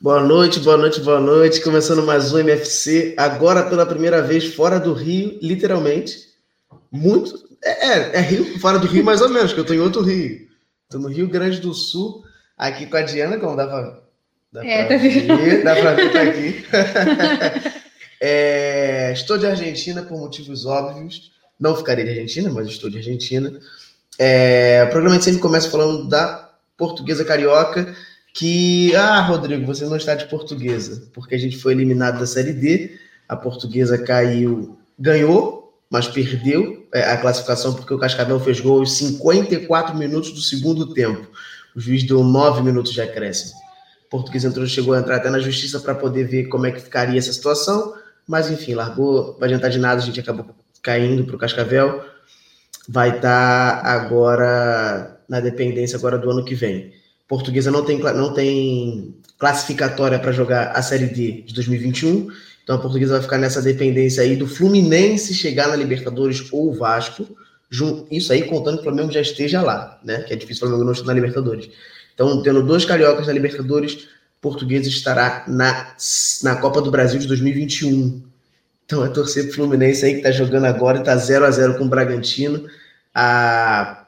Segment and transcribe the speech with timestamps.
[0.00, 1.60] Boa noite, boa noite, boa noite.
[1.60, 6.28] Começando mais um MFC, agora pela primeira vez fora do Rio, literalmente.
[6.88, 7.34] Muito.
[7.64, 10.02] É, é, é Rio, fora do Rio, mais ou menos, que eu estou em outro
[10.02, 10.46] Rio.
[10.84, 12.22] Estou no Rio Grande do Sul,
[12.56, 13.98] aqui com a Diana, como dá para
[14.52, 16.64] dá é, pra tá ver, dá para ver tá aqui.
[18.22, 21.32] é, estou de Argentina por motivos óbvios.
[21.58, 23.52] Não ficarei de Argentina, mas estou de Argentina.
[24.16, 27.96] É, o programa sempre começa falando da portuguesa carioca
[28.34, 32.52] que, ah, Rodrigo, você não está de portuguesa, porque a gente foi eliminado da Série
[32.52, 35.58] D, a portuguesa caiu, ganhou,
[35.90, 40.92] mas perdeu é, a classificação porque o Cascavel fez gol aos 54 minutos do segundo
[40.92, 41.26] tempo.
[41.74, 43.52] O juiz deu 9 minutos de acréscimo.
[44.06, 46.80] O português entrou, chegou a entrar até na justiça para poder ver como é que
[46.80, 47.94] ficaria essa situação,
[48.26, 52.04] mas enfim, largou, vai adiantar de nada, a gente acabou caindo para o Cascavel.
[52.88, 56.92] Vai estar tá agora na dependência agora do ano que vem.
[57.28, 62.28] Portuguesa não tem, não tem classificatória para jogar a Série D de 2021.
[62.64, 67.36] Então a Portuguesa vai ficar nessa dependência aí do Fluminense chegar na Libertadores ou Vasco.
[68.10, 70.22] Isso aí contando que o Flamengo já esteja lá, né?
[70.22, 71.68] Que é difícil o Flamengo não estar na Libertadores.
[72.14, 74.08] Então, tendo dois cariocas na Libertadores,
[74.40, 75.94] Portuguesa estará na,
[76.42, 78.22] na Copa do Brasil de 2021.
[78.86, 81.76] Então é torcer pro Fluminense aí que tá jogando agora e tá 0 a 0
[81.76, 82.66] com o Bragantino.
[83.14, 84.07] A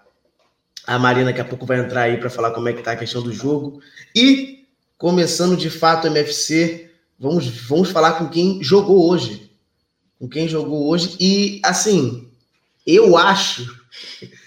[0.90, 2.96] a Marina daqui a pouco vai entrar aí para falar como é que tá a
[2.96, 3.80] questão do jogo.
[4.12, 4.66] E,
[4.98, 9.52] começando de fato o MFC, vamos, vamos falar com quem jogou hoje.
[10.18, 11.16] Com quem jogou hoje.
[11.20, 12.28] E, assim,
[12.84, 13.78] eu acho.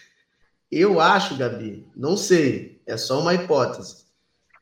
[0.76, 4.06] Eu acho, Gabi, não sei, é só uma hipótese.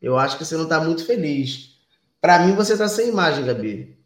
[0.02, 1.78] Eu acho que você não está muito feliz.
[2.20, 3.98] Para mim, você está sem imagem, Gabi.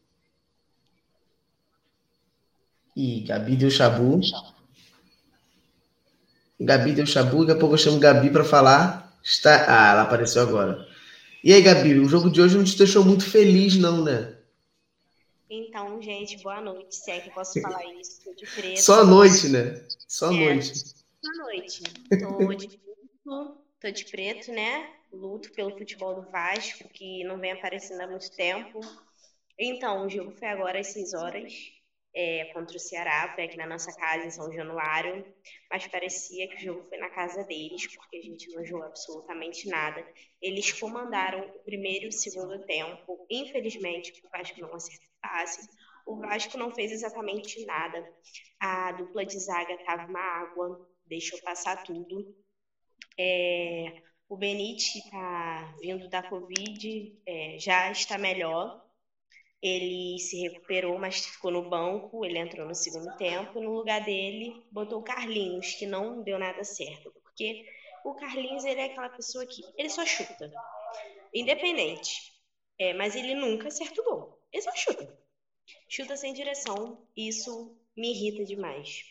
[2.96, 4.20] E Gabi deu chabu.
[6.60, 9.14] Gabi deu chabu, daqui a pouco eu chamo Gabi para falar.
[9.24, 9.66] Está...
[9.68, 10.88] Ah, ela apareceu agora.
[11.44, 14.36] E aí, Gabi, o jogo de hoje não te deixou muito feliz, não, né?
[15.50, 16.96] Então, gente, boa noite.
[16.96, 18.82] Se é que posso falar isso, tô de preto.
[18.82, 19.86] Só noite, né?
[20.08, 20.74] Só é, noite.
[21.22, 21.84] Só noite.
[22.10, 24.90] Tô de preto, tô de preto, né?
[25.14, 28.82] Luto pelo futebol do Vasco, que não vem aparecendo há muito tempo.
[29.58, 31.75] Então, o jogo foi agora às 6 horas
[32.16, 35.26] é, contra o Ceará, foi aqui na nossa casa, em São Januário,
[35.70, 39.68] mas parecia que o jogo foi na casa deles, porque a gente não jogou absolutamente
[39.68, 40.06] nada.
[40.42, 45.68] Eles comandaram o primeiro e o segundo tempo, infelizmente, o Vasco não acertou passe,
[46.06, 48.08] o Vasco não fez exatamente nada.
[48.60, 52.34] A dupla de zaga estava uma água, deixou passar tudo.
[53.18, 58.85] É, o Benite está vindo da Covid, é, já está melhor,
[59.66, 62.24] ele se recuperou, mas ficou no banco.
[62.24, 63.60] Ele entrou no segundo tempo.
[63.60, 67.12] No lugar dele, botou o Carlinhos, que não deu nada certo.
[67.24, 67.66] Porque
[68.04, 70.52] o Carlinhos ele é aquela pessoa que ele só chuta,
[71.34, 72.32] independente.
[72.78, 74.40] É, mas ele nunca acerta o gol.
[74.54, 75.18] ele só chuta.
[75.90, 77.04] Chuta sem direção.
[77.18, 79.02] Isso me irrita demais.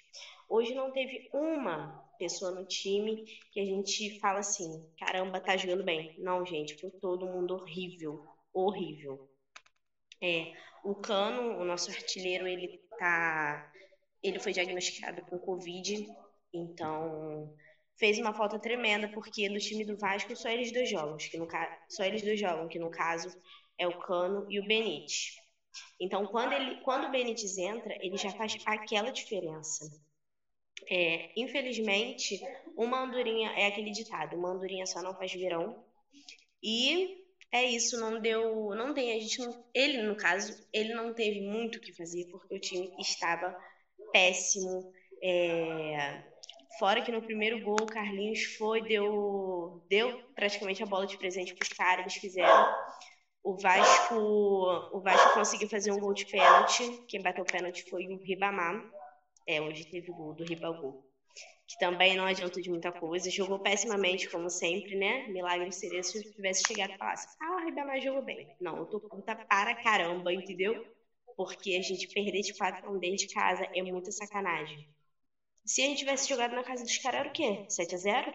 [0.49, 5.83] Hoje não teve uma pessoa no time que a gente fala assim: caramba, tá jogando
[5.83, 6.15] bem.
[6.19, 8.25] Não, gente, foi todo mundo horrível.
[8.53, 9.34] Horrível.
[10.25, 13.71] É, o Cano, o nosso artilheiro, ele tá.
[14.23, 16.09] Ele foi diagnosticado com Covid,
[16.51, 17.55] então
[17.99, 21.47] fez uma falta tremenda, porque no time do Vasco só eles dois jogam, que no
[21.91, 23.29] só eles dois jogam, que no caso
[23.77, 25.37] é o Cano e o Benítez.
[26.01, 29.85] Então, quando, ele, quando o Benítez entra, ele já faz aquela diferença.
[30.89, 32.41] É, infelizmente,
[32.77, 35.85] uma andorinha, é aquele ditado, uma andorinha só não faz verão.
[36.63, 37.24] E
[37.55, 41.41] é isso, não deu, não tem, a gente não, ele no caso, ele não teve
[41.41, 43.57] muito o que fazer porque o time estava
[44.13, 44.93] péssimo.
[45.23, 46.25] É,
[46.81, 51.55] fora que no primeiro gol o Carlinhos foi, deu, deu praticamente a bola de presente
[51.55, 52.75] para os caras, eles fizeram.
[53.45, 57.05] O Vasco, o Vasco conseguiu fazer um gol de pênalti.
[57.07, 58.83] Quem bateu o pênalti foi o Ribamar.
[59.47, 61.05] É, hoje teve o gol do Ribagol.
[61.75, 63.29] Que também não adiantou de muita coisa.
[63.31, 65.27] Jogou pessimamente, como sempre, né?
[65.27, 68.47] Milagre seria se tivesse chegado e falasse: Ah, o Ribamar jogou bem.
[68.61, 70.87] Não, eu tô puta para caramba, entendeu?
[71.37, 74.89] Porque a gente perder de 4 a 1 dentro de casa é muita sacanagem.
[75.67, 77.67] Se a gente tivesse jogado na casa dos caras, era o quê?
[77.69, 78.35] 7 a 0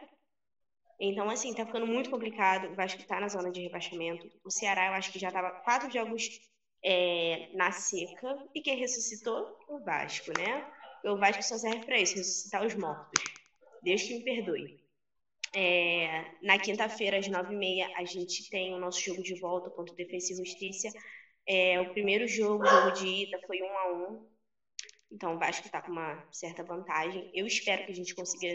[1.00, 2.71] então, assim, tá ficando muito complicado.
[2.71, 4.30] O Vasco tá na zona de rebaixamento.
[4.44, 6.27] O Ceará, eu acho que já tava quatro jogos
[6.83, 8.38] é, na seca.
[8.53, 9.57] E quem ressuscitou?
[9.69, 10.69] O Vasco, né?
[11.06, 13.24] O Vasco só serve para isso, ressuscitar os mortos.
[13.81, 14.80] Deus que me perdoe.
[15.54, 19.69] É, na quinta-feira, às nove e meia, a gente tem o nosso jogo de volta
[19.69, 20.90] contra o Defesa e Justiça.
[21.48, 24.30] É, o primeiro jogo, jogo de ida, foi um a um.
[25.12, 27.31] Então, o Vasco está com uma certa vantagem.
[27.34, 28.48] Eu espero que a gente consiga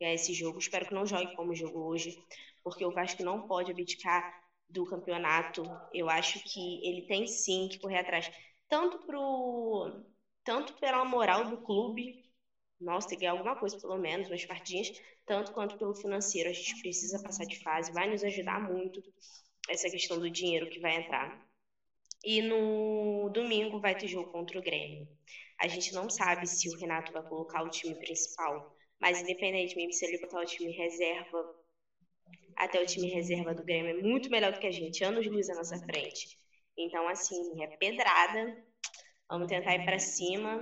[0.00, 0.58] ganhar esse jogo.
[0.58, 2.18] Espero que não jogue como jogo hoje,
[2.64, 5.62] porque o Vasco não pode abdicar do campeonato.
[5.92, 8.30] Eu acho que ele tem sim que correr atrás,
[8.68, 10.02] tanto pro
[10.44, 12.24] tanto pela moral do clube,
[12.80, 14.92] nossa, tem que ganhar alguma coisa pelo menos, umas partidinhas,
[15.26, 16.48] tanto quanto pelo financeiro.
[16.48, 19.02] A gente precisa passar de fase, vai nos ajudar muito
[19.68, 21.46] essa questão do dinheiro que vai entrar.
[22.24, 25.08] E no domingo vai ter jogo contra o Grêmio.
[25.58, 30.04] A gente não sabe se o Renato vai colocar o time principal mas independentemente se
[30.04, 31.54] ele botar o time reserva,
[32.56, 35.48] até o time reserva do Grêmio é muito melhor do que a gente, anos luz
[35.48, 36.36] à nossa frente.
[36.76, 38.64] Então, assim, é pedrada.
[39.30, 40.60] Vamos tentar ir para cima.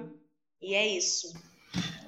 [0.61, 1.33] E é isso.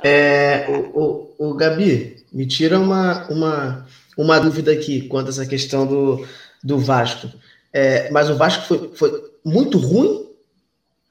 [0.02, 5.46] É, o, o, o, Gabi, me tira uma, uma, uma dúvida aqui quanto a essa
[5.46, 6.26] questão do,
[6.62, 7.30] do Vasco.
[7.72, 10.28] É, mas o Vasco foi, foi muito ruim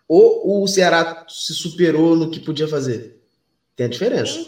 [0.07, 3.21] ou o Ceará se superou no que podia fazer?
[3.75, 4.39] Tem a diferença.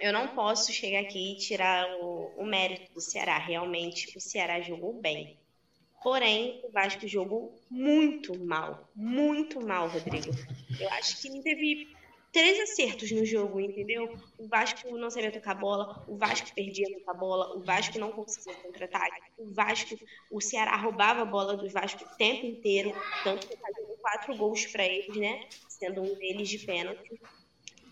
[0.00, 3.38] eu não posso chegar aqui e tirar o, o mérito do Ceará.
[3.38, 5.36] Realmente, o Ceará jogou bem.
[6.02, 8.88] Porém, o Vasco jogou muito mal.
[8.94, 10.30] Muito mal, Rodrigo.
[10.80, 11.88] Eu acho que teve
[12.32, 14.16] três acertos no jogo, entendeu?
[14.38, 18.54] O Vasco não sabia tocar bola, o Vasco perdia tocar bola, o Vasco não conseguia
[18.62, 19.98] contra-ataque, o Vasco,
[20.30, 22.92] o Ceará roubava a bola do Vasco o tempo inteiro,
[23.24, 25.48] tanto que fazia quatro gols para eles, né?
[25.68, 27.20] Sendo um deles de pênalti.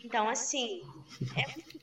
[0.04, 0.82] Então, assim,
[1.36, 1.78] é muito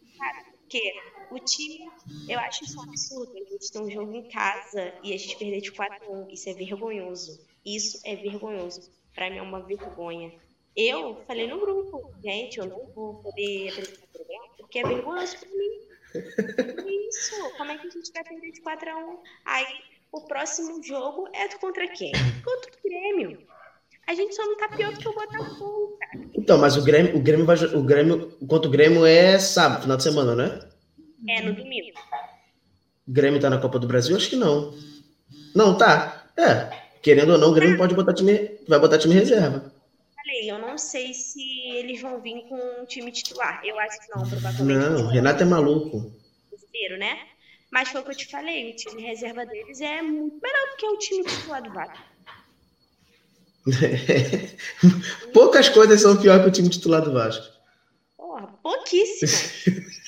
[0.74, 0.92] porque
[1.30, 1.88] o time,
[2.28, 3.32] eu acho isso um absurdo.
[3.36, 6.30] A gente tem um jogo em casa e a gente perder de 4 a 1.
[6.32, 7.46] Isso é vergonhoso.
[7.64, 8.92] Isso é vergonhoso.
[9.14, 10.34] Para mim é uma vergonha.
[10.76, 15.38] Eu falei no grupo, gente, eu não vou poder apresentar o programa porque é vergonhoso
[15.38, 15.80] para mim.
[17.08, 19.20] Isso, como é que a gente vai perder de 4 a 1?
[19.46, 22.12] Aí o próximo jogo é contra quem?
[22.44, 23.48] Contra o Grêmio.
[24.08, 26.26] A gente só não tá pior do que o Botafogo, cara.
[26.36, 29.98] Então, mas o Grêmio, o Grêmio vai o Grêmio, contra o Grêmio é sábado, final
[29.98, 30.60] de semana, né?
[31.30, 31.98] É, no domingo.
[33.08, 34.16] O Grêmio tá na Copa do Brasil?
[34.16, 34.74] Acho que não.
[35.56, 36.28] Não, tá.
[36.38, 36.84] É.
[37.02, 38.58] Querendo ou não, o Grêmio pode botar time.
[38.68, 39.72] Vai botar time reserva.
[40.16, 41.42] Falei, eu não sei se
[41.76, 43.62] eles vão vir com um time titular.
[43.64, 44.80] Eu acho que não, provavelmente.
[44.80, 46.12] Não, o Renato é maluco.
[46.50, 47.20] Terceiro, né?
[47.72, 50.78] Mas foi o que eu te falei, o time reserva deles é muito melhor do
[50.78, 52.13] que o time titular do Vasco.
[55.34, 57.46] Poucas coisas são pior que o time titular do Vasco.
[58.18, 59.54] Porra, pouquíssimas.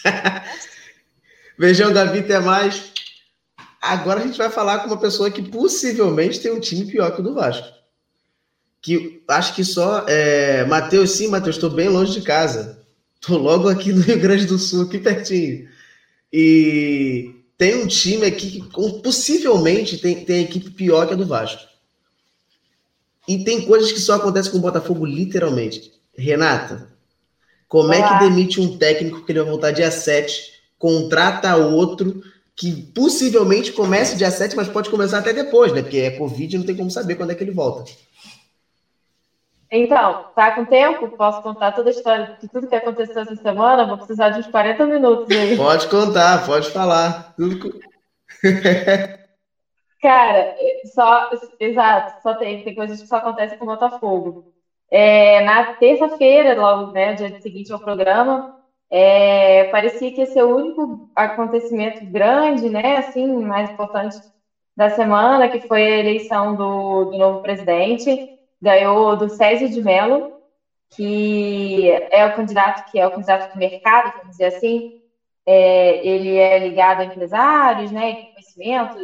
[1.57, 2.91] Beijão, Davi, até mais.
[3.81, 7.21] Agora a gente vai falar com uma pessoa que possivelmente tem um time pior que
[7.21, 7.67] o do Vasco.
[8.81, 10.05] Que acho que só.
[10.07, 10.65] É...
[10.65, 12.83] Matheus, sim, Matheus, estou bem longe de casa.
[13.15, 15.67] Estou logo aqui no Rio Grande do Sul, aqui pertinho.
[16.31, 18.69] E tem um time aqui que
[19.01, 21.74] possivelmente tem, tem equipe pior que a do Vasco.
[23.27, 25.91] E tem coisas que só acontecem com o Botafogo, literalmente.
[26.17, 26.87] Renata,
[27.67, 27.95] como Olá.
[27.95, 32.23] é que demite um técnico que ele vai voltar dia 7, contrata outro
[32.55, 35.81] que possivelmente comece dia 7, mas pode começar até depois, né?
[35.81, 37.91] Porque é Covid não tem como saber quando é que ele volta.
[39.69, 41.09] Então, tá com tempo?
[41.17, 43.85] Posso contar toda a história de tudo que aconteceu essa semana?
[43.85, 45.57] Vou precisar de uns 40 minutos aí.
[45.57, 47.33] Pode contar, pode falar.
[47.35, 47.77] Tudo...
[50.05, 50.47] Cara,
[50.85, 51.27] só,
[51.59, 54.37] exato, só tem, tem coisas que só acontecem com o Botafogo.
[54.91, 58.45] É, na terça-feira, logo, né, dia seguinte ao programa,
[58.89, 64.21] é, parecia que ia ser o único acontecimento grande, né, assim, mais importante
[64.75, 68.21] da semana, que foi a eleição do, do novo presidente.
[68.61, 70.27] Ganhou do César de Mello,
[70.91, 74.85] que é o candidato que é o candidato do mercado, vamos dizer assim,
[75.45, 78.15] é, ele é ligado a empresários, né,
[78.55, 78.97] conhecimento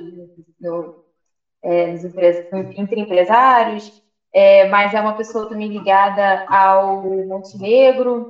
[0.59, 0.95] no,
[1.63, 1.89] é,
[2.75, 3.91] entre empresários,
[4.33, 8.25] é, mas é uma pessoa também ligada ao Montenegro,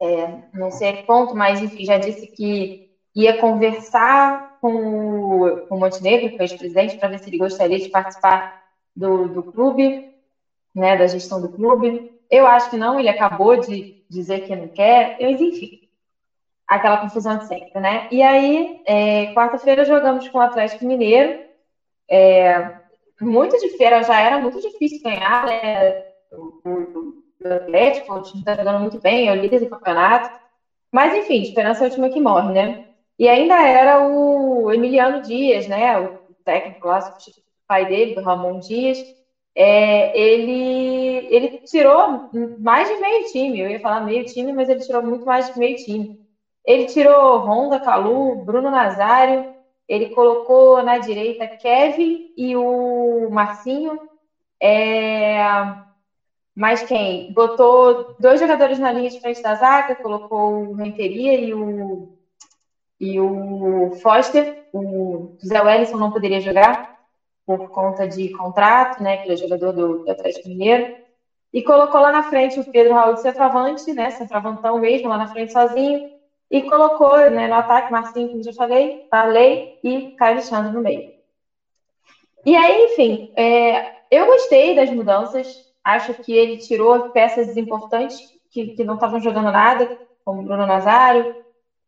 [0.00, 2.80] é, não sei a ponto, mas enfim, já disse que
[3.14, 7.88] ia conversar com o, com Montenegro, é o ex-presidente, para ver se ele gostaria de
[7.88, 8.48] participar
[8.94, 10.00] do, do clube,
[10.74, 12.00] né, da gestão do clube.
[12.30, 15.68] Eu acho que não, ele acabou de dizer que não quer, mas enfim,
[16.68, 18.02] aquela confusão de sempre, né?
[18.10, 21.34] E aí, é, quarta-feira jogamos com o Atlético Mineiro.
[22.10, 22.62] É,
[23.20, 25.92] muito difícil, já era muito difícil ganhar, né?
[26.30, 30.28] O, Atlético, o time está jogando muito bem, é o líder do campeonato.
[30.92, 32.74] Mas, enfim, esperança é a última que morre, né?
[33.18, 35.98] E ainda era o Emiliano Dias, né?
[35.98, 36.10] O
[36.44, 37.02] técnico lá, o
[37.66, 38.98] pai dele, do Ramon Dias.
[39.54, 42.20] É, ele, ele tirou
[42.58, 43.60] mais de meio time.
[43.60, 46.27] Eu ia falar meio time, mas ele tirou muito mais de meio time.
[46.68, 49.42] Ele tirou Honda, Calu, Bruno Nazário,
[49.88, 53.98] ele colocou na direita Kevin e o Marcinho.
[54.60, 55.38] É...
[56.54, 57.24] Mas quem?
[57.32, 62.06] Botou dois jogadores na linha de frente da zaga, colocou o Renteria e o,
[63.00, 64.54] e o Foster.
[64.70, 66.86] O Zé Wellison não poderia jogar
[67.46, 69.16] por conta de contrato, né?
[69.16, 70.86] Que ele é jogador do, do Atlético Mineiro.
[71.50, 74.10] E colocou lá na frente o Pedro Raul de centroavante, né?
[74.10, 75.98] Centroavantão mesmo, lá na frente sozinho
[76.50, 81.12] e colocou né, no ataque Marcinho, como já falei, Lei e Caio Alexandre no meio.
[82.44, 85.46] E aí, enfim, é, eu gostei das mudanças,
[85.84, 88.16] acho que ele tirou peças importantes
[88.50, 89.90] que, que não estavam jogando nada,
[90.24, 91.28] como Bruno Nazário,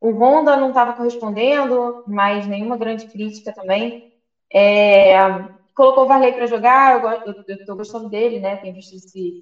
[0.01, 4.03] o Honda não estava correspondendo, mas nenhuma grande crítica também.
[4.53, 5.15] É,
[5.75, 8.57] colocou o Varley para jogar, eu estou gostando dele, né?
[8.57, 9.35] Tenho visto se,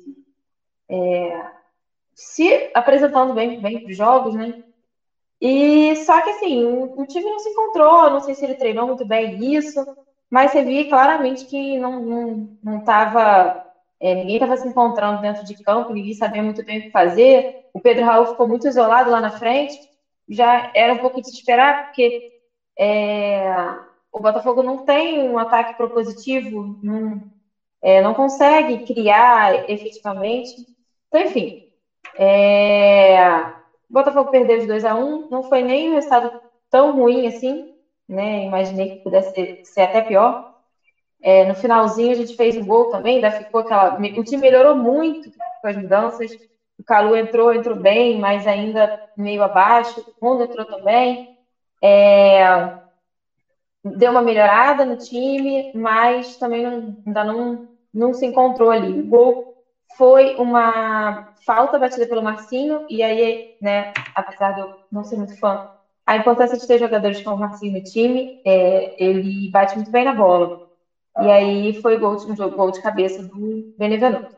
[0.88, 1.44] é,
[2.14, 4.52] se apresentando bem, bem para os jogos, né?
[5.40, 9.04] E só que assim, o, time não se encontrou, não sei se ele treinou muito
[9.06, 9.86] bem isso,
[10.30, 13.54] mas você via claramente que não não, não tava,
[14.00, 17.46] é, ninguém estava se encontrando dentro de campo, ninguém sabia muito bem o que fazer.
[17.72, 19.78] O Pedro Raul ficou muito isolado lá na frente,
[20.28, 22.20] já era um pouco de esperar, porque
[22.78, 23.48] é,
[24.12, 27.20] o Botafogo não tem um ataque propositivo, não,
[27.82, 30.54] é, não consegue criar efetivamente.
[31.08, 31.54] Então, enfim.
[32.18, 33.57] É,
[33.88, 36.32] o Botafogo perdeu de 2 a 1 não foi nem um resultado
[36.70, 37.62] tão ruim assim,
[38.08, 38.42] né?
[38.42, 40.36] Imaginei que pudesse ser, ser até pior.
[41.20, 43.90] É, no finalzinho a gente fez um gol também, ainda ficou aquela.
[44.16, 45.30] O time melhorou muito
[45.60, 46.38] com as mudanças.
[46.78, 50.00] O Calu entrou, entrou bem, mas ainda meio abaixo.
[50.20, 51.20] O Rondo entrou também.
[51.82, 52.70] É,
[53.84, 57.60] deu uma melhorada no time, mas também não, ainda não,
[57.92, 58.98] não se encontrou ali.
[59.00, 59.38] O gol
[59.96, 65.36] foi uma falta batida pelo Marcinho, e aí, né, apesar de eu não ser muito
[65.38, 65.60] fã,
[66.06, 70.04] a importância de ter jogadores como o Marcinho no time, é, ele bate muito bem
[70.04, 70.50] na bola.
[71.20, 74.34] E aí foi gol de, jogo, gol de cabeça do Benevenuto.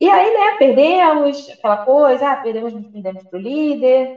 [0.00, 4.12] E aí, né, perdemos aquela coisa, ah, perdemos, perdemos para o líder.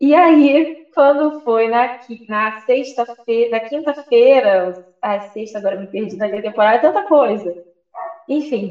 [0.00, 1.90] E aí, quando foi na,
[2.28, 7.54] na sexta-feira, na quinta-feira, ah, sexta, agora me perdi na temporada, é tanta coisa.
[8.28, 8.70] Enfim,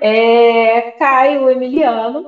[0.00, 2.26] é, cai o Emiliano,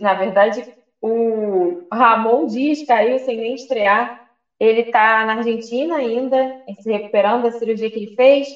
[0.00, 0.66] na verdade,
[1.00, 4.12] o Ramon Dias caiu sem nem estrear.
[4.58, 8.48] Ele está na Argentina ainda, se recuperando da cirurgia que ele fez.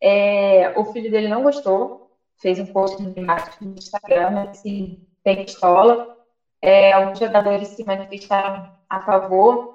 [0.00, 1.94] É, o filho dele não gostou,
[2.40, 6.04] fez um post no Instagram, assim, tem pistola.
[6.62, 9.68] É, alguns jogadores se manifestaram a favor.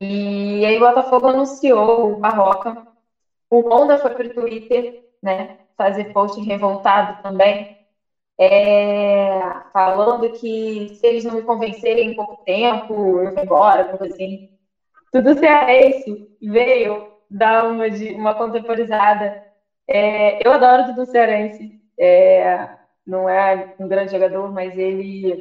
[0.00, 2.78] E aí o Botafogo anunciou o Barroca.
[3.50, 5.50] O Honda foi para o Twitter, né?
[5.78, 7.68] Fazer post revoltado também,
[8.40, 9.40] é,
[9.72, 14.40] falando que se eles não me convencerem em pouco tempo, eu vou embora, coisa assim.
[15.12, 19.36] Tudo cearense veio dar uma, de, uma contemporizada.
[19.88, 21.72] É, eu adoro Dudu Cearense.
[21.98, 22.68] É,
[23.06, 25.40] não é um grande jogador, mas ele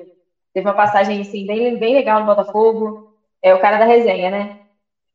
[0.53, 2.99] teve uma passagem assim, bem, bem legal no Botafogo.
[3.41, 4.51] É o cara da resenha, né?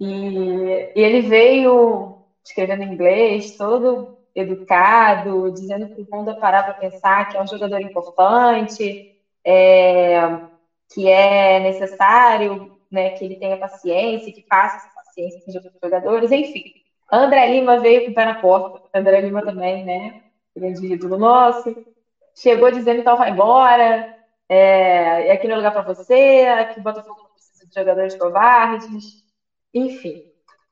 [0.01, 2.15] E, e ele veio
[2.45, 7.47] escrevendo em inglês, todo educado, dizendo que o é parar para pensar que é um
[7.47, 10.21] jogador importante, é,
[10.93, 16.31] que é necessário né, que ele tenha paciência, que passe essa paciência para os jogadores,
[16.31, 16.65] enfim.
[17.11, 20.23] André Lima veio com o pé na porta, André Lima também, né?
[20.57, 21.75] Grande ídolo nosso.
[22.35, 24.17] Chegou dizendo então vai embora,
[24.49, 29.23] é aqui não é lugar para você, aqui o Botafogo não precisa de jogadores covardes,
[29.75, 30.23] enfim.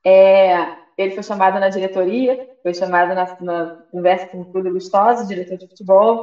[0.03, 5.25] É, ele foi chamado na diretoria, foi chamado na, na conversa com o Clube Gustoso,
[5.25, 6.21] diretor de futebol,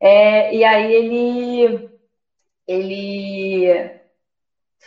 [0.00, 1.80] é, e aí ele,
[2.66, 3.90] ele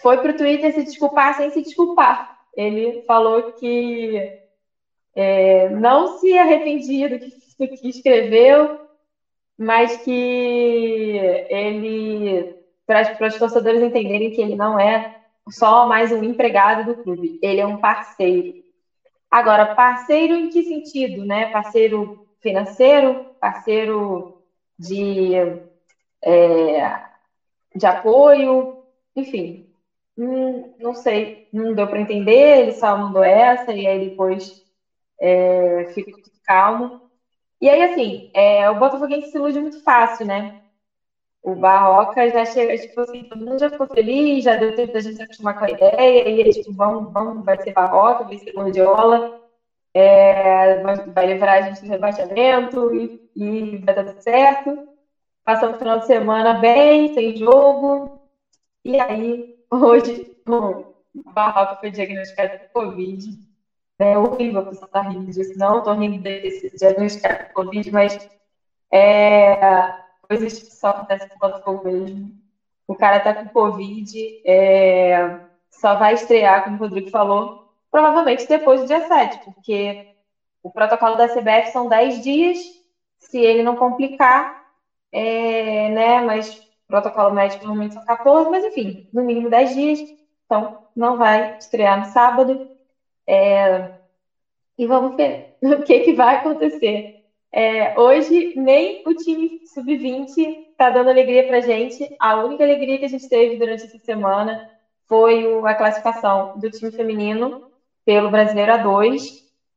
[0.02, 2.22] foi para o Twitter se desculpar sem se desculpar.
[2.56, 4.32] Ele falou que
[5.16, 8.72] é, não se arrependia do que, do que escreveu,
[9.58, 12.48] mas que ele,
[12.86, 15.06] para os torcedores entenderem que ele não é
[15.50, 18.54] só mais um empregado do clube, ele é um parceiro.
[19.32, 21.46] Agora, parceiro em que sentido, né?
[21.48, 24.28] Parceiro financeiro, parceiro
[24.78, 25.34] de,
[26.24, 27.00] é,
[27.76, 28.72] de apoio,
[29.16, 29.64] enfim,
[30.18, 34.58] hum, não sei, não deu para entender, ele só mandou essa e aí depois
[35.20, 36.96] é, fica tudo calmo.
[37.62, 40.52] E aí, assim, é, o Botafoguense se ilude muito fácil, né?
[41.42, 45.00] O Barroca já chega, tipo assim, todo mundo já ficou feliz, já deu tempo da
[45.00, 48.38] gente se acostumar com a ideia, e eles, tipo, vamos, vamos, vai ser Barroca, vai
[48.38, 49.26] ser Gordiola,
[49.94, 54.80] é, vai, livrar a gente do rebaixamento e, e vai dar tudo certo.
[55.44, 58.20] Passamos o final de semana bem, sem jogo,
[58.84, 63.38] e aí, hoje, o Barroca foi diagnosticado com Covid.
[64.00, 65.52] É horrível a pessoa estar tá rindo disso.
[65.58, 68.18] Não estou rindo desse diagnóstico com Covid, mas
[68.92, 69.54] é,
[70.30, 72.34] coisas que só acontecem com o Botafogo mesmo.
[72.88, 74.12] O cara está com Covid,
[74.46, 75.38] é,
[75.72, 77.52] só vai estrear, como o Rodrigo falou,
[77.92, 80.00] provavelmente depois do dia 7, porque
[80.64, 82.58] o protocolo da CBF são 10 dias,
[83.20, 84.52] se ele não complicar,
[85.12, 90.00] é, né, mas protocolo médico normalmente são 14, mas enfim, no mínimo 10 dias,
[90.46, 92.60] então não vai estrear no sábado.
[93.28, 93.90] É,
[94.78, 97.19] e vamos ver o que, que vai acontecer.
[97.52, 102.16] É, hoje, nem o time sub-20 está dando alegria para gente.
[102.20, 104.70] A única alegria que a gente teve durante essa semana
[105.08, 107.64] foi a classificação do time feminino
[108.06, 109.22] pelo Brasileiro A2.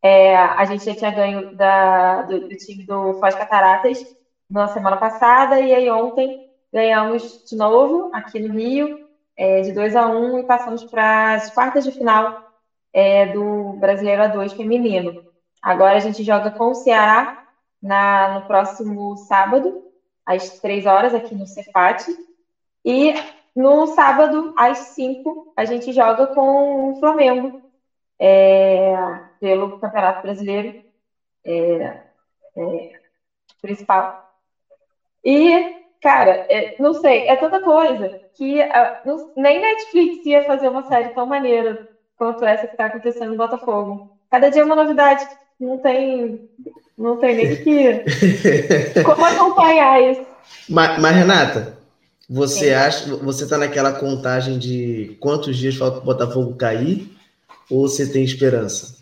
[0.03, 4.05] É, a gente já tinha ganho da, do, do, time do Foz Cataratas
[4.51, 9.97] na semana passada, e aí ontem ganhamos de novo aqui no Rio, é, de 2
[9.97, 12.43] a 1 e passamos para as quartas de final
[12.93, 15.25] é, do Brasileiro A2 feminino.
[15.63, 17.42] Agora a gente joga com o Ceará
[17.83, 19.75] na, no próximo sábado,
[20.25, 22.05] às três horas, aqui no Cefat.
[22.85, 23.13] E
[23.55, 27.53] no sábado, às cinco, a gente joga com o Flamengo,
[28.19, 28.95] é,
[29.41, 30.73] pelo Campeonato Brasileiro
[31.45, 31.99] é,
[32.57, 32.93] é,
[33.61, 34.23] principal.
[35.25, 40.83] E, cara, é, não sei, é tanta coisa que uh, nem Netflix ia fazer uma
[40.85, 44.09] série tão maneira quanto essa que está acontecendo no Botafogo.
[44.31, 45.27] Cada dia é uma novidade.
[45.59, 46.49] Não tem,
[46.97, 48.05] não tem nem que
[49.03, 50.27] como acompanhar isso.
[50.69, 51.79] Mas, mas Renata,
[52.29, 52.73] você Sim.
[52.73, 57.11] acha, você está naquela contagem de quantos dias falta o Botafogo cair?
[57.71, 58.97] Ou você tem esperança?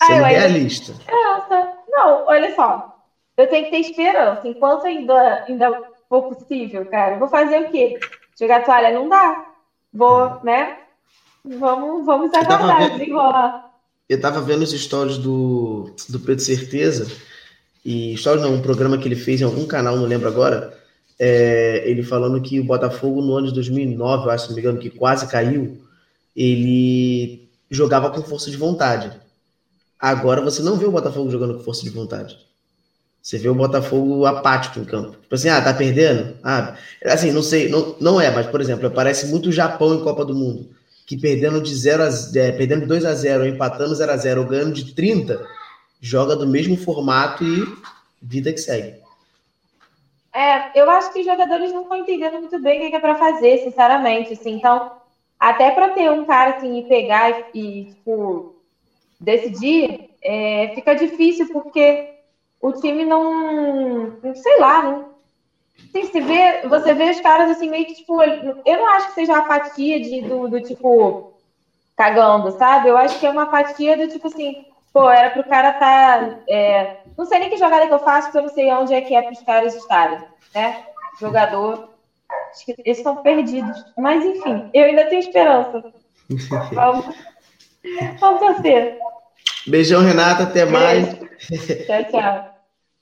[0.00, 0.92] Você ah, é realista.
[0.92, 1.72] Esperança.
[1.88, 2.98] Não, olha só.
[3.36, 4.46] Eu tenho que ter esperança.
[4.46, 7.98] Enquanto ainda, ainda for possível, cara, vou fazer o quê?
[8.38, 9.46] Jogar toalha não dá.
[9.92, 10.38] Vou, hum.
[10.42, 10.78] né?
[11.44, 13.69] Vamos, vamos aguardar, desenrolar.
[14.10, 17.06] Eu tava vendo os stories do, do Pedro Certeza,
[17.84, 20.76] e stories não, um programa que ele fez em algum canal, não lembro agora,
[21.16, 24.62] é, ele falando que o Botafogo no ano de 2009, eu acho, se não me
[24.62, 25.80] engano, que quase caiu,
[26.34, 29.12] ele jogava com força de vontade.
[29.96, 32.36] Agora você não vê o Botafogo jogando com força de vontade.
[33.22, 35.12] Você vê o Botafogo apático em campo.
[35.22, 36.36] Tipo assim, ah, tá perdendo?
[36.42, 40.02] Ah, assim, não sei, não, não é, mas, por exemplo, parece muito o Japão em
[40.02, 40.79] Copa do Mundo
[41.10, 44.46] que perdendo de 0 a é, perdendo 2 a 0, empatando 0 a 0, ou
[44.46, 45.44] ganhando de 30,
[46.00, 47.66] joga do mesmo formato e
[48.22, 48.94] vida que segue.
[50.32, 53.16] É, eu acho que os jogadores não estão entendendo muito bem o que é para
[53.16, 54.52] fazer, sinceramente, assim.
[54.52, 54.92] Então,
[55.36, 58.54] até para ter um cara assim e pegar e, e tipo,
[59.18, 62.08] decidir, é, fica difícil porque
[62.60, 65.09] o time não, não sei lá, não,
[65.92, 69.14] Sim, você vê, você vê os caras assim, meio que, tipo, eu não acho que
[69.14, 71.24] seja uma apatia de, do, do tipo,
[71.96, 72.88] cagando, sabe?
[72.88, 74.56] Eu acho que é uma apatia do tipo assim,
[74.92, 76.30] pô, era pro cara tá.
[76.48, 79.00] É, não sei nem que jogada que eu faço, porque eu não sei onde é
[79.00, 80.18] que é pros caras estarem,
[80.54, 80.76] né?
[81.18, 81.88] Jogador.
[82.52, 83.84] Acho que eles estão perdidos.
[83.96, 85.84] Mas enfim, eu ainda tenho esperança.
[86.72, 87.04] Vamos,
[88.20, 88.96] Vamos torcer.
[89.66, 90.44] Beijão, Renata.
[90.44, 91.08] Até mais.
[91.86, 92.44] Tchau, tchau.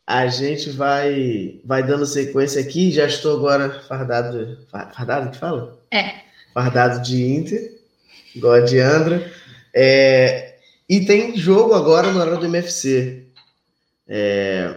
[0.08, 2.90] A gente vai, vai dando sequência aqui.
[2.90, 4.56] Já estou agora fardado.
[4.70, 5.78] Fardado que fala?
[5.90, 6.14] É.
[6.54, 7.78] Fardado de Inter,
[8.34, 9.30] igual de Andra.
[9.74, 10.54] É,
[10.88, 13.26] e tem jogo agora no horário do MFC.
[14.08, 14.76] É,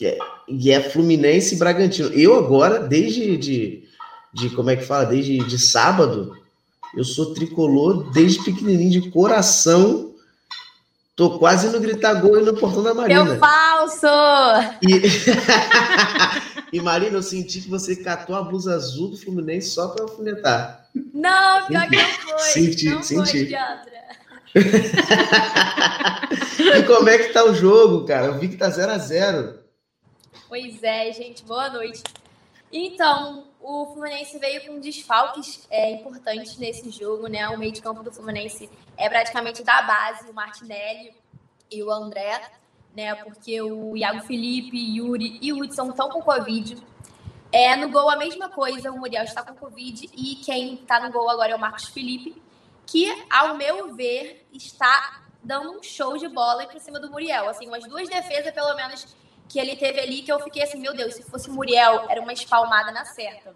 [0.00, 2.10] é, e é Fluminense e Bragantino.
[2.10, 3.82] Eu agora, desde de,
[4.32, 6.36] de como é que fala, desde de sábado,
[6.96, 10.11] eu sou tricolor desde pequenininho, de coração.
[11.14, 13.24] Tô quase indo gritar gol no portão da Marina.
[13.24, 14.06] Meu falso!
[14.80, 15.02] E...
[16.76, 20.88] e Marina, eu senti que você catou a blusa azul do Fluminense só para alfinetar.
[21.12, 22.38] Não, pior que não foi.
[22.38, 23.50] Senti, não senti.
[24.54, 24.54] Foi,
[26.78, 28.26] e como é que tá o jogo, cara?
[28.26, 29.58] Eu vi que tá 0 a 0
[30.48, 32.02] Pois é, gente, boa noite.
[32.72, 37.48] Então, o Fluminense veio com desfalques é, importantes nesse jogo, né?
[37.48, 41.14] O meio de campo do Fluminense é praticamente da base, o Martinelli
[41.70, 42.50] e o André,
[42.94, 43.14] né?
[43.14, 46.76] Porque o Iago Felipe, Yuri e o Hudson estão com Covid.
[47.52, 51.12] É, no gol a mesma coisa, o Muriel está com Covid e quem está no
[51.12, 52.42] gol agora é o Marcos Felipe,
[52.86, 57.48] que, ao meu ver, está dando um show de bola para cima do Muriel.
[57.48, 59.14] Assim, umas duas defesas, pelo menos,
[59.52, 62.32] que ele teve ali, que eu fiquei assim, meu Deus, se fosse Muriel, era uma
[62.32, 63.54] espalmada na certa.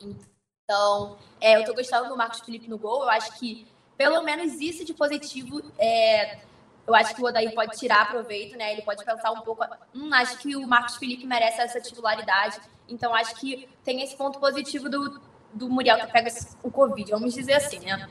[0.00, 4.60] Então, é, eu tô gostando do Marcos Felipe no gol, eu acho que, pelo menos
[4.60, 6.40] isso de positivo, é,
[6.84, 8.72] eu acho que o Odair pode tirar proveito, né?
[8.72, 9.64] Ele pode pensar um pouco.
[9.94, 12.60] Hum, acho que o Marcos Felipe merece essa titularidade.
[12.88, 15.20] Então, acho que tem esse ponto positivo do,
[15.54, 16.30] do Muriel que pega
[16.64, 18.08] o Covid, vamos dizer assim, né?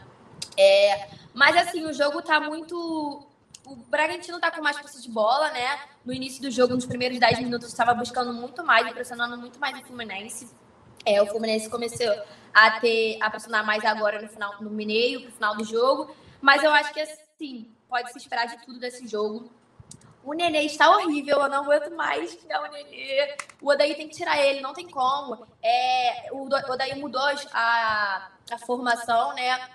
[0.57, 3.27] É, mas assim, o jogo tá muito.
[3.65, 5.79] O Bragantino tá com mais posse de bola, né?
[6.05, 9.79] No início do jogo, nos primeiros 10 minutos, estava buscando muito mais, pressionando muito mais
[9.79, 10.49] o Fluminense.
[11.03, 12.13] É, o Fluminense começou
[12.53, 16.15] a ter a pressionar mais agora no final, no meio, pro final do jogo.
[16.39, 19.49] Mas eu acho que assim, pode se esperar de tudo desse jogo.
[20.23, 23.35] O Nenê está horrível, eu não aguento mais xingar o Nenê.
[23.61, 25.45] O Odaí tem que tirar ele, não tem como.
[25.61, 27.21] É, o Odaí mudou
[27.53, 29.69] a, a formação, né?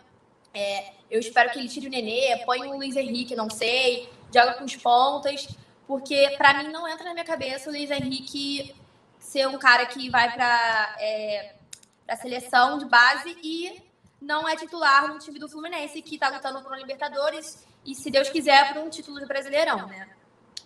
[0.53, 4.55] É, eu espero que ele tire o Nenê, põe o Luiz Henrique, não sei, joga
[4.55, 5.49] com os pontas,
[5.87, 8.75] porque para mim não entra na minha cabeça o Luiz Henrique
[9.19, 11.55] ser um cara que vai para é,
[12.09, 13.83] a seleção de base e
[14.21, 18.11] não é titular no time do Fluminense, que está lutando por um Libertadores e, se
[18.11, 20.09] Deus quiser, por um título de Brasileirão, né?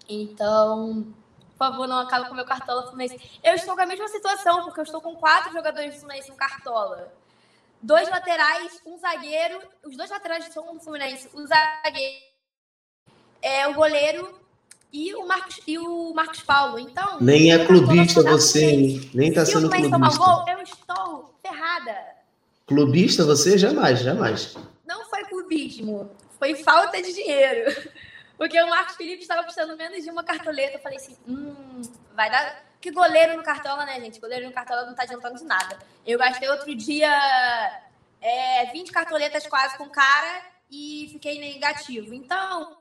[0.09, 1.15] Então,
[1.51, 3.41] por favor, não acabe com o meu cartola Fluminense.
[3.43, 6.37] Eu estou com a mesma situação, porque eu estou com quatro jogadores do Fluminense no
[6.37, 7.13] cartola
[7.85, 9.61] dois laterais, um zagueiro.
[9.85, 11.29] Os dois laterais são do Fluminense.
[11.35, 12.25] O zagueiro
[13.43, 14.41] é o goleiro
[14.93, 16.79] e o Marcos, e o Marcos Paulo.
[16.79, 17.19] Então.
[17.21, 19.11] Nem é clubista você, hein?
[19.13, 20.19] Nem tá sendo clubista.
[20.19, 21.97] Gol, eu estou ferrada.
[22.67, 23.59] Clubista você?
[23.59, 24.57] Jamais, jamais.
[24.87, 26.11] Não foi clubismo.
[26.39, 27.71] Foi falta de dinheiro.
[28.39, 30.77] Porque o Marcos Felipe estava precisando menos de uma cartoleta.
[30.77, 31.83] Eu falei assim: hum,
[32.17, 34.21] vai dar que goleiro no Cartola, né, gente?
[34.21, 35.79] Goleiro no Cartola não tá adiantando de nada.
[36.07, 37.09] Eu gastei outro dia
[38.21, 42.13] é, 20 cartoletas quase com cara e fiquei negativo.
[42.13, 42.77] Então,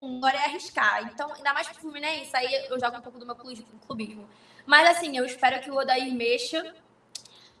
[0.00, 1.02] agora é arriscar.
[1.12, 4.28] Então, ainda mais pro Fluminense, aí eu jogo um pouco do meu clubismo.
[4.64, 6.72] Mas, assim, eu espero que o Odair mexa.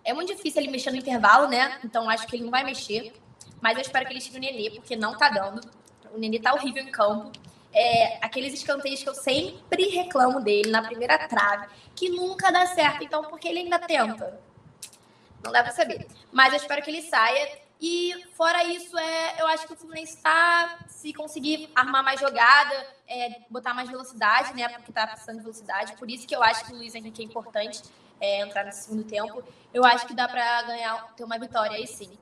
[0.04, 1.80] É muito difícil ele mexer no intervalo, né?
[1.82, 3.12] Então, acho que ele não vai mexer.
[3.60, 5.60] Mas eu espero que ele tire o Nenê, porque não tá dando.
[6.12, 7.32] O Nenê tá horrível em campo
[7.74, 13.02] é, aqueles escanteios que eu sempre reclamo dele na primeira trave, que nunca dá certo.
[13.02, 14.40] Então, porque ele ainda tenta?
[15.42, 16.06] Não dá pra saber.
[16.32, 17.64] Mas eu espero que ele saia.
[17.80, 22.86] E fora isso, é, eu acho que o Fluminense está, se conseguir armar mais jogada,
[23.06, 24.68] é, botar mais velocidade, né?
[24.68, 25.96] Porque tá precisando de velocidade.
[25.96, 27.82] Por isso que eu acho que o Luiz Henrique é importante
[28.20, 29.42] é, entrar no segundo tempo.
[29.72, 32.16] Eu acho que dá para ganhar, ter uma vitória aí sim.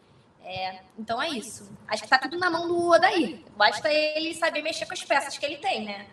[0.45, 1.71] É, então é isso.
[1.87, 3.41] Acho que tá tudo na mão do Odair.
[3.57, 6.07] Basta ele saber mexer com as peças que ele tem, né?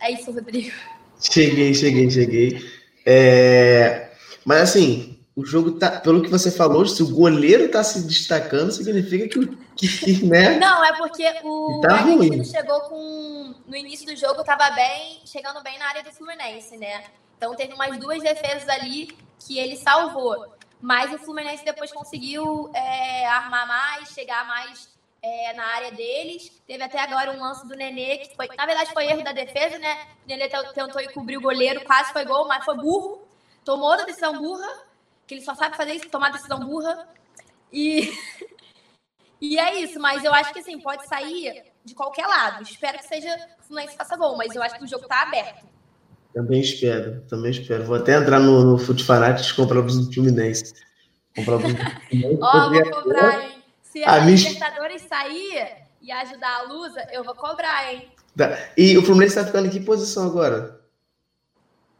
[0.00, 0.74] É isso, Rodrigo.
[1.20, 2.72] Cheguei, cheguei, cheguei.
[3.06, 4.10] É...
[4.44, 6.00] Mas assim, o jogo tá.
[6.00, 10.58] Pelo que você falou, se o goleiro tá se destacando, significa que, que né?
[10.58, 13.54] Não, é porque o tá argentino chegou com.
[13.66, 17.04] No início do jogo, tava bem, chegando bem na área do Fluminense, né?
[17.36, 19.08] Então teve umas duas defesas ali
[19.46, 20.54] que ele salvou.
[20.80, 26.50] Mas o Fluminense depois conseguiu é, armar mais, chegar mais é, na área deles.
[26.66, 29.78] Teve até agora um lance do Nenê, que foi, na verdade foi erro da defesa,
[29.78, 30.08] né?
[30.24, 33.26] O Nenê tentou ir cobrir o goleiro, quase foi gol, mas foi burro.
[33.64, 34.68] Tomou outra decisão burra,
[35.26, 37.08] que ele só sabe fazer isso, tomar decisão burra.
[37.72, 38.12] E,
[39.40, 42.62] e é isso, mas eu acho que assim, pode sair de qualquer lado.
[42.64, 45.71] Espero que seja o Fluminense faça gol, mas eu acho que o jogo tá aberto.
[46.32, 47.84] Também espero, também espero.
[47.84, 50.74] Vou até entrar no, no Foot Fanatics e comprar o do Fluminense.
[51.36, 53.62] Comprar Ó, oh, vou cobrar, hein?
[53.82, 58.08] Se a, a Libertadores sair e ajudar a Lusa, eu vou cobrar, hein?
[58.36, 58.58] Tá.
[58.76, 60.80] E o Fluminense tá ficando em que posição agora?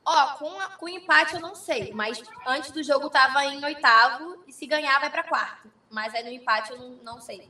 [0.05, 4.53] Ó, com, com empate eu não sei, mas antes do jogo tava em oitavo e
[4.53, 5.69] se ganhar vai para quarto.
[5.91, 7.49] Mas aí no empate eu não, não sei.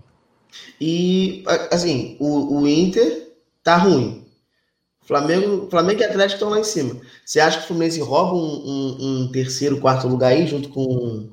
[0.81, 4.31] E, assim, o, o Inter tá ruim.
[5.05, 7.01] Flamengo, Flamengo e Atlético estão lá em cima.
[7.25, 11.29] Você acha que o Fluminense rouba um, um, um terceiro, quarto lugar aí, junto com,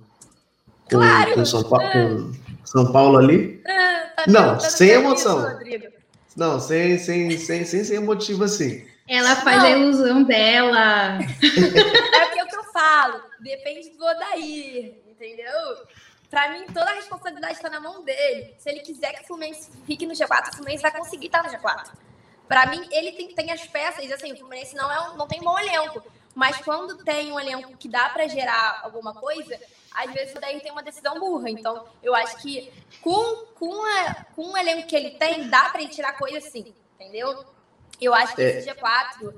[0.85, 1.33] com, claro.
[1.35, 3.61] com São, Paulo, com São Paulo ali?
[3.67, 5.61] Ah, tá não, tá sem emoção.
[5.61, 5.87] Isso,
[6.35, 8.85] não, sem, sem, sem, sem ser emotivo assim.
[9.07, 9.65] Ela faz não.
[9.65, 11.19] a ilusão dela.
[12.39, 13.21] É o que eu falo.
[13.41, 15.53] Depende do Odair, entendeu?
[16.29, 18.53] Pra mim, toda a responsabilidade está na mão dele.
[18.57, 21.49] Se ele quiser que o Fluminense fique no G4, o Fluminense vai conseguir estar no
[21.49, 22.08] G4.
[22.49, 25.39] Pra mim, ele tem, tem as peças, assim, o Fluminense não, é um, não tem
[25.39, 26.03] um bom elenco.
[26.33, 29.57] Mas quando tem um elenco que dá para gerar alguma coisa,
[29.93, 31.49] às vezes o daí tem uma decisão burra.
[31.49, 35.81] Então, eu acho que com, com, a, com o elenco que ele tem, dá para
[35.81, 37.45] ele tirar coisa sim, entendeu?
[38.01, 38.57] Eu acho que é.
[38.57, 39.33] esse G4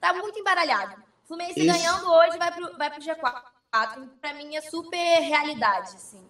[0.00, 0.94] tá muito embaralhado.
[1.24, 1.72] O Fluminense Isso.
[1.72, 3.42] ganhando hoje vai pro, vai pro G4
[4.20, 6.20] para mim é super realidade, assim.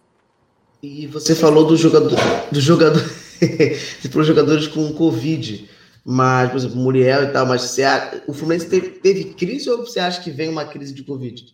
[0.81, 2.17] E você falou do jogador,
[2.51, 3.01] do jogador,
[4.11, 5.69] para os jogadores com Covid,
[6.05, 7.83] mas, por exemplo, Muriel e tal, mas você,
[8.27, 11.53] o Fluminense teve, teve crise ou você acha que vem uma crise de Covid?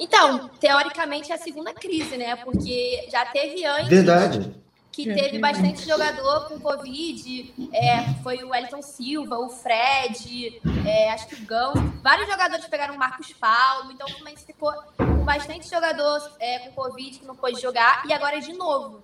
[0.00, 2.36] Então, teoricamente é a segunda crise, né?
[2.36, 3.88] Porque já teve antes.
[3.88, 4.58] Verdade
[5.04, 7.54] que teve bastante jogador com Covid.
[7.72, 11.72] É, foi o Wellington Silva, o Fred, é, acho que o Gão.
[12.02, 13.92] Vários jogadores pegaram o Marcos Paulo.
[13.92, 18.02] Então o Fluminense ficou com bastante jogador é, com Covid que não pôde jogar.
[18.08, 19.00] E agora é de novo.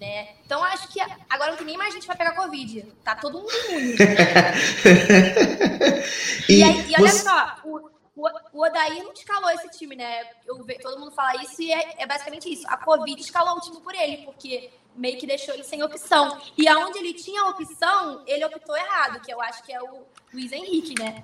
[0.00, 0.28] Né?
[0.46, 2.86] Então acho que agora não tem nem mais gente para pegar Covid.
[3.04, 3.92] Tá todo mundo imune.
[6.48, 7.22] e, e, aí, e olha você...
[7.22, 10.22] só, o, o, Odair não escalou esse time, né?
[10.46, 12.66] Eu, todo mundo fala isso e é, é, basicamente isso.
[12.66, 16.40] A Covid escalou o time por ele, porque meio que deixou ele sem opção.
[16.56, 20.50] E aonde ele tinha opção, ele optou errado, que eu acho que é o Luiz
[20.50, 21.22] Henrique, né?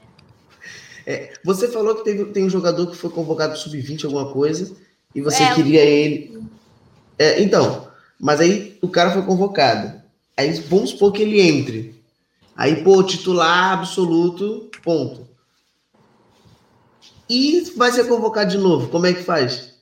[1.06, 4.76] É, você falou que teve, tem um jogador que foi convocado sub-20, alguma coisa,
[5.14, 6.44] e você é, queria ele.
[7.18, 7.86] É, então,
[8.20, 10.00] mas aí o cara foi convocado.
[10.36, 11.94] Aí vamos supor que ele entre.
[12.54, 15.26] Aí, pô, titular absoluto, ponto
[17.28, 18.88] e vai ser convocado de novo.
[18.88, 19.74] Como é que faz?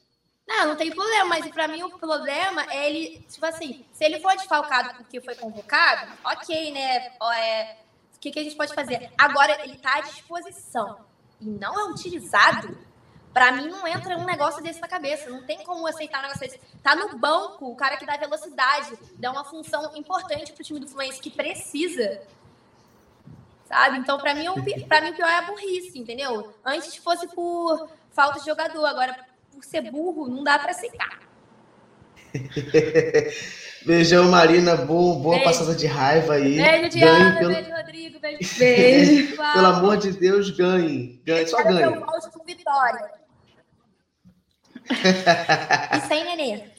[0.47, 4.21] Não, não tem problema, mas para mim o problema é ele, tipo assim, se ele
[4.21, 7.13] for desfalcado porque foi convocado, ok, né?
[7.39, 7.77] É,
[8.15, 9.11] o que, que a gente pode fazer?
[9.17, 10.99] Agora, ele tá à disposição
[11.41, 12.77] e não é utilizado,
[13.35, 15.29] para mim não entra um negócio desse na cabeça.
[15.29, 16.59] Não tem como aceitar um negócio desse.
[16.83, 20.89] Tá no banco, o cara que dá velocidade, dá uma função importante pro time do
[20.89, 22.23] Fluminense que precisa
[23.75, 23.99] sabe?
[23.99, 24.45] Então, para mim,
[24.89, 26.55] para mim, o pior é a burrice, entendeu?
[26.65, 29.17] Antes fosse por falta de jogador, agora
[29.51, 31.21] por ser burro, não dá para aceitar.
[33.85, 34.77] Beijão, Marina.
[34.77, 35.45] Boa, boa beijo.
[35.45, 36.57] passada de raiva aí.
[36.57, 37.39] Beijo, Diana.
[37.39, 37.53] Pelo...
[37.53, 38.19] Beijo, Rodrigo.
[38.19, 38.59] Beijo.
[38.59, 39.37] beijo.
[39.55, 41.21] pelo amor de Deus, ganhe.
[41.25, 41.83] ganhe só ganhe.
[41.83, 43.24] Eu com vitória.
[44.91, 46.63] E sem nenê.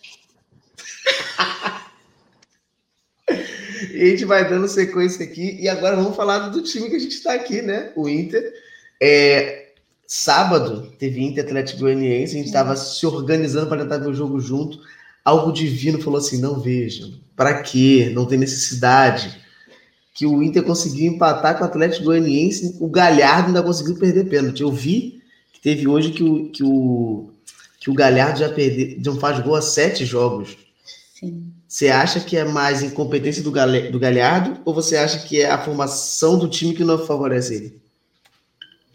[3.94, 5.58] E a gente vai dando sequência aqui.
[5.60, 7.92] E agora vamos falar do time que a gente está aqui, né?
[7.96, 8.54] O Inter.
[9.02, 9.70] É,
[10.08, 12.36] sábado teve Inter Atlético Goianiense.
[12.36, 14.80] A gente estava se organizando para tentar ver o jogo junto.
[15.24, 17.14] Algo divino falou assim: não vejam.
[17.36, 18.12] Para quê?
[18.14, 19.42] Não tem necessidade.
[20.14, 22.78] Que o Inter conseguiu empatar com o Atlético Goianiense.
[22.80, 24.62] O Galhardo ainda conseguiu perder pênalti.
[24.62, 27.30] Eu vi que teve hoje que o, que o,
[27.86, 30.58] que o Galhardo já, perdeu, já faz gol a sete jogos.
[31.14, 31.52] Sim.
[31.68, 35.52] Você acha que é mais incompetência do, Gale, do Galhardo ou você acha que é
[35.52, 37.82] a formação do time que não favorece ele?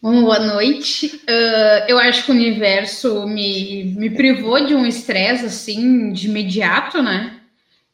[0.02, 1.06] Bom, boa noite.
[1.06, 7.00] Uh, eu acho que o universo me, me privou de um estresse assim de imediato,
[7.00, 7.36] né?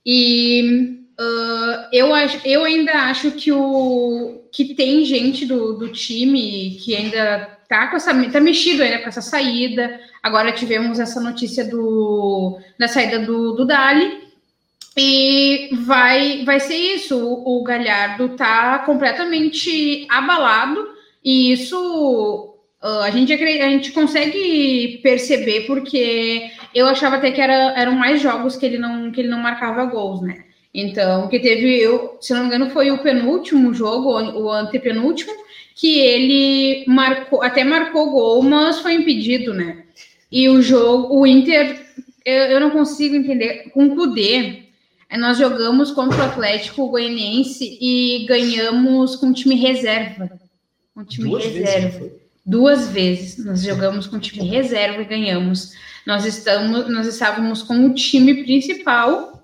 [0.05, 2.09] E uh, eu,
[2.45, 7.97] eu ainda acho que, o, que tem gente do, do time que ainda tá com
[7.97, 10.01] essa tá mexido ainda com essa saída.
[10.23, 14.27] Agora tivemos essa notícia do, da saída do, do Dali.
[14.97, 17.19] E vai, vai ser isso.
[17.19, 20.89] O, o Galhardo tá completamente abalado,
[21.23, 27.79] e isso uh, a, gente, a gente consegue perceber, porque eu achava até que era,
[27.79, 30.45] eram mais jogos que ele não, que ele não marcava gols, né?
[30.79, 35.33] Então, que teve, eu, se não me engano, foi o penúltimo jogo, o antepenúltimo,
[35.75, 39.85] que ele marcou, até marcou gol, mas foi impedido, né?
[40.31, 41.81] E o jogo, o Inter,
[42.27, 44.65] eu, eu não consigo entender, com o Kudê,
[45.19, 50.31] nós jogamos contra o Atlético Goianiense e ganhamos com time reserva.
[50.95, 51.99] Com time Duas reserva.
[52.01, 52.12] Vezes,
[52.45, 53.45] duas vezes.
[53.47, 55.73] Nós jogamos com time reserva e ganhamos.
[56.07, 59.36] Nós estamos, nós estávamos com o time principal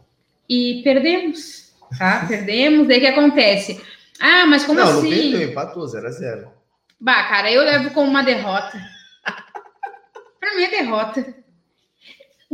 [0.53, 2.25] e perdemos, tá?
[2.29, 2.87] Perdemos.
[2.89, 3.81] Daí o que acontece?
[4.21, 5.11] Ah, mas como não, assim?
[5.11, 6.49] não perdeu, empatou 0 a 0
[7.01, 8.79] Bah, cara, eu levo como uma derrota.
[10.39, 11.35] Pra mim é derrota.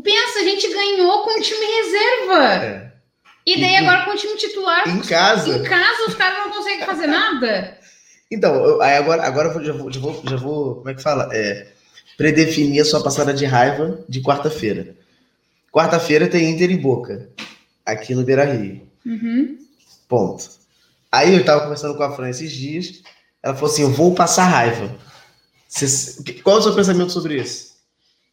[0.03, 2.65] Pensa, a gente ganhou com o time reserva.
[2.65, 2.93] É.
[3.45, 4.89] E daí agora com o time titular.
[4.89, 5.49] Em casa.
[5.59, 7.77] Em casa os caras não conseguem fazer nada.
[8.31, 10.75] Então, eu- aí agora, agora eu já, vou, já, vou, já vou.
[10.75, 11.31] Como é que fala?
[11.33, 11.69] É,
[12.19, 14.95] predefinir a sua passada de raiva de quarta-feira.
[15.73, 17.31] Quarta-feira tem Inter e Boca.
[17.93, 18.83] Aqui no Beira Rio.
[19.07, 19.59] Uhum.
[20.09, 20.49] Ponto.
[21.11, 23.03] Aí eu tava conversando com a Fran esses dias.
[23.43, 24.95] Ela falou assim: eu vou passar raiva.
[26.43, 27.69] Qual é o seu pensamento sobre isso?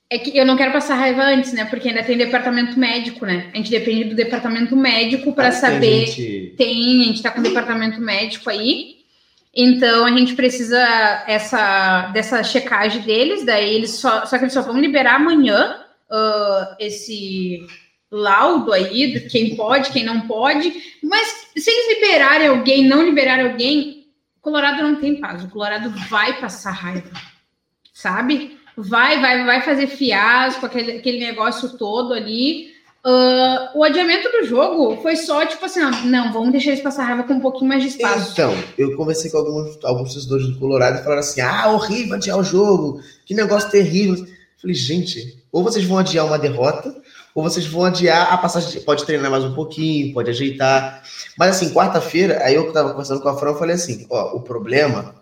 [0.10, 1.66] É que eu não quero passar raiva antes, né?
[1.66, 3.50] Porque ainda tem departamento médico, né?
[3.54, 6.06] A gente depende do departamento médico para Ah, tem saber.
[6.08, 8.96] gente- Tem, a gente tá com o departamento médico aí.
[9.54, 10.78] Então a gente precisa
[11.28, 15.80] essa dessa checagem deles, daí eles só, só que eles só vão liberar amanhã
[16.12, 17.66] ah, esse
[18.16, 20.74] laudo aí de quem pode, quem não pode.
[21.04, 24.06] Mas se eles liberarem alguém, não liberarem alguém,
[24.42, 25.44] Colorado não tem paz.
[25.44, 27.10] O Colorado vai passar raiva,
[27.94, 28.58] sabe?
[28.78, 32.76] Vai, vai, vai fazer fiasco, aquele, aquele negócio todo ali.
[33.04, 37.24] Ah, o adiamento do jogo foi só tipo assim, não, vamos deixar eles passar raiva
[37.24, 38.32] com um pouquinho mais de espaço.
[38.34, 42.40] Então, eu conversei com alguns, alguns torcedores do Colorado e falaram assim: ah, horrível adiar
[42.40, 44.16] o jogo, que negócio terrível.
[44.16, 44.28] Eu
[44.60, 46.96] falei, gente, ou vocês vão adiar uma derrota,
[47.36, 48.72] ou vocês vão adiar a passagem.
[48.72, 51.04] de- Pode treinar mais um pouquinho, pode ajeitar.
[51.38, 54.38] Mas assim, quarta-feira, aí eu que tava conversando com a Fran, eu falei assim: ó,
[54.38, 55.14] o problema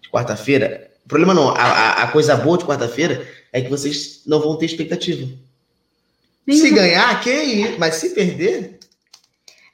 [0.00, 4.40] de quarta-feira, o problema não, a, a, coisa boa de quarta-feira é que vocês não
[4.40, 5.26] vão ter expectativa.
[6.48, 7.76] Se ganhar, quem?
[7.76, 8.78] Mas se perder,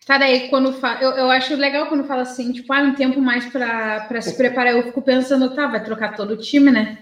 [0.06, 0.98] Tá, daí quando fa...
[1.00, 4.36] eu, eu acho legal quando fala assim, tipo, ah, um tempo mais pra, pra se
[4.36, 4.74] preparar.
[4.74, 6.98] Eu fico pensando, tá, vai trocar todo o time, né?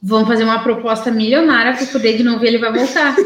[0.00, 3.16] Vamos fazer uma proposta milionária pro poder de novo ele vai voltar.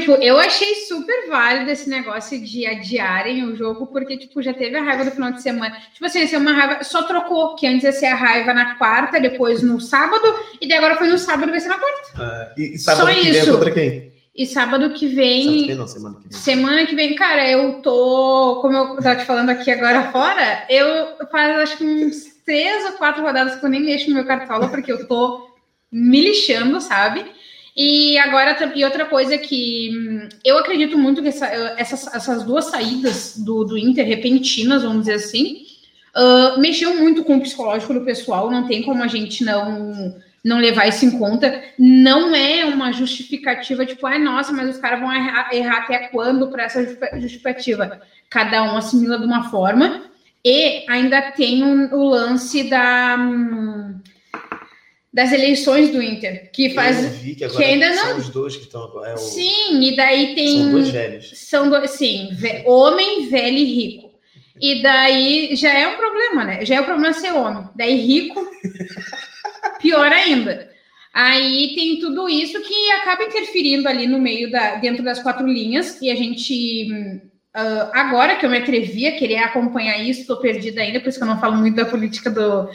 [0.00, 4.76] Tipo, eu achei super válido esse negócio de adiarem o jogo, porque, tipo, já teve
[4.76, 5.76] a raiva do final de semana.
[5.92, 8.76] Tipo assim, ia ser uma raiva, só trocou, que antes ia ser a raiva na
[8.76, 12.54] quarta, depois no sábado, e daí agora foi no sábado, vai ser na quarta.
[12.56, 13.52] e, e sábado Só que vem é isso.
[13.52, 14.12] contra quem?
[14.34, 15.58] E sábado que Sábado vem.
[15.58, 16.38] que vem, não, semana que vem.
[16.38, 21.26] Semana que vem, cara, eu tô, como eu tava te falando aqui agora fora, eu
[21.30, 24.68] faz acho que uns três ou quatro rodadas que eu nem mexo no meu cartola,
[24.68, 25.50] porque eu tô
[25.92, 27.26] me lixando, sabe?
[27.74, 31.46] E agora, e outra coisa que hum, eu acredito muito que essa-
[31.78, 35.64] essas, essas duas saídas do, do Inter, repentinas, vamos dizer assim,
[36.14, 40.58] ah, mexeu muito com o psicológico do pessoal, não tem como a gente não não
[40.58, 41.62] levar isso em conta.
[41.78, 46.48] Não é uma justificativa, tipo, ah, nossa, mas os caras vão errar, errar até quando
[46.48, 48.00] para essa justi- justificativa?
[48.28, 50.02] Cada um assimila de uma forma.
[50.44, 54.00] E ainda tem um- o lance da, hum,
[55.12, 57.02] das eleições do Inter, que faz.
[57.04, 59.04] Eu vi que agora que ainda são não- os dois que estão.
[59.04, 60.58] É o- Sim, e daí tem.
[60.62, 61.30] São dois velhos.
[61.34, 62.30] São dois, sim,
[62.64, 64.10] homem, velho e rico.
[64.60, 66.64] E daí já é um problema, né?
[66.64, 67.64] Já é o problema ser homem.
[67.76, 68.40] Daí rico,
[69.80, 70.70] pior ainda.
[71.12, 76.00] Aí tem tudo isso que acaba interferindo ali no meio da, dentro das quatro linhas,
[76.00, 77.20] e a gente.
[77.52, 81.18] ah, agora que eu me atrevi a querer acompanhar isso, estou perdida ainda, por isso
[81.18, 82.66] que eu não falo muito da política do,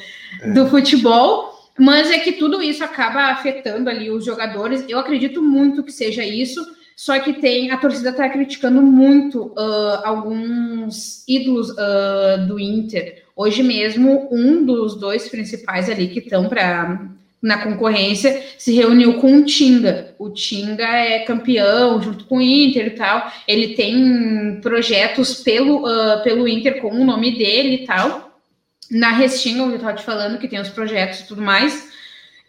[0.54, 1.57] do futebol.
[1.78, 4.84] Mas é que tudo isso acaba afetando ali os jogadores.
[4.88, 6.66] Eu acredito muito que seja isso.
[6.98, 13.24] Só que tem a torcida está criticando muito ah, alguns ídolos ah, do Inter.
[13.36, 17.08] Hoje mesmo, um dos dois principais ali que estão para
[17.40, 20.16] na concorrência se reuniu com o Tinga.
[20.18, 23.32] O Tinga é campeão junto com o Inter e tal.
[23.48, 28.37] Ele tem projetos pelo, ah, pelo Inter com o nome dele e tal.
[28.90, 31.92] Na Restinga, onde eu estava te falando, que tem os projetos e tudo mais.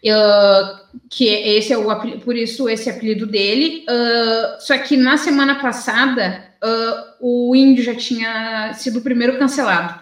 [0.07, 3.85] ah, que esse é o por isso esse apelido dele.
[3.87, 9.99] Ah, só que na semana passada ah, o índio já tinha sido o primeiro cancelado,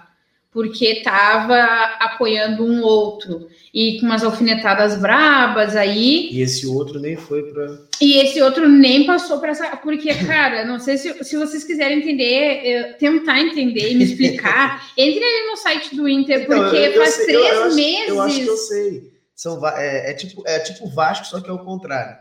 [0.51, 1.57] porque estava
[1.99, 6.29] apoiando um outro e com umas alfinetadas brabas aí.
[6.31, 7.77] E esse outro nem foi pra.
[8.01, 9.75] E esse outro nem passou para essa.
[9.77, 15.23] Porque, cara, não sei se, se vocês quiserem entender, tentar entender e me explicar, entre
[15.23, 17.75] ali no site do Inter, Então, porque eu- eu faz sei- três eu- eu acho-
[17.75, 18.07] meses.
[18.09, 19.17] Eu acho que eu sei.
[19.35, 22.17] São, é, é tipo, é tipo o Vasco, só que é o contrário.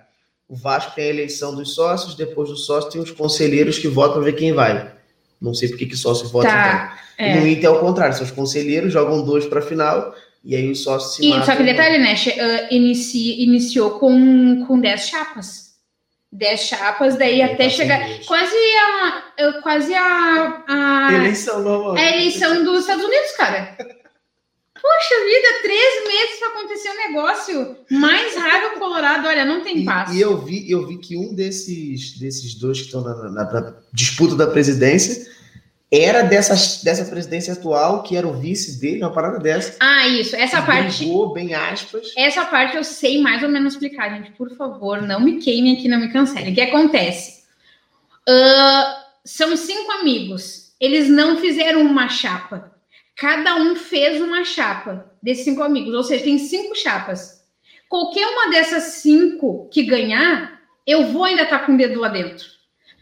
[0.48, 4.22] O Vasco tem a eleição dos sócios, depois do sócio tem os conselheiros que votam
[4.22, 4.92] ver quem vai.
[5.40, 6.48] Não sei por que sócio vota.
[6.48, 6.98] Tá.
[7.14, 7.26] então.
[7.26, 7.40] É.
[7.40, 10.14] No Inter é o contrário, são os conselheiros, jogam dois pra final,
[10.46, 12.14] e aí os sócios se E, só que detalhe, né?
[12.70, 15.66] inici- iniciou com, com 10 chapas.
[16.30, 18.00] 10 chapas, daí Aí até tá chegar.
[18.26, 19.52] Quase a.
[19.62, 20.64] Quase a.
[20.68, 21.96] a Eleição normal.
[21.96, 23.76] a eleição dos Estados Unidos, cara.
[23.78, 29.26] Poxa vida, três meses para acontecer um negócio mais raro Colorado.
[29.26, 29.78] Olha, não tem.
[29.78, 29.86] E,
[30.16, 33.74] e, eu vi, eu vi que um desses, desses dois que estão na, na, na
[33.92, 35.26] disputa da presidência
[35.90, 39.76] era dessa, dessa presidência atual, que era o vice dele, uma parada dessa.
[39.80, 40.34] Ah, isso.
[40.34, 41.04] Essa parte.
[41.04, 42.12] Brigou, bem aspas.
[42.16, 44.32] Essa parte eu sei mais ou menos explicar, gente.
[44.32, 46.52] Por favor, não me queimem aqui, não me cancelem.
[46.52, 47.44] O que acontece?
[48.28, 50.74] Uh, são cinco amigos.
[50.80, 52.72] Eles não fizeram uma chapa.
[53.16, 55.94] Cada um fez uma chapa desses cinco amigos.
[55.94, 57.44] Ou seja, tem cinco chapas.
[57.88, 62.08] Qualquer uma dessas cinco que ganhar, eu vou ainda estar tá com o dedo lá
[62.08, 62.55] dentro.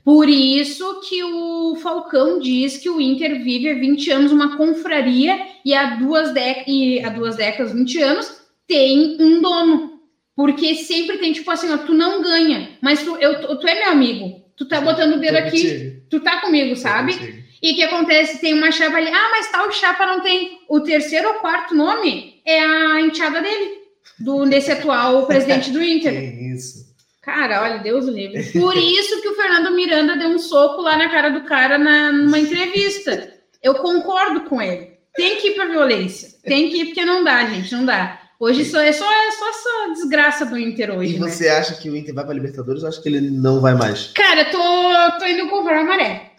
[0.05, 5.41] Por isso que o Falcão diz que o Inter vive há 20 anos uma confraria
[5.65, 6.31] e há duas,
[6.67, 8.31] e há duas décadas, 20 anos,
[8.69, 9.95] tem um dono.
[10.37, 13.91] Porque sempre tem, tipo assim, ó, tu não ganha, mas tu, eu, tu é meu
[13.93, 14.45] amigo.
[14.57, 17.45] Tu tá botando o dedo aqui, tu tá comigo, sabe?
[17.63, 18.41] E o que acontece?
[18.41, 20.59] Tem uma chapa ali, ah, mas tal chapa não tem.
[20.69, 23.79] O terceiro ou quarto nome é a enteada dele,
[24.19, 26.13] do, desse atual presidente do Inter.
[26.53, 26.84] Isso.
[27.25, 28.43] Cara, olha, Deus livre.
[28.53, 32.13] Por isso que o Fernando Miranda deu um soco lá na cara do cara na,
[32.13, 33.33] numa entrevista.
[33.63, 34.93] Eu concordo com ele.
[35.15, 36.29] Tem que ir pra violência.
[36.43, 38.21] Tem que ir, porque não dá, gente, não dá.
[38.39, 41.17] Hoje só, é só, é só essa desgraça do Inter hoje.
[41.17, 41.29] E né?
[41.29, 41.57] você né?
[41.57, 44.09] acha que o Inter vai pra Libertadores ou acha que ele não vai mais?
[44.09, 46.33] Cara, tô, tô indo comprar a maré.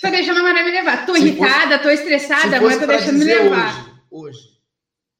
[0.00, 1.04] Tô deixando a maré me levar.
[1.04, 4.00] Tô se irritada, fosse, tô estressada, mas tô deixando me levar.
[4.10, 4.49] Hoje, hoje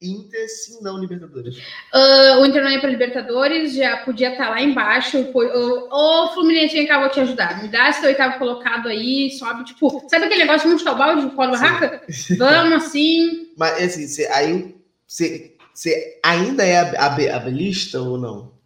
[0.01, 1.57] Inter, sim, não Libertadores.
[1.93, 5.17] Uh, o Inter não ia para Libertadores, já podia estar tá lá embaixo.
[5.33, 7.61] Ô, Fluminense, vem cá, vou te ajudar.
[7.61, 11.29] Me dá esse oitavo colocado aí, sobe, tipo, sabe aquele negócio de montar o balde
[11.29, 12.01] de polo barraca?
[12.37, 13.49] Vamos assim.
[13.55, 14.75] Mas assim, você, aí
[15.07, 16.79] você, você ainda é
[17.29, 18.60] abelista ou não?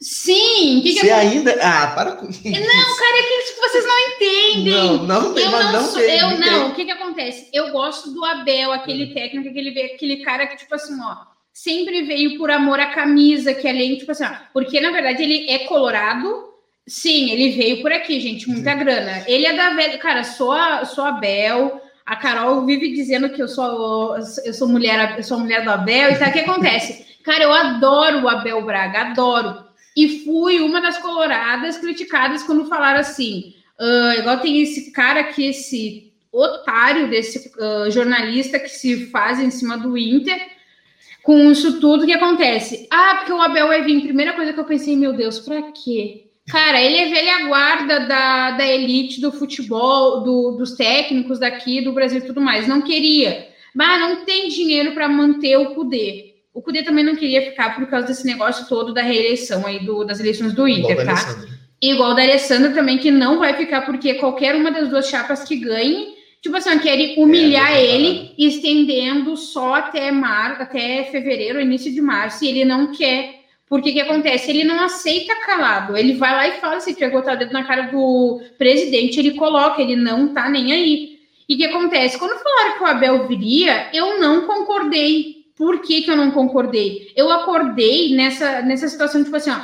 [0.00, 1.16] Sim, que, que Você eu...
[1.16, 1.58] ainda.
[1.62, 2.42] Ah, para com isso.
[2.44, 4.72] Não, cara, é que vocês não entendem.
[4.72, 6.70] Não, não, eu não, não sou, eu não.
[6.70, 7.48] O que que acontece?
[7.52, 9.14] Eu gosto do Abel, aquele hum.
[9.14, 11.16] técnico, aquele, aquele cara que, tipo assim, ó,
[11.52, 15.48] sempre veio por amor à camisa, que além, tipo assim, ó, porque na verdade ele
[15.48, 16.52] é colorado.
[16.86, 18.78] Sim, ele veio por aqui, gente, muita Sim.
[18.78, 19.24] grana.
[19.26, 19.96] Ele é da velha.
[19.96, 21.80] Cara, sou, a, sou Abel.
[22.04, 24.14] A Carol vive dizendo que eu sou,
[24.44, 26.10] eu sou mulher, eu sou mulher do Abel.
[26.10, 27.06] E tá, o que acontece?
[27.24, 29.63] Cara, eu adoro o Abel Braga, adoro
[29.96, 35.46] e fui uma das coloradas criticadas quando falaram assim, uh, igual tem esse cara aqui,
[35.46, 40.54] esse otário desse uh, jornalista que se faz em cima do Inter,
[41.22, 42.86] com isso tudo que acontece.
[42.90, 44.02] Ah, porque o Abel vai vir.
[44.02, 46.24] Primeira coisa que eu pensei, meu Deus, para quê?
[46.46, 51.92] Cara, ele é velha guarda da, da elite do futebol, do, dos técnicos daqui do
[51.92, 52.68] Brasil e tudo mais.
[52.68, 53.48] Não queria.
[53.74, 56.33] Mas não tem dinheiro para manter o poder.
[56.54, 60.04] O Cudê também não queria ficar por causa desse negócio todo da reeleição aí do,
[60.04, 61.36] das eleições do Inter, Igual tá?
[61.82, 65.56] Igual da Alessandra também, que não vai ficar, porque qualquer uma das duas chapas que
[65.56, 72.00] ganhe, tipo assim, querem humilhar é, ele, estendendo só até mar, até fevereiro, início de
[72.00, 73.42] março, e ele não quer.
[73.68, 74.50] Porque que acontece?
[74.50, 75.96] Ele não aceita calado.
[75.96, 79.32] Ele vai lá e fala, se tiver botar o dedo na cara do presidente, ele
[79.32, 81.18] coloca, ele não tá nem aí.
[81.48, 82.16] E o que acontece?
[82.16, 87.12] Quando falaram que o Abel viria, eu não concordei por que, que eu não concordei?
[87.16, 89.60] Eu acordei nessa, nessa situação, tipo assim, ó,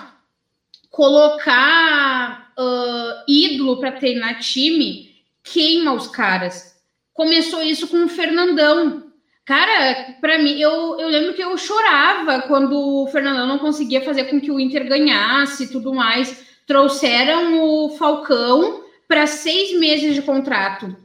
[0.89, 5.11] colocar uh, ídolo para treinar time
[5.43, 6.77] queima os caras.
[7.13, 9.11] Começou isso com o Fernandão.
[9.45, 14.25] Cara, para mim, eu, eu lembro que eu chorava quando o Fernandão não conseguia fazer
[14.25, 16.47] com que o Inter ganhasse e tudo mais.
[16.67, 20.97] Trouxeram o Falcão para seis meses de contrato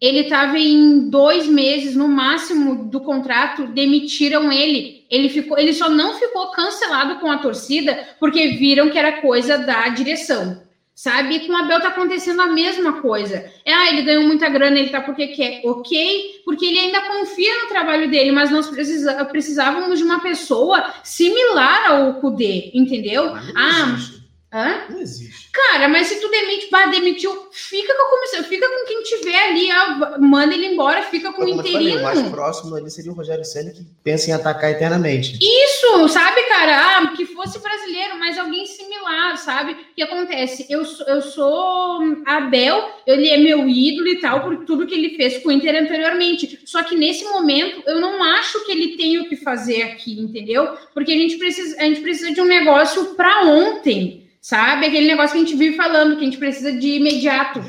[0.00, 5.04] ele estava em dois meses no máximo do contrato, demitiram ele.
[5.10, 9.58] Ele ficou, ele só não ficou cancelado com a torcida porque viram que era coisa
[9.58, 10.62] da direção.
[10.94, 11.36] Sabe?
[11.36, 13.50] E com o Abel tá acontecendo a mesma coisa.
[13.64, 17.62] É, ah, ele ganhou muita grana, ele tá porque quer, ok, porque ele ainda confia
[17.62, 23.34] no trabalho dele, mas nós precisa, precisávamos de uma pessoa similar ao Kudê, entendeu?
[23.56, 23.96] Ah,
[24.52, 24.86] Hã?
[24.90, 25.48] Não existe.
[25.52, 29.48] Cara, mas se tu demite, bah, demitiu, fica com a comissão, fica com quem tiver
[29.48, 31.72] ali, ah, manda ele embora, fica com o interino.
[31.72, 35.38] Falei, o mais próximo ali seria o Rogério Senna que pensa em atacar eternamente.
[35.40, 36.98] Isso, sabe, cara?
[36.98, 39.72] Ah, que fosse brasileiro, mas alguém similar, sabe?
[39.72, 40.66] O que acontece?
[40.68, 45.38] Eu, eu sou Abel, ele é meu ídolo e tal, por tudo que ele fez
[45.38, 46.58] com o Inter anteriormente.
[46.64, 50.76] Só que nesse momento, eu não acho que ele tenha o que fazer aqui, entendeu?
[50.92, 54.28] Porque a gente precisa, a gente precisa de um negócio para ontem.
[54.40, 54.86] Sabe?
[54.86, 57.60] Aquele negócio que a gente vive falando, que a gente precisa de imediato.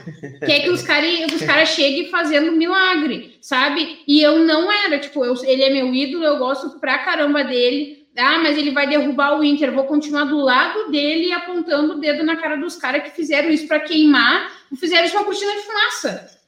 [0.45, 3.99] que é que os caras os cara cheguem fazendo milagre, sabe?
[4.07, 8.07] E eu não era, tipo, eu, ele é meu ídolo, eu gosto pra caramba dele.
[8.17, 9.71] Ah, mas ele vai derrubar o Inter.
[9.71, 13.67] vou continuar do lado dele apontando o dedo na cara dos caras que fizeram isso
[13.67, 16.41] para queimar, fizeram isso uma cortina de fumaça.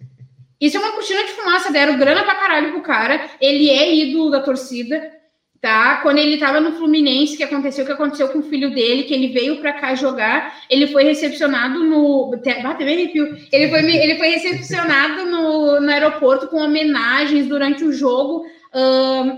[0.59, 3.29] Isso é uma cortina de fumaça, deram grana pra caralho pro cara.
[3.39, 5.11] Ele é ídolo da torcida,
[5.63, 6.01] tá?
[6.01, 9.13] Quando ele tava no Fluminense, que aconteceu o que aconteceu com o filho dele, que
[9.13, 12.29] ele veio pra cá jogar, ele foi recepcionado no.
[12.29, 13.37] Bateu.
[13.49, 18.45] Ele foi, ele foi recepcionado no, no aeroporto com homenagens durante o jogo.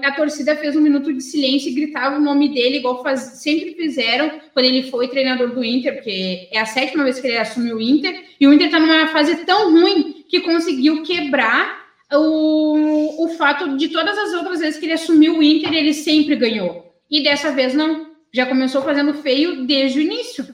[0.04, 3.76] A torcida fez um minuto de silêncio e gritava o nome dele, igual faz, sempre
[3.76, 7.76] fizeram quando ele foi treinador do Inter, porque é a sétima vez que ele assumiu
[7.76, 13.30] o Inter, e o Inter tá numa fase tão ruim que conseguiu quebrar o, o
[13.30, 16.94] fato de todas as outras vezes que ele assumiu o Inter, ele sempre ganhou.
[17.10, 18.14] E dessa vez não.
[18.34, 20.46] Já começou fazendo feio desde o início.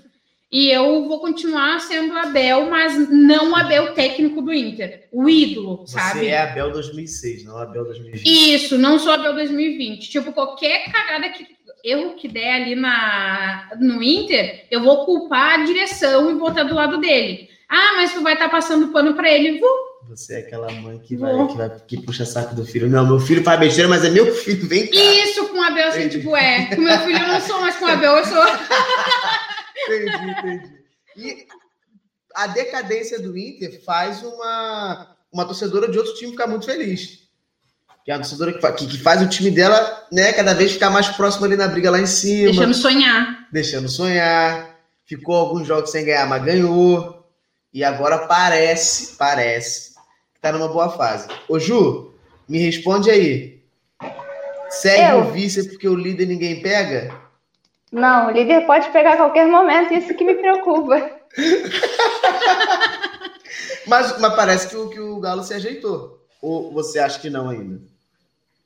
[0.52, 5.88] E eu vou continuar sendo Abel, mas não o Abel técnico do Inter, o ídolo,
[5.88, 6.20] Você sabe?
[6.20, 8.54] Você é Abel 2006, não Abel 2020.
[8.54, 10.10] Isso, não sou Abel 2020.
[10.10, 11.47] Tipo, qualquer cagada que
[11.84, 16.76] erro que der ali na, no Inter, eu vou culpar a direção e botar do
[16.76, 17.49] lado dele.
[17.70, 19.58] Ah, mas tu vai estar tá passando pano para ele.
[19.58, 19.91] Vou.
[20.12, 22.89] Você é aquela mãe que vai, que vai que puxa saco do filho.
[22.89, 24.99] Não, meu filho faz besteira, mas é meu filho, vem cá.
[24.99, 26.76] Isso, com o Abel, assim, tipo, é.
[26.76, 28.43] Com meu filho eu não sou, mas com o Abel eu sou.
[29.88, 30.82] entendi, entendi.
[31.16, 31.47] E
[32.36, 37.22] a decadência do Inter faz uma, uma torcedora de outro time ficar muito feliz.
[38.03, 40.89] Que é a torcedora que, que, que faz o time dela, né, cada vez ficar
[40.89, 42.51] mais próximo ali na briga lá em cima.
[42.51, 43.47] Deixando sonhar.
[43.49, 44.78] Deixando sonhar.
[45.05, 47.22] Ficou alguns jogos sem ganhar, mas ganhou.
[47.74, 49.91] E agora parece, parece,
[50.42, 51.28] tá numa boa fase.
[51.48, 52.14] Ô Ju,
[52.50, 53.62] me responde aí.
[54.70, 55.20] Segue Eu?
[55.20, 57.14] o vice porque o líder ninguém pega?
[57.92, 61.12] Não, o líder pode pegar a qualquer momento, isso que me preocupa.
[63.86, 66.20] mas, mas parece que o, que o Galo se ajeitou.
[66.42, 67.82] Ou você acha que não ainda?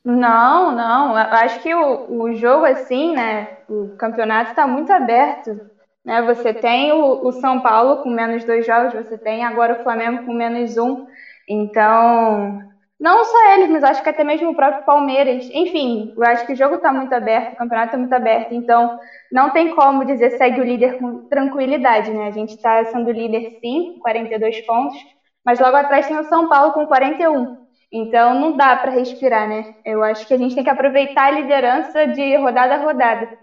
[0.03, 1.17] Não, não.
[1.17, 3.57] Eu acho que o, o jogo, assim, né?
[3.67, 5.59] O campeonato está muito aberto.
[6.05, 6.21] Né?
[6.21, 10.23] Você tem o, o, São Paulo com menos dois jogos, você tem agora o Flamengo
[10.23, 11.07] com menos um.
[11.47, 12.59] Então,
[12.99, 15.49] não só eles, mas acho que até mesmo o próprio Palmeiras.
[15.53, 18.53] Enfim, eu acho que o jogo está muito aberto, o campeonato está muito aberto.
[18.53, 18.97] Então,
[19.31, 22.27] não tem como dizer segue o líder com tranquilidade, né?
[22.27, 24.97] A gente está sendo líder sim, com 42 pontos,
[25.45, 27.65] mas logo atrás tem o São Paulo com 41.
[27.91, 29.75] Então não dá para respirar, né?
[29.85, 33.37] Eu acho que a gente tem que aproveitar a liderança de rodada a rodada.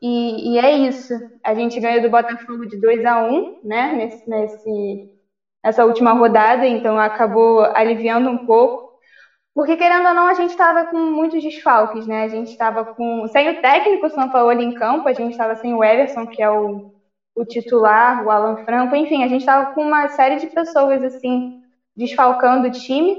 [0.00, 1.12] E, e é isso.
[1.44, 3.92] A gente ganhou do Botafogo de 2 a 1 né?
[3.94, 5.17] Nesse, nesse,
[5.68, 8.88] nessa última rodada, então acabou aliviando um pouco.
[9.54, 12.22] Porque, querendo ou não, a gente estava com muitos desfalques, né?
[12.22, 13.26] A gente estava com.
[13.28, 16.50] Sem o técnico São Paulo em campo, a gente estava sem o Everson, que é
[16.50, 16.90] o,
[17.34, 21.60] o titular, o Alan Franco, enfim, a gente estava com uma série de pessoas, assim,
[21.96, 23.16] desfalcando o time.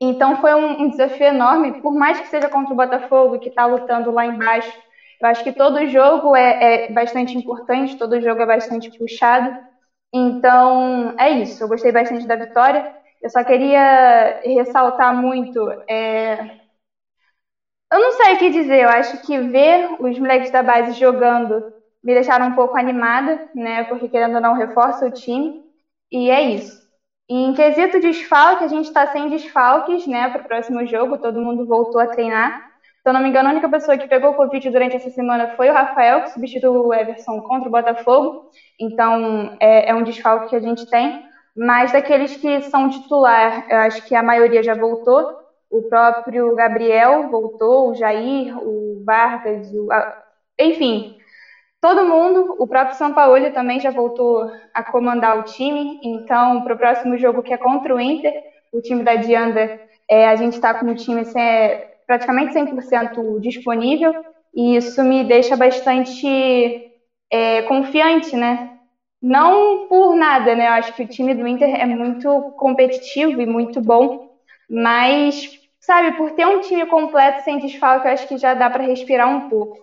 [0.00, 3.66] Então foi um, um desafio enorme, por mais que seja contra o Botafogo, que está
[3.66, 4.72] lutando lá embaixo.
[5.20, 9.52] Eu acho que todo jogo é, é bastante importante, todo jogo é bastante puxado.
[10.12, 11.62] Então, é isso.
[11.62, 12.94] Eu gostei bastante da vitória.
[13.20, 15.60] Eu só queria ressaltar muito.
[15.88, 16.60] É...
[17.92, 21.72] Eu não sei o que dizer, eu acho que ver os moleques da base jogando
[22.02, 23.84] me deixaram um pouco animada, né?
[23.84, 25.62] Porque querendo ou não, reforça o time.
[26.10, 26.80] E é isso.
[27.28, 30.30] Em quesito desfalque, a gente está sem desfalques, né?
[30.30, 32.71] Para o próximo jogo, todo mundo voltou a treinar.
[33.02, 35.68] Se eu não me engano, a única pessoa que pegou Covid durante essa semana foi
[35.68, 38.48] o Rafael, que substituiu o Everson contra o Botafogo.
[38.80, 41.20] Então, é, é um desfalque que a gente tem.
[41.56, 45.36] Mas daqueles que são titular, eu acho que a maioria já voltou.
[45.68, 49.88] O próprio Gabriel voltou, o Jair, o Vargas, o...
[50.60, 51.16] enfim,
[51.80, 52.54] todo mundo.
[52.56, 55.98] O próprio São Paulo também já voltou a comandar o time.
[56.04, 58.32] Então, para o próximo jogo, que é contra o Inter,
[58.72, 64.14] o time da Dianda, é, a gente está com o time sem, praticamente 100% disponível.
[64.54, 66.90] E isso me deixa bastante
[67.30, 68.68] é, confiante, né?
[69.20, 70.66] Não por nada, né?
[70.68, 74.28] Eu acho que o time do Inter é muito competitivo e muito bom,
[74.68, 75.48] mas,
[75.80, 79.28] sabe, por ter um time completo sem desfalque, eu acho que já dá para respirar
[79.28, 79.78] um pouco.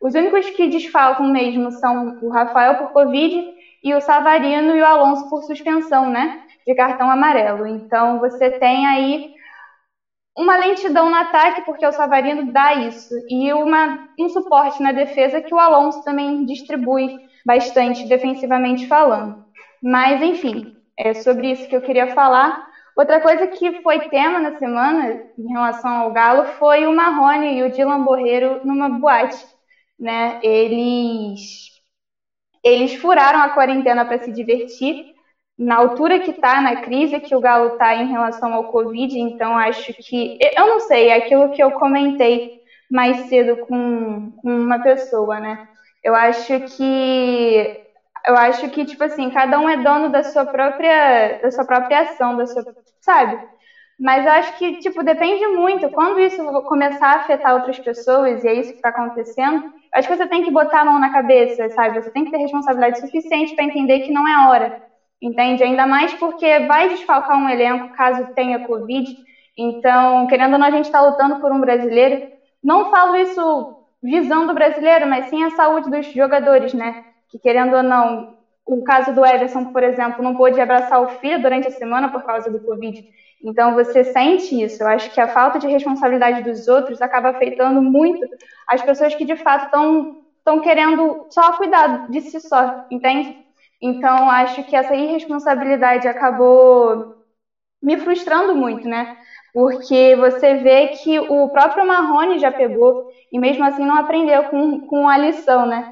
[0.00, 3.42] Os únicos que desfalcam mesmo são o Rafael por Covid
[3.82, 6.42] e o Savarino e o Alonso por suspensão, né?
[6.66, 7.66] De cartão amarelo.
[7.66, 9.30] Então você tem aí
[10.36, 15.40] uma lentidão no ataque, porque o Savarino dá isso, e uma, um suporte na defesa
[15.40, 19.44] que o Alonso também distribui bastante defensivamente falando.
[19.82, 22.68] Mas, enfim, é sobre isso que eu queria falar.
[22.96, 27.62] Outra coisa que foi tema na semana em relação ao Galo foi o Marrone e
[27.62, 29.42] o Dylan Borreiro numa boate.
[29.98, 30.38] Né?
[30.42, 31.70] Eles,
[32.62, 35.09] eles furaram a quarentena para se divertir.
[35.60, 39.56] Na altura que está, na crise que o Galo está em relação ao Covid, então
[39.58, 40.34] acho que.
[40.56, 42.42] Eu não sei, é aquilo que eu comentei
[42.90, 45.58] mais cedo com, com uma pessoa, né?
[46.02, 47.70] Eu acho que
[48.26, 52.00] eu acho que tipo assim, cada um é dono da sua própria da sua própria
[52.02, 52.64] ação, da sua,
[53.00, 53.38] sabe?
[53.98, 55.90] Mas eu acho que, tipo, depende muito.
[55.90, 59.62] Quando isso começar a afetar outras pessoas, e é isso que está acontecendo,
[59.94, 62.00] acho que você tem que botar a mão na cabeça, sabe?
[62.02, 64.74] Você tem que ter responsabilidade suficiente para entender que não é hora.
[65.22, 65.62] Entende?
[65.62, 69.06] Ainda mais porque vai desfalcar um elenco caso tenha Covid.
[69.56, 72.22] Então, querendo ou não, a gente está lutando por um brasileiro.
[72.62, 77.04] Não falo isso visando o brasileiro, mas sim a saúde dos jogadores, né?
[77.28, 81.42] Que querendo ou não, o caso do Everson, por exemplo, não pôde abraçar o filho
[81.42, 83.04] durante a semana por causa do Covid.
[83.42, 84.82] Então você sente isso.
[84.82, 88.26] Eu acho que a falta de responsabilidade dos outros acaba afetando muito
[88.66, 93.36] as pessoas que de fato estão querendo só cuidar de si só, entende?
[93.80, 97.04] Então acho que essa irresponsabilidade acabou
[97.82, 99.06] me frustrando muito, né?
[99.52, 102.96] Porque você vê que o próprio Marrone já pegou
[103.32, 105.86] e mesmo assim não aprendeu com, com a lição, né?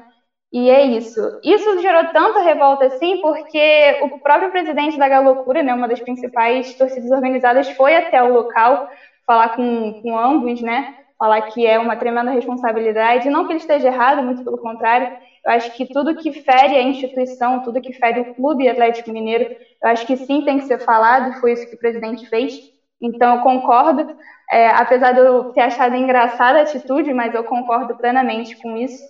[0.51, 1.19] E é isso.
[1.43, 6.75] Isso gerou tanta revolta assim, porque o próprio presidente da Galocura, né, uma das principais
[6.75, 8.79] torcidas organizadas, foi até o local
[9.27, 10.85] falar com, com ambos, né?
[11.19, 13.29] Falar que é uma tremenda responsabilidade.
[13.29, 15.07] Não que ele esteja errado, muito pelo contrário.
[15.45, 19.45] Eu acho que tudo que fere a instituição, tudo que fere o clube Atlético Mineiro,
[19.83, 22.53] eu acho que sim tem que ser falado, foi isso que o presidente fez.
[23.01, 24.05] Então eu concordo,
[24.51, 29.01] é, apesar de eu ter achado engraçada a atitude, mas eu concordo plenamente com isso.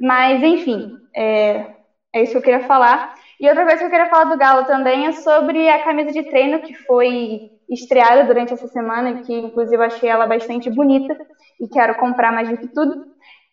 [0.00, 1.66] Mas, enfim, é,
[2.14, 3.12] é isso que eu queria falar.
[3.40, 6.22] E outra coisa que eu queria falar do Galo também é sobre a camisa de
[6.22, 11.16] treino que foi estreada durante essa semana, que inclusive eu achei ela bastante bonita
[11.60, 12.96] e quero comprar mais do que tudo.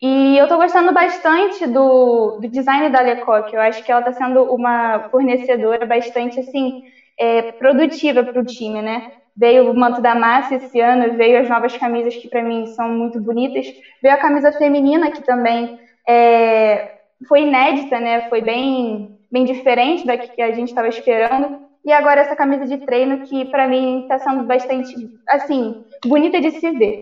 [0.02, 3.54] E eu estou gostando bastante do, do design da Lecoq.
[3.54, 6.72] Eu acho que ela está sendo uma fornecedora bastante assim
[7.18, 9.04] é, produtiva para o time, né?
[9.36, 12.90] Veio o manto da massa esse ano, veio as novas camisas que para mim são
[12.90, 13.66] muito bonitas,
[14.02, 15.70] veio a camisa feminina que também
[16.08, 16.84] é,
[17.28, 18.22] foi inédita, né?
[18.22, 21.48] Foi bem, bem diferente da que a gente estava esperando.
[21.84, 24.96] E agora essa camisa de treino que para mim está sendo bastante,
[25.28, 25.74] assim,
[26.04, 26.96] bonita de se ver.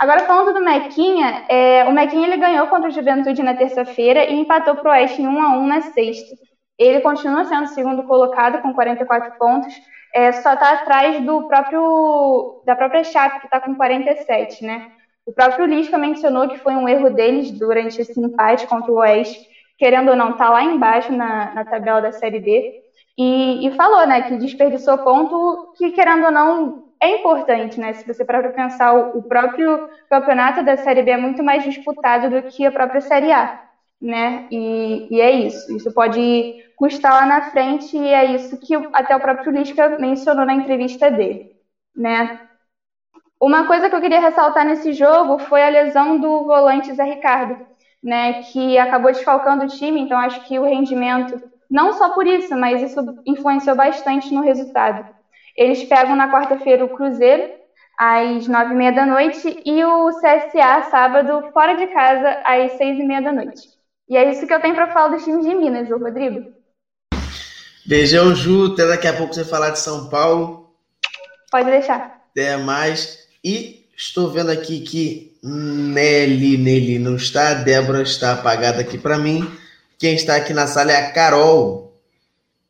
[0.00, 4.32] Agora falando do Mequinha, é, o Mequinha ele ganhou contra o Juventude na terça-feira e
[4.32, 6.36] empatou pro Oeste em 1 a 1 na sexta.
[6.78, 9.74] Ele continua sendo segundo colocado com 44 pontos,
[10.14, 14.90] é, só está atrás do próprio da própria Chape que está com 47, né?
[15.26, 19.46] O próprio Lisca mencionou que foi um erro deles durante esse empate contra o Oeste,
[19.76, 22.82] querendo ou não, tá lá embaixo na, na tabela da Série B,
[23.18, 28.06] e, e, falou, né, que desperdiçou ponto que, querendo ou não, é importante, né, se
[28.06, 32.66] você para pensar, o, próprio campeonato da Série B é muito mais disputado do que
[32.66, 33.62] a própria Série A,
[34.00, 38.74] né, e, e é isso, isso pode custar lá na frente, e é isso que
[38.92, 41.56] até o próprio Lisca mencionou na entrevista dele,
[41.96, 42.40] né,
[43.40, 47.66] uma coisa que eu queria ressaltar nesse jogo foi a lesão do volante Zé Ricardo,
[48.02, 52.54] né, que acabou desfalcando o time, então acho que o rendimento, não só por isso,
[52.54, 55.19] mas isso influenciou bastante no resultado.
[55.60, 57.50] Eles pegam na quarta-feira o Cruzeiro,
[57.98, 62.98] às nove e meia da noite, e o CSA, sábado, fora de casa, às seis
[62.98, 63.68] e meia da noite.
[64.08, 66.50] E é isso que eu tenho para falar dos times de Minas, ô Rodrigo.
[67.86, 68.72] Beijão, Ju.
[68.72, 70.72] Até daqui a pouco você falar de São Paulo.
[71.50, 72.22] Pode deixar.
[72.30, 73.18] Até mais.
[73.44, 79.46] E estou vendo aqui que Nelly, Nelly não está, Débora está apagada aqui para mim.
[79.98, 81.89] Quem está aqui na sala é a Carol.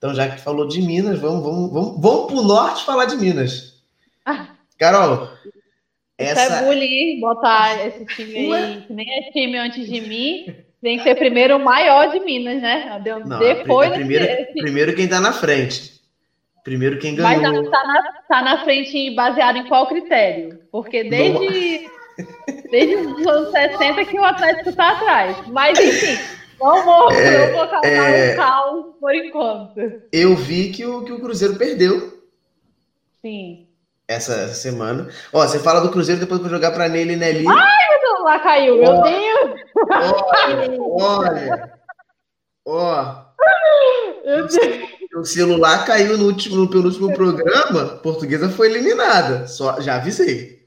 [0.00, 3.16] Então, já que falou de Minas, vamos, vamos, vamos, vamos para o norte falar de
[3.16, 3.74] Minas.
[4.78, 5.28] Carol,
[6.16, 6.42] essa...
[6.42, 10.96] Isso é bullying, botar esse time aí, que nem é time antes de mim, tem
[10.96, 12.98] que ser primeiro o maior de Minas, né?
[13.26, 13.90] Não, Depois.
[13.90, 16.00] Primeiro, primeiro quem está na frente.
[16.64, 17.42] Primeiro quem ganhou.
[17.42, 20.60] Mas está na, tá na frente baseado em qual critério?
[20.72, 21.90] Porque desde,
[22.72, 25.36] desde os anos 60 que o Atlético está atrás.
[25.48, 30.02] Mas enfim, não vou, é, não vou causar é, um caos por enquanto.
[30.12, 32.20] Eu vi que o, que o Cruzeiro perdeu.
[33.22, 33.66] Sim.
[34.06, 35.08] Essa semana.
[35.32, 37.44] Ó, você fala do Cruzeiro, depois vou jogar para Nelly e Nelly.
[37.48, 39.60] Ai, meu lá caiu, meu Deus!
[41.00, 41.72] Olha, olha.
[42.66, 43.14] Ó.
[44.24, 49.46] Meu Deus o celular caiu no último, no penúltimo programa, portuguesa foi eliminada.
[49.46, 50.59] Só, já avisei.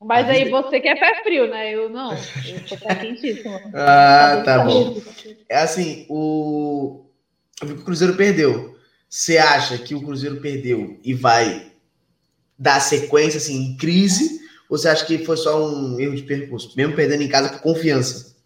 [0.00, 1.74] Mas aí você que é pé frio, né?
[1.74, 2.12] Eu não.
[2.12, 3.58] Eu tô pé quentíssimo.
[3.74, 5.00] ah, tá bom.
[5.48, 7.06] É assim, o...
[7.62, 8.76] o Cruzeiro perdeu.
[9.08, 11.72] Você acha que o Cruzeiro perdeu e vai
[12.58, 14.40] dar sequência assim, em crise?
[14.68, 16.76] Ou você acha que foi só um erro de percurso?
[16.76, 18.36] Mesmo perdendo em casa com confiança?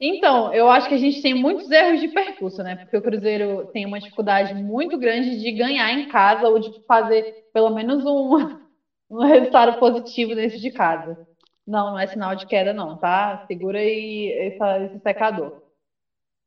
[0.00, 2.76] Então, eu acho que a gente tem muitos erros de percurso, né?
[2.76, 7.46] Porque o Cruzeiro tem uma dificuldade muito grande de ganhar em casa ou de fazer
[7.52, 8.60] pelo menos um,
[9.10, 11.26] um resultado positivo dentro de casa.
[11.66, 13.44] Não, não é sinal de queda, não, tá?
[13.46, 15.62] Segura aí essa, esse secador.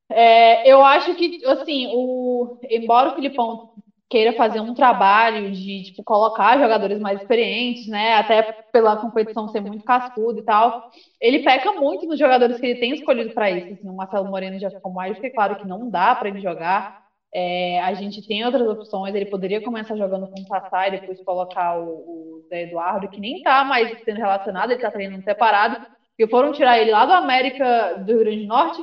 [0.09, 3.71] É, eu acho que, assim, o, embora o Filipão
[4.09, 8.15] queira fazer um trabalho de tipo, colocar jogadores mais experientes, né?
[8.15, 10.91] Até pela competição ser muito cascuda e tal.
[11.19, 13.73] Ele peca muito nos jogadores que ele tem escolhido para isso.
[13.73, 16.41] Assim, o Marcelo Moreno já ficou mais do que claro que não dá para ele
[16.41, 17.00] jogar.
[17.33, 19.15] É, a gente tem outras opções.
[19.15, 23.19] Ele poderia começar jogando com o Sassá e depois colocar o, o Zé Eduardo, que
[23.19, 25.77] nem está mais sendo relacionado, ele está treinando separado.
[26.17, 28.81] E foram tirar ele lá do América do Rio Grande do Norte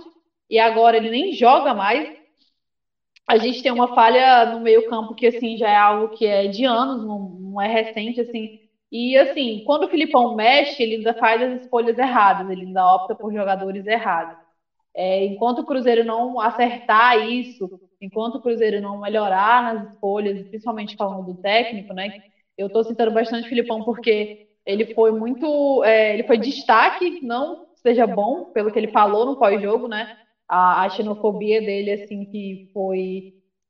[0.51, 2.09] e agora ele nem joga mais
[3.28, 6.64] a gente tem uma falha no meio-campo que assim já é algo que é de
[6.64, 8.59] anos, não, não, é recente assim.
[8.90, 13.14] E assim, quando o Filipão mexe, ele ainda faz as escolhas erradas, ele ainda opta
[13.14, 14.34] por jogadores errados.
[14.94, 17.68] É, enquanto o Cruzeiro não acertar isso,
[18.01, 22.11] enquanto o Cruzeiro não melhorar nas escolhas, principalmente falando do técnico, né?
[22.57, 24.30] Eu estou citando bastante o Filipão porque
[24.66, 29.36] ele foi muito, é, ele foi destaque, não seja bom pelo que ele falou no
[29.36, 30.09] pós-jogo, né?
[30.49, 33.24] a, a xenofobia dele, assim, que foi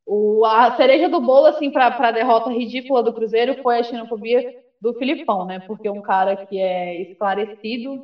[0.07, 4.45] o, a cereja do bolo, assim, para a derrota ridícula do Cruzeiro foi a xenofobia
[4.81, 5.61] do Filipão, né?
[5.67, 8.03] Porque um cara que é esclarecido,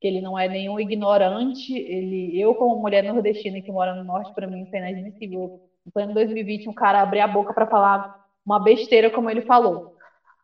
[0.00, 4.34] que ele não é nenhum ignorante, ele, eu como mulher nordestina que mora no norte,
[4.34, 5.60] para mim isso é inadmissível.
[5.86, 9.96] Em pleno 2020, um cara abrir a boca para falar uma besteira como ele falou.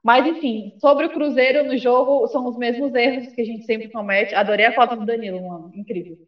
[0.03, 3.89] Mas, enfim, sobre o Cruzeiro no jogo, são os mesmos erros que a gente sempre
[3.89, 4.35] comete.
[4.35, 5.71] Adorei a foto do Danilo, mano.
[5.75, 6.19] Incrível.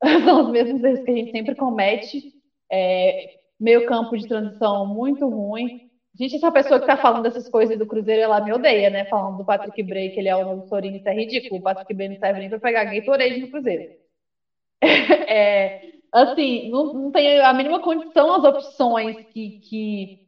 [0.24, 2.22] são os mesmos erros que a gente sempre comete.
[2.70, 5.85] É, meio campo de transição muito ruim.
[6.18, 9.04] Gente, essa pessoa que tá falando dessas coisas do Cruzeiro, ela me odeia, né?
[9.04, 11.60] Falando do Patrick Bray, que ele é o novo Sorinho, isso é ridículo.
[11.60, 13.84] O Patrick Bray não serve nem pra pegar Gatorade no Cruzeiro.
[15.28, 15.72] É,
[16.12, 20.18] assim, não, não, tem a mínima condição as opções que, que,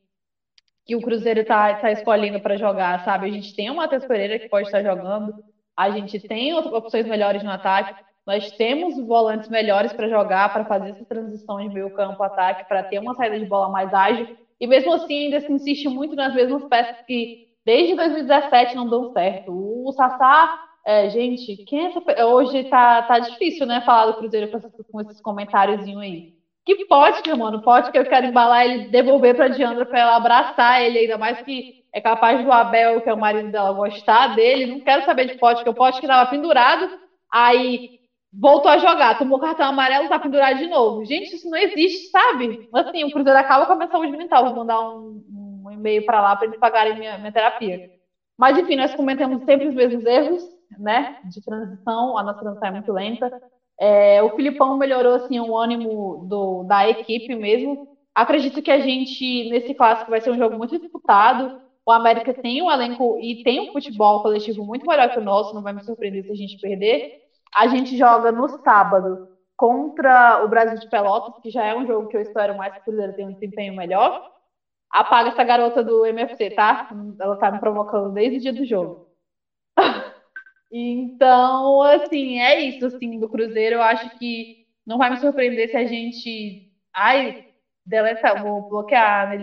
[0.85, 3.27] que o Cruzeiro tá, tá escolhendo para jogar, sabe?
[3.27, 5.35] A gente tem o Matheus Pereira que pode estar jogando,
[5.77, 7.95] a gente tem opções melhores no ataque,
[8.27, 12.83] nós temos volantes melhores para jogar, para fazer essa transição de meio campo ataque, para
[12.83, 14.29] ter uma saída de bola mais ágil.
[14.61, 19.13] E mesmo assim ainda se insiste muito nas mesmas peças que desde 2017 não dão
[19.13, 19.53] certo.
[19.53, 22.27] O Sassá, é, gente, quem é essa...
[22.27, 24.51] hoje tá, tá difícil, né, falar do Cruzeiro
[24.91, 26.33] com, esses comentários aí.
[26.65, 30.83] Que pode, mano, pode que eu quero embalar ele, devolver para Diandra para ela abraçar
[30.83, 34.67] ele, ainda mais que é capaz do Abel, que é o marido dela, gostar dele.
[34.67, 36.89] Não quero saber de pote, que o pote que estava pendurado.
[37.31, 37.98] Aí
[38.33, 41.05] voltou a jogar, tomou cartão amarelo, tá pendurado de novo.
[41.05, 42.69] Gente, isso não existe, sabe?
[42.73, 44.45] Assim, o Cruzeiro acaba com a minha saúde mental.
[44.47, 45.25] Vou mandar um,
[45.65, 47.91] um e-mail para lá para eles pagarem minha, minha terapia.
[48.37, 50.43] Mas, enfim, nós cometemos sempre os mesmos erros,
[50.79, 51.19] né?
[51.25, 53.43] De transição, a nossa transição é muito lenta.
[53.81, 57.89] É, o Filipão melhorou, assim, o ânimo do, da equipe mesmo.
[58.15, 61.61] Acredito que a gente, nesse clássico, vai ser um jogo muito disputado.
[61.87, 65.55] O América tem um elenco e tem um futebol coletivo muito melhor que o nosso,
[65.55, 67.28] não vai me surpreender se a gente perder.
[67.55, 72.09] A gente joga no sábado contra o Brasil de Pelotas, que já é um jogo
[72.09, 74.31] que eu espero mais que o Cruzeiro tenha um desempenho melhor.
[74.91, 76.89] Apaga essa garota do MFC, tá?
[77.21, 79.09] Ela tá me provocando desde o dia do jogo.
[80.73, 83.77] então, assim, é isso, assim, do Cruzeiro.
[83.77, 86.73] Eu acho que não vai me surpreender se a gente.
[86.95, 87.49] Ai,
[87.85, 89.37] deleta, vou bloquear a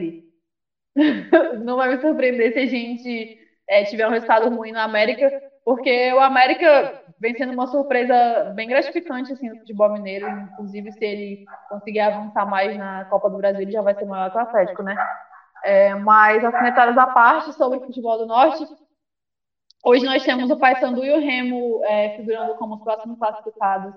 [1.64, 5.32] não vai me surpreender se a gente é, tiver um resultado ruim na América,
[5.64, 10.28] porque o América vem sendo uma surpresa bem gratificante assim, no futebol mineiro.
[10.28, 14.30] Inclusive, se ele conseguir avançar mais na Copa do Brasil, ele já vai ser maior
[14.30, 14.96] que o Atlético, né?
[15.64, 18.64] É, mas, comentários à parte sobre o futebol do Norte,
[19.84, 23.92] hoje nós temos o Paysandu e o Remo é, figurando como os próximos classificados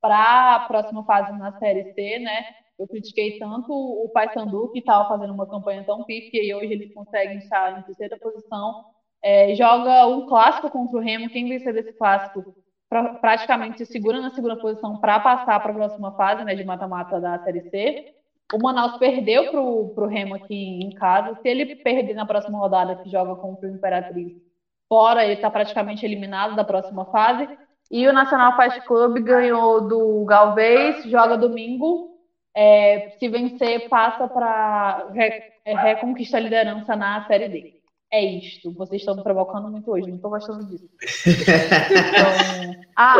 [0.00, 2.44] para a próxima fase na Série C, né?
[2.78, 6.94] Eu critiquei tanto o Paysandu, que estava fazendo uma campanha tão pífia, e hoje eles
[6.94, 8.84] conseguem estar em terceira posição,
[9.22, 11.28] é, joga um clássico contra o Remo.
[11.28, 12.54] Quem vencer desse clássico
[12.88, 16.64] pra, praticamente se segura na segunda posição para passar para a próxima fase né, de
[16.64, 18.14] mata-mata da Série C.
[18.52, 21.38] O Manaus perdeu para o Remo aqui em casa.
[21.40, 24.32] Se ele perder na próxima rodada, que joga contra o Imperatriz,
[24.88, 27.48] fora, ele está praticamente eliminado da próxima fase.
[27.90, 32.10] E o Nacional Fast Club ganhou do Galvez, joga domingo.
[32.56, 35.06] É, se vencer, passa para
[35.64, 37.79] é, reconquista a liderança na Série D
[38.12, 38.72] é isto.
[38.72, 40.88] Vocês estão me provocando muito hoje, não estou gostando disso.
[42.00, 43.16] Então, ah,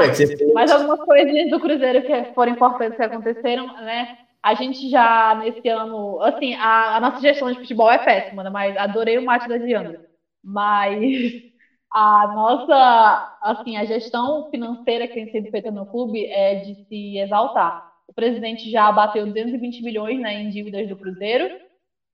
[0.53, 4.18] mais algumas coisinhas do Cruzeiro que foram importantes que aconteceram, né?
[4.43, 8.51] A gente já, nesse ano, assim, a, a nossa gestão de futebol é péssima, né?
[8.51, 10.01] Mas adorei o mate da Diana.
[10.43, 11.01] Mas
[11.93, 17.18] a nossa, assim, a gestão financeira que tem sido feita no clube é de se
[17.18, 17.91] exaltar.
[18.07, 21.49] O presidente já bateu 220 milhões né, em dívidas do Cruzeiro,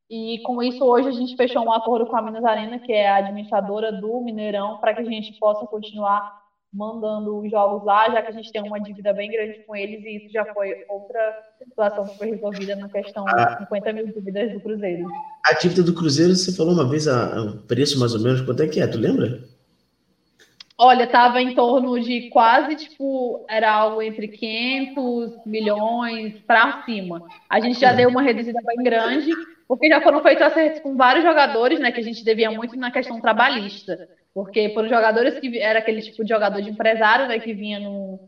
[0.08, 3.08] e com isso, hoje a gente fechou um acordo com a Minas Arena, que é
[3.08, 8.22] a administradora do Mineirão, para que a gente possa continuar mandando os jogos lá, já
[8.22, 11.18] que a gente tem uma dívida bem grande com eles e isso já foi outra
[11.58, 13.56] situação que foi resolvida na questão Ah.
[13.60, 15.06] 50 mil dívidas do Cruzeiro.
[15.46, 18.62] A dívida do Cruzeiro, você falou uma vez a, a preço mais ou menos, quanto
[18.62, 18.86] é que é?
[18.86, 19.40] Tu lembra?
[20.78, 27.22] Olha, tava em torno de quase, tipo, era algo entre 500 milhões para cima.
[27.48, 31.24] A gente já deu uma reduzida bem grande, porque já foram feitos acertos com vários
[31.24, 33.98] jogadores, né, que a gente devia muito na questão trabalhista.
[34.34, 38.18] Porque foram jogadores que era aquele tipo de jogador de empresário, né, que vinha num,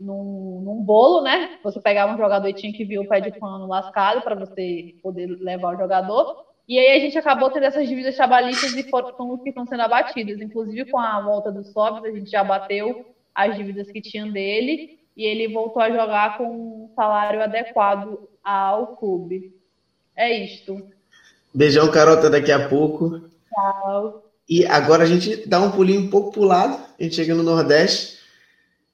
[0.00, 1.48] num, num bolo, né?
[1.62, 4.86] Você pegava um jogador e tinha que vir o pé de pano lascado para você
[5.02, 6.26] poder levar o jogador.
[6.68, 10.40] E aí a gente acabou tendo essas dívidas trabalhistas e foram que estão sendo abatidas.
[10.40, 13.04] Inclusive com a volta do Sobs, a gente já bateu
[13.34, 18.96] as dívidas que tinham dele e ele voltou a jogar com um salário adequado ao
[18.96, 19.54] clube.
[20.16, 20.80] É isto.
[21.52, 23.20] Beijão, Carol, até daqui a pouco.
[23.48, 24.30] Tchau.
[24.48, 27.42] E agora a gente dá um pulinho um pouco pro lado, a gente chega no
[27.42, 28.22] Nordeste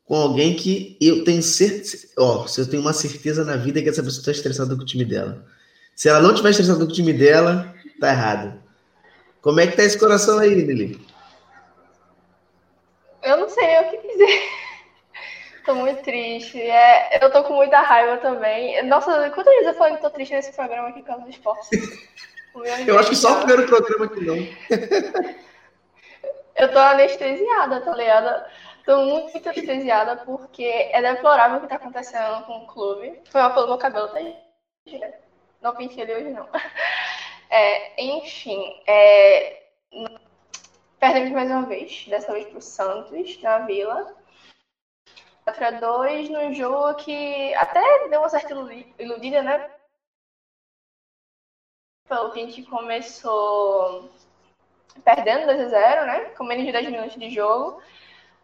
[0.04, 3.82] com alguém que eu tenho certeza, ó, se eu tenho uma certeza na vida é
[3.82, 5.44] que essa pessoa está estressada com o time dela.
[5.98, 8.62] Se ela não tiver estressada com o time dela, tá errado.
[9.42, 11.04] Como é que tá esse coração aí, Lili?
[13.20, 14.48] Eu não sei o que dizer.
[15.66, 16.60] tô muito triste.
[16.60, 18.80] É, eu tô com muita raiva também.
[18.84, 21.68] Nossa, quantas vezes eu falei que tô triste nesse programa aqui por causa do esporte?
[22.86, 24.36] Eu acho que só o primeiro programa que não.
[26.54, 28.44] Eu tô anestesiada, tá ligado?
[28.84, 33.20] Tô muito anestesiada porque é deplorável o que tá acontecendo com o clube.
[33.30, 34.20] Foi mal pelo meu cabelo, tá?
[34.20, 35.27] gente?
[35.60, 36.48] Não pintei ele hoje, não.
[37.50, 39.68] É, enfim, é,
[41.00, 44.14] perdemos mais uma vez, dessa vez pro Santos, na Vila.
[45.46, 49.70] 4x2 num jogo que até deu uma certa iludi- iludida, né?
[52.06, 54.10] Pelo que a gente começou
[55.02, 56.24] perdendo 2 a 0 né?
[56.36, 57.82] Com menos de 10 minutos de jogo.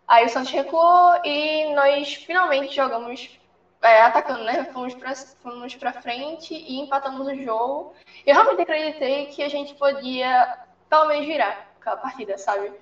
[0.09, 3.39] Aí o Santos recuou e nós finalmente jogamos
[3.85, 4.65] é, atacando, né?
[4.73, 7.93] Fomos pra, fomos frente e empatamos o jogo.
[8.27, 10.49] Eu realmente acreditei que a gente podia,
[10.89, 12.73] pelo menos, virar a partida, sabe?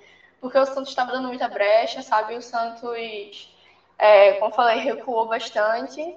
[0.41, 2.37] Porque o Santos estava dando muita brecha, sabe?
[2.37, 3.53] O Santos,
[3.99, 6.15] é, como falei, recuou bastante.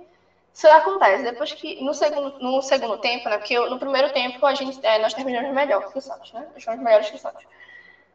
[0.53, 1.23] Isso acontece.
[1.23, 3.37] Depois que, no segundo, no segundo tempo, né?
[3.37, 6.47] Porque no primeiro tempo a gente, é, nós terminamos melhor que o Santos, né?
[6.53, 7.45] Nós fomos melhores que o Santos.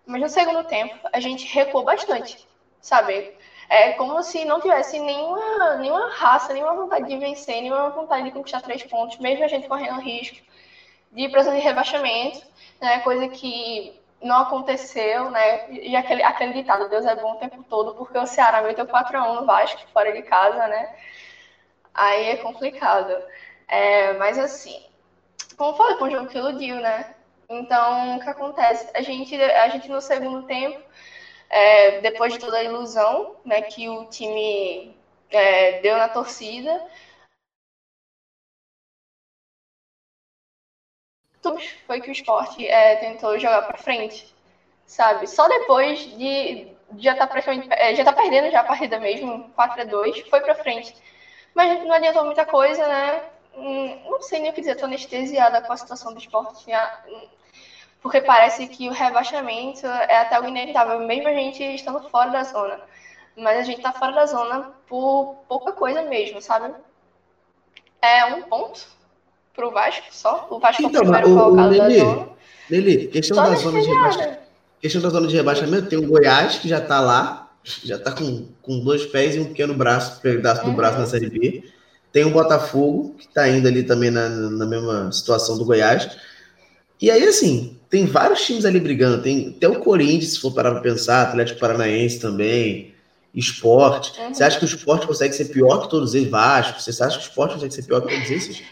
[0.06, 2.38] Mas no segundo tempo, a gente recuou bastante,
[2.80, 3.26] sabe?
[3.70, 8.32] É como se não tivesse nenhuma, nenhuma raça, nenhuma vontade de vencer, nenhuma vontade de
[8.32, 10.38] conquistar três pontos, mesmo a gente correndo risco
[11.12, 12.40] de zona de rebaixamento,
[12.80, 12.98] né?
[13.00, 15.60] Coisa que não aconteceu, né?
[15.68, 19.34] E aquele, aquele ditado, Deus é bom o tempo todo, porque o Ceará meteu 4x1
[19.34, 20.88] no Vasco, fora de casa, né?
[21.94, 23.22] Aí é complicado.
[23.68, 24.80] É, mas assim,
[25.56, 27.06] como falei, foi um jogo que iludiu, né?
[27.48, 28.88] Então, o que acontece?
[28.94, 30.80] A gente, a gente no segundo tempo,
[31.50, 34.94] é, depois de toda a ilusão né, que o time
[35.30, 36.82] é, deu na torcida,
[41.86, 44.26] foi que o esporte é, tentou jogar para frente,
[44.86, 45.26] sabe?
[45.26, 46.66] Só depois de,
[46.98, 47.40] já estar tá
[47.70, 50.94] é, já tá perdendo já a partida mesmo, 4 a 2 foi para frente.
[51.54, 53.22] Mas não adiantou muita coisa, né?
[53.54, 56.70] Hum, Não sei nem o que dizer, tô anestesiada com a situação do esporte.
[58.02, 62.42] Porque parece que o rebaixamento é até algo inevitável, mesmo a gente estando fora da
[62.44, 62.80] zona.
[63.36, 66.74] Mas a gente tá fora da zona por pouca coisa mesmo, sabe?
[68.00, 68.86] É um ponto
[69.54, 70.46] pro Vasco só.
[70.50, 72.28] O Vasco é o Então, primeiro o, o colocado da Lili, zona.
[72.70, 74.38] Lili, questão da zona de rebaixamento.
[74.80, 78.48] Questão da zona de rebaixamento, tem o Goiás, que já tá lá, já tá com,
[78.62, 80.76] com dois pés e um pequeno braço, pedaço do Uhum.
[80.76, 81.70] braço na Série B.
[82.10, 86.16] Tem o Botafogo, que tá indo ali também na, na mesma situação do Goiás.
[87.00, 89.22] E aí, assim, tem vários times ali brigando.
[89.22, 92.94] Tem até o Corinthians, se for parar pra pensar, Atlético Paranaense também,
[93.34, 94.18] Esporte.
[94.20, 94.34] Uhum.
[94.34, 96.30] Você acha que o Esporte consegue ser pior que todos eles?
[96.30, 98.62] Vasco, você acha que o Esporte consegue ser pior que todos esses?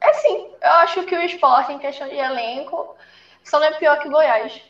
[0.00, 2.96] É sim, eu acho que o esporte, em questão de elenco,
[3.44, 4.60] só não é pior que o Goiás.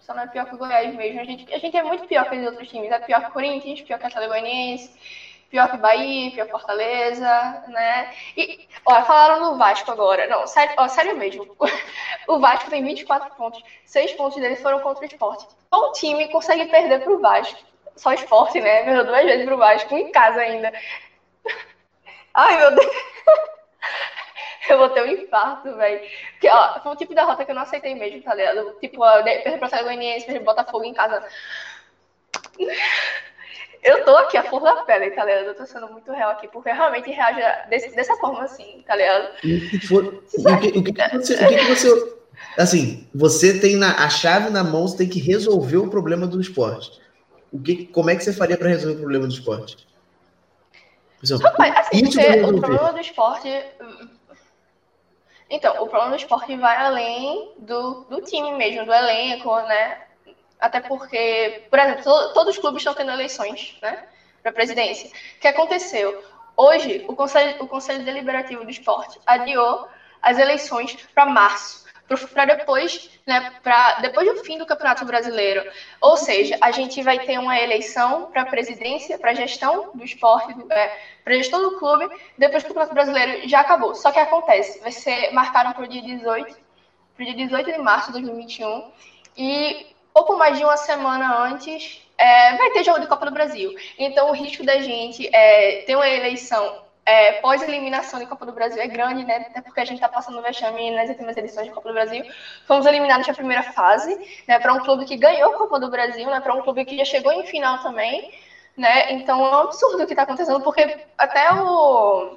[0.00, 1.20] Só não é pior que o Goiás mesmo.
[1.20, 2.90] A gente, a gente é muito pior que os outros times.
[2.90, 4.90] É pior que o Corinthians, pior que a Atlético Goianiense,
[5.48, 8.08] pior que o Bahia, pior que Fortaleza, né?
[8.36, 10.26] E, ó, falaram do Vasco agora.
[10.26, 11.46] Não, sério, ó, sério mesmo.
[12.28, 13.62] O Vasco tem 24 pontos.
[13.84, 15.46] Seis pontos deles foram contra o esporte.
[15.70, 17.58] Qual time consegue perder pro Vasco?
[17.96, 18.84] Só o esporte, né?
[18.84, 20.70] Perdeu duas vezes pro Vasco, em casa ainda.
[22.34, 22.86] Ai, meu Deus.
[24.68, 26.00] Eu vou ter um infarto, velho.
[26.32, 28.76] Porque, ó, foi um tipo de derrota que eu não aceitei mesmo, tá ligado?
[28.78, 31.24] Tipo, perder pro perder pro Botafogo em casa.
[33.82, 35.44] Eu tô aqui a flor da pele, tá ligado?
[35.46, 38.96] Eu tô sendo muito real aqui, porque eu realmente reage desse- dessa forma assim, tá
[38.96, 39.28] ligado?
[39.36, 42.18] O que, for- o que- o que que você, o que que você-
[42.56, 46.40] Assim, você tem na- a chave na mão, você tem que resolver o problema do
[46.40, 47.00] esporte.
[47.50, 49.76] o que, como é que você faria para resolver o problema do esporte?
[51.18, 52.04] Por exemplo, Rapaz, assim,
[52.44, 53.64] o problema do esporte.
[55.50, 59.98] Então, o problema do esporte vai além do, do time mesmo, do elenco, né?
[60.60, 62.02] Até porque, por exemplo,
[62.34, 64.06] todos os clubes estão tendo eleições, né?
[64.42, 65.08] Para presidência.
[65.08, 66.22] O que aconteceu?
[66.56, 69.88] Hoje, o Conselho, o Conselho Deliberativo do Esporte adiou
[70.20, 71.88] as eleições para março
[72.32, 75.70] para depois, né, para depois do fim do Campeonato Brasileiro.
[76.00, 80.04] Ou seja, a gente vai ter uma eleição para a presidência, para a gestão do
[80.04, 83.94] esporte, é, para a gestão do clube, depois que o Campeonato Brasileiro já acabou.
[83.94, 86.56] Só que acontece, vai ser marcado para o dia 18,
[87.14, 88.90] para o dia 18 de março de 2021,
[89.36, 93.74] e pouco mais de uma semana antes é, vai ter jogo de Copa do Brasil.
[93.98, 98.82] Então o risco da gente é, ter uma eleição é, pós-eliminação de Copa do Brasil
[98.82, 99.36] é grande, né?
[99.48, 102.22] Até porque a gente está passando vexame nas últimas edições de Copa do Brasil.
[102.66, 104.14] Fomos eliminados na primeira fase,
[104.46, 104.58] né?
[104.58, 106.38] Para um clube que ganhou a Copa do Brasil, né?
[106.38, 108.30] Para um clube que já chegou em final também,
[108.76, 109.10] né?
[109.12, 112.36] Então é um absurdo o que está acontecendo, porque até o.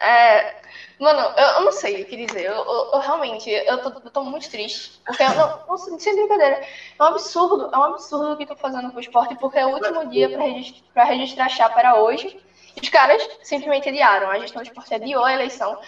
[0.00, 0.54] É,
[0.98, 2.44] mano, eu, eu, não sei o que dizer.
[2.44, 5.00] Eu, eu, eu realmente, eu tô, eu tô, muito triste.
[5.04, 6.62] Porque, não, não, sem brincadeira,
[6.98, 9.66] é um absurdo, é um absurdo o que estão fazendo com o esporte, porque é
[9.66, 12.38] o último dia para registrar, registrar a chapa era hoje.
[12.80, 14.30] Os caras simplesmente adiaram.
[14.30, 15.78] A gestão de esporte adiou a eleição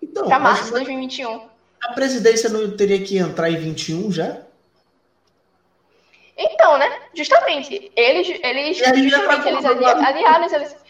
[0.00, 1.48] então, para março de 2021.
[1.82, 4.42] A presidência não teria que entrar em 21 já?
[6.36, 7.00] Então, né?
[7.14, 7.90] Justamente.
[7.96, 10.85] Eles, eles, justamente, eles adiaram as eleições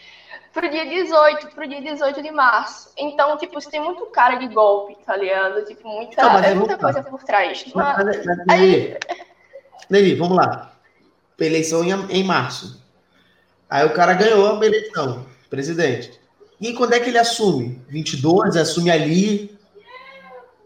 [0.57, 2.91] pro dia 18, pro dia 18 de março.
[2.97, 5.63] Então, tipo, isso tem muito cara de golpe, tá ligado?
[5.65, 7.63] Tipo, muita, então, é muita coisa por trás.
[7.75, 8.97] Mas, mas, mas, aí...
[9.87, 10.73] Nelly, vamos lá.
[11.39, 12.83] Eleição em, em março.
[13.69, 16.19] Aí o cara ganhou a eleição presidente.
[16.59, 17.79] E quando é que ele assume?
[17.87, 19.55] 22, assume ali?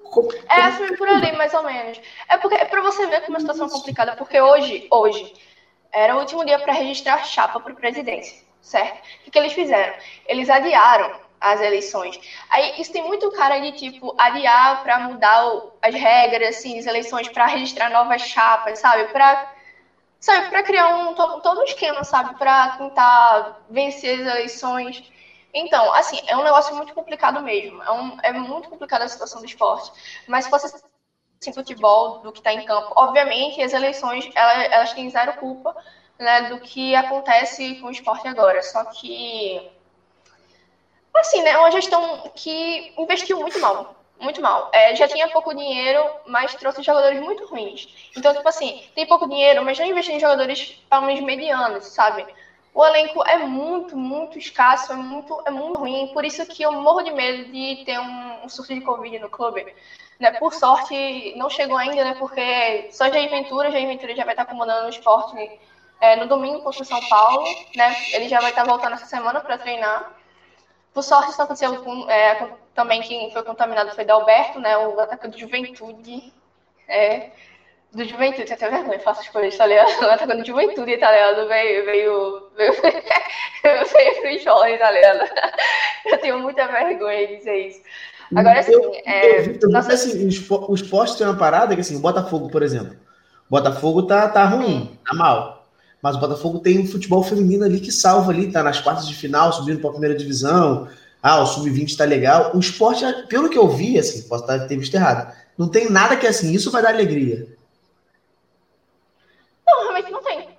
[0.04, 2.00] Como, é, assume por ali, mais ou menos.
[2.30, 5.34] É porque é para você ver como a situação é complicada, porque hoje, hoje,
[5.92, 8.98] era o último dia para registrar chapa para presidência, certo?
[8.98, 9.94] O que, que eles fizeram?
[10.26, 12.20] Eles adiaram as eleições.
[12.50, 15.42] Aí isso tem muito cara de tipo adiar para mudar
[15.82, 19.06] as regras assim, das eleições para registrar novas chapas, sabe?
[19.06, 19.40] Para
[20.20, 25.04] sabe, para criar um todo um esquema, sabe, para tentar vencer as eleições.
[25.54, 27.82] Então, assim, é um negócio muito complicado mesmo.
[27.84, 29.92] É, um, é muito complicada a situação do esporte.
[30.28, 30.68] Mas se fosse
[31.42, 35.76] assim, futebol, do que está em campo, obviamente as eleições elas, elas têm zero culpa
[36.22, 38.62] né, do que acontece com o esporte agora.
[38.62, 39.62] Só que,
[41.16, 43.86] assim, né, é uma gestão que investiu muito mal
[44.22, 44.70] muito mal.
[44.72, 47.88] É, já tinha pouco dinheiro, mas trouxe jogadores muito ruins.
[48.16, 52.26] Então, tipo assim, tem pouco dinheiro, mas não investiu em jogadores, pelo menos, medianos, sabe?
[52.74, 56.08] O elenco é muito, muito escasso, é muito, é muito ruim.
[56.14, 59.28] Por isso que eu morro de medo de ter um, um surto de Covid no
[59.30, 59.66] clube.
[60.20, 60.32] Né?
[60.32, 62.14] Por sorte, não chegou ainda, né?
[62.14, 65.52] Porque só Jair Ventura, Jair Ventura já vai estar comandando o esporte
[66.02, 67.96] é, no domingo contra o São Paulo, né?
[68.12, 70.12] Ele já vai estar voltando essa semana para treinar.
[70.92, 74.76] Por sorte, isso aconteceu com, é, também quem foi contaminado foi Dalberto, né?
[74.78, 76.34] O atacante do Juventude.
[76.88, 77.30] É,
[77.94, 79.90] do Juventude, tem até vergonha, faço as coisas, tá ligado?
[80.02, 81.48] O atacante do Juventude, tá ligado?
[81.48, 85.30] Veio, veio, veio, veio pro Jorge, tá ligado?
[86.06, 87.82] Eu tenho muita vergonha de dizer isso.
[88.36, 89.94] Agora, assim, eu, é, eu, eu, nossa...
[89.94, 94.30] assim, o esporte tem uma parada que, assim, o Botafogo, por exemplo, o Botafogo tá,
[94.30, 95.61] tá ruim, tá mal.
[96.02, 99.14] Mas o Botafogo tem um futebol feminino ali que salva ali, tá nas quartas de
[99.14, 100.90] final, subindo para a primeira divisão.
[101.22, 102.52] Ah, o sub-20 tá legal.
[102.56, 106.26] O esporte, pelo que eu vi, assim, posso ter visto errado, não tem nada que
[106.26, 107.48] assim, isso vai dar alegria.
[109.66, 110.50] Não, realmente não tem.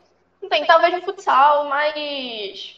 [0.40, 2.76] Não tem, talvez no futsal, mas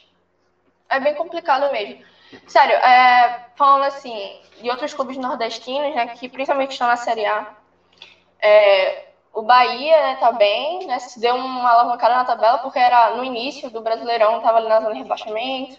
[0.89, 2.03] é bem complicado mesmo.
[2.47, 7.55] Sério, é, falando assim, de outros clubes nordestinos, né, que principalmente estão na Série A,
[8.41, 9.05] é,
[9.35, 13.25] o Bahia né, tá bem, né, se deu uma alavancada na tabela, porque era no
[13.25, 15.77] início do Brasileirão, estava ali na zona de rebaixamento.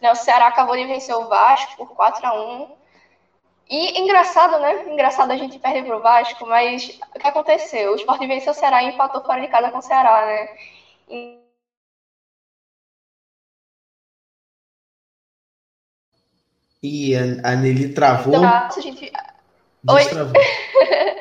[0.00, 2.68] Né, o Ceará acabou de vencer o Vasco por 4 a 1
[3.70, 4.82] E engraçado, né?
[4.86, 7.92] Engraçado a gente perder pro Vasco, mas o que aconteceu?
[7.92, 10.48] O Sport venceu o Ceará e empatou fora de casa com o Ceará, né?
[11.08, 11.40] E...
[16.82, 18.34] E a, a Nelly travou.
[18.34, 19.12] Então, a gente...
[19.88, 20.02] Oi?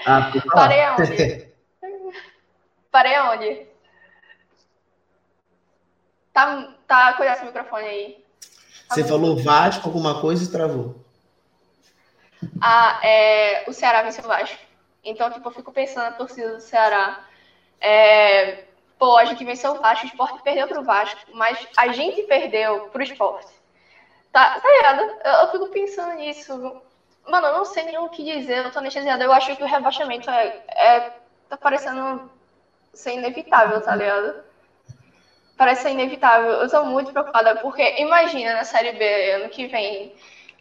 [0.05, 1.45] Ah, Parei aonde?
[2.92, 3.68] Parei aonde?
[6.34, 8.26] Tá, tá com esse microfone aí.
[8.88, 10.96] Tá Você falou Vasco, alguma coisa e travou.
[12.62, 14.58] Ah, é, o Ceará venceu o Vasco.
[15.04, 17.24] Então, tipo, eu fico pensando na torcida do Ceará.
[17.80, 18.66] É,
[18.98, 22.90] pô, a gente venceu o Vasco, o esporte perdeu pro Vasco, mas a gente perdeu
[22.90, 23.52] pro esporte.
[24.32, 25.02] Tá, tá ligado?
[25.02, 26.82] Eu, eu fico pensando nisso.
[27.28, 29.24] Mano, eu não sei nem o que dizer, eu tô anestesiada.
[29.24, 32.30] Eu acho que o rebaixamento é, é tá parecendo
[32.94, 34.36] ser inevitável, tá ligado?
[35.60, 36.52] parece ser inevitável.
[36.52, 40.10] Eu tô muito preocupada, porque imagina na Série B ano que vem,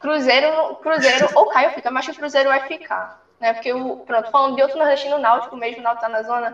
[0.01, 3.53] Cruzeiro, Cruzeiro ou Caio fica, mas que o Cruzeiro vai ficar, né?
[3.53, 6.53] Porque, o, pronto, falando de outro nordestino náutico mesmo, o Náutico tá na zona,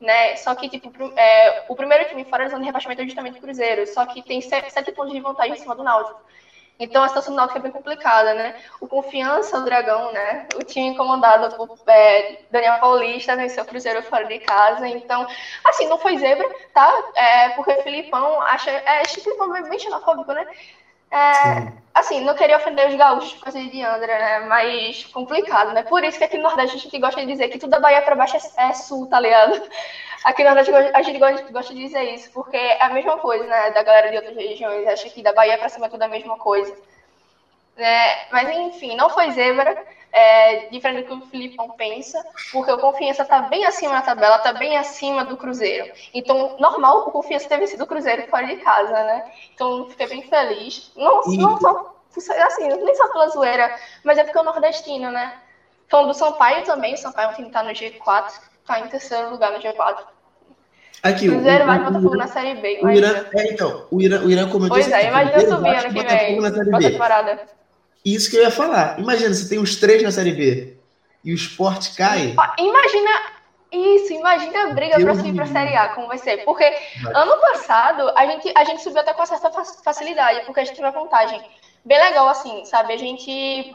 [0.00, 0.36] né?
[0.36, 3.40] Só que, tipo, é, o primeiro time fora da zona de rebaixamento é justamente o
[3.40, 6.20] Cruzeiro, só que tem sete, sete pontos de vantagem em cima do Náutico.
[6.78, 8.54] Então a situação do Náutico é bem complicada, né?
[8.80, 10.46] O Confiança, o Dragão, né?
[10.54, 14.86] O time comandado por é, Daniel Paulista venceu o Cruzeiro fora de casa.
[14.88, 15.26] Então,
[15.64, 16.92] assim, não foi zebra, tá?
[17.16, 18.70] É, porque o Filipão acha.
[18.70, 20.46] É, Filipão é bem xenofóbico, né?
[21.10, 24.40] É, assim, não queria ofender os gaúchos por causa de André, né?
[24.40, 25.82] Mas complicado, né?
[25.82, 28.02] Por isso que aqui no Nordeste a gente gosta de dizer que tudo da Bahia
[28.02, 29.60] pra baixo é, é sul, tá ligado?
[30.24, 33.70] Aqui no Nordeste a gente gosta de dizer isso, porque é a mesma coisa, né?
[33.70, 34.86] Da galera de outras regiões.
[34.86, 36.76] Acha que da Bahia pra cima é tudo a mesma coisa.
[37.78, 42.78] É, mas enfim, não foi zebra, é, diferente do que o Filipão pensa, porque o
[42.78, 45.92] Confiança está bem acima na tabela, está bem acima do Cruzeiro.
[46.12, 49.30] Então, normal o Confiança ter vencido o Cruzeiro fora de casa, né?
[49.54, 50.90] Então, fiquei bem feliz.
[50.96, 51.94] Não, não só,
[52.46, 53.72] assim, nem só pela zoeira,
[54.02, 55.34] mas é porque é o nordestino, né?
[55.88, 58.32] Falando do Sampaio também, o Sampaio é um time que tá no G4,
[58.66, 59.98] tá em terceiro lugar no G4.
[61.00, 62.80] Aqui, Cruzeiro o, vai Botafogo na Série B.
[62.82, 66.02] o Irã, é, então, o Irã, o Irã comentou Pois é, imagina subir ano que
[66.02, 66.44] vem.
[66.44, 67.58] Outra temporada.
[68.14, 68.98] Isso que eu ia falar.
[68.98, 70.76] Imagina, você tem os três na Série B
[71.24, 72.34] e o esporte cai.
[72.58, 73.10] Imagina
[73.70, 75.46] isso, imagina a briga para subir para a.
[75.46, 76.38] Série A, como vai ser.
[76.38, 76.64] Porque
[77.14, 80.74] ano passado a gente, a gente subiu até com certa fa- facilidade, porque a gente
[80.74, 81.42] teve uma vantagem
[81.84, 82.94] bem legal, assim, sabe?
[82.94, 83.70] A gente.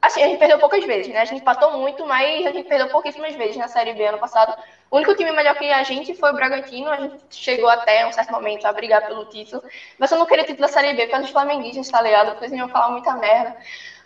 [0.00, 1.20] Assim, a gente perdeu poucas vezes, né?
[1.20, 4.52] A gente empatou muito, mas a gente perdeu pouquíssimas vezes na Série B ano passado.
[4.90, 6.90] O único time melhor que a gente foi o Bragantino.
[6.90, 9.62] A gente chegou até um certo momento a brigar pelo título.
[9.98, 12.32] Mas eu não queria título da Série B causa dos flamenguistas, tá ligado?
[12.32, 13.54] Porque eles iam falar muita merda.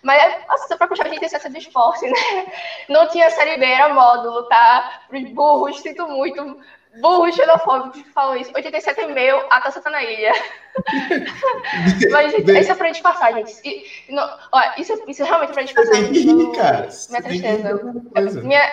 [0.03, 2.45] Mas, assim, só pra puxar a gente tem do esporte, né?
[2.89, 4.85] Não tinha Série B, era módulo, tá?
[5.09, 6.57] Pros burros, sinto muito.
[7.01, 8.51] Burros xenofóbicos que falam isso.
[8.55, 10.33] 87 e meio, a taça tá na ilha.
[12.11, 13.55] Mas, gente, isso é pra disfarçar, gente.
[13.65, 15.95] E, não, ó, isso, é- isso é realmente pra Você disfarçar.
[15.95, 16.89] tem que rir, cara.
[17.11, 18.43] Minha tristeza.
[18.43, 18.73] Minha,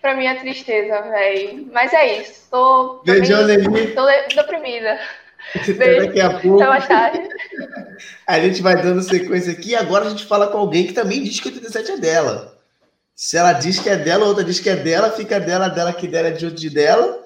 [0.00, 1.68] pra mim é tristeza, velho.
[1.72, 2.48] Mas é isso.
[2.50, 3.94] Tô, Beijão, Levi.
[3.94, 4.98] tô de- deprimida.
[5.54, 6.06] Então, Beijo.
[6.06, 6.62] Daqui a pouco
[8.26, 11.22] a gente vai dando sequência aqui e agora a gente fala com alguém que também
[11.22, 12.58] diz que 87 é dela.
[13.14, 16.06] Se ela diz que é dela, outra diz que é dela, fica dela, dela que
[16.06, 17.19] dela é de outro de dela.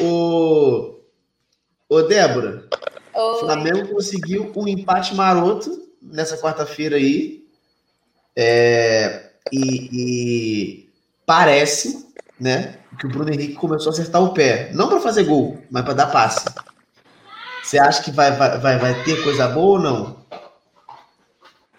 [0.00, 0.98] O,
[1.88, 2.68] Ô, Débora,
[3.14, 3.36] o.
[3.36, 7.48] Flamengo conseguiu um empate maroto nessa quarta-feira aí.
[8.36, 10.90] É, e, e
[11.24, 14.70] parece, né, que o Bruno Henrique começou a acertar o pé.
[14.74, 16.44] Não para fazer gol, mas para dar passe.
[17.62, 20.18] Você acha que vai, vai, vai, vai ter coisa boa ou não?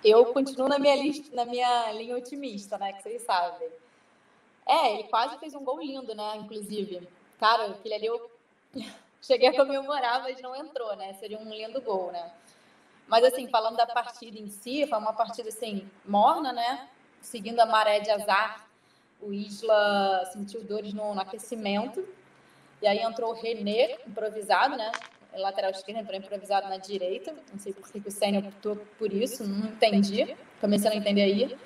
[0.04, 2.94] Eu continuo na minha, lista, na minha linha otimista, né?
[2.94, 3.68] Que vocês sabem.
[4.68, 6.38] É, ele quase fez um gol lindo, né?
[6.38, 7.08] Inclusive.
[7.40, 8.32] Cara, aquele ali eu
[9.22, 11.14] cheguei a comemorar, mas não entrou, né?
[11.14, 12.32] Seria um lindo gol, né?
[13.08, 16.88] Mas assim, falando da partida em si, foi uma partida assim, morna, né?
[17.22, 18.68] Seguindo a maré de azar,
[19.22, 22.08] o Isla sentiu dores no, no aquecimento.
[22.82, 24.92] E aí entrou o René, improvisado, né?
[25.34, 27.36] Lateral esquerdo, entrou improvisado na direita.
[27.52, 30.36] Não sei por que o Senna optou por isso, não entendi.
[30.62, 31.58] Comecei a não entender aí.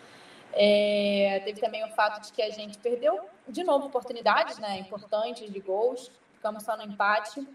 [0.54, 5.52] É, teve também o fato de que a gente perdeu, de novo, oportunidades né, importantes
[5.52, 6.12] de gols.
[6.36, 7.46] Ficamos só no empate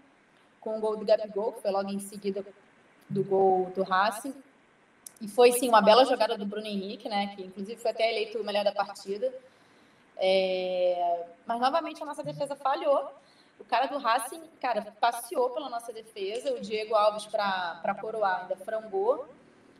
[0.59, 2.45] com o gol do Gabigol, que foi logo em seguida
[3.09, 4.33] do gol do Racing.
[5.21, 8.39] E foi, sim, uma bela jogada do Bruno Henrique, né, que inclusive foi até eleito
[8.39, 9.33] o melhor da partida.
[10.17, 13.11] É, mas, novamente, a nossa defesa falhou.
[13.59, 16.53] O cara do Racing, cara, passeou pela nossa defesa.
[16.53, 19.27] O Diego Alves, para coroar, ainda frangou.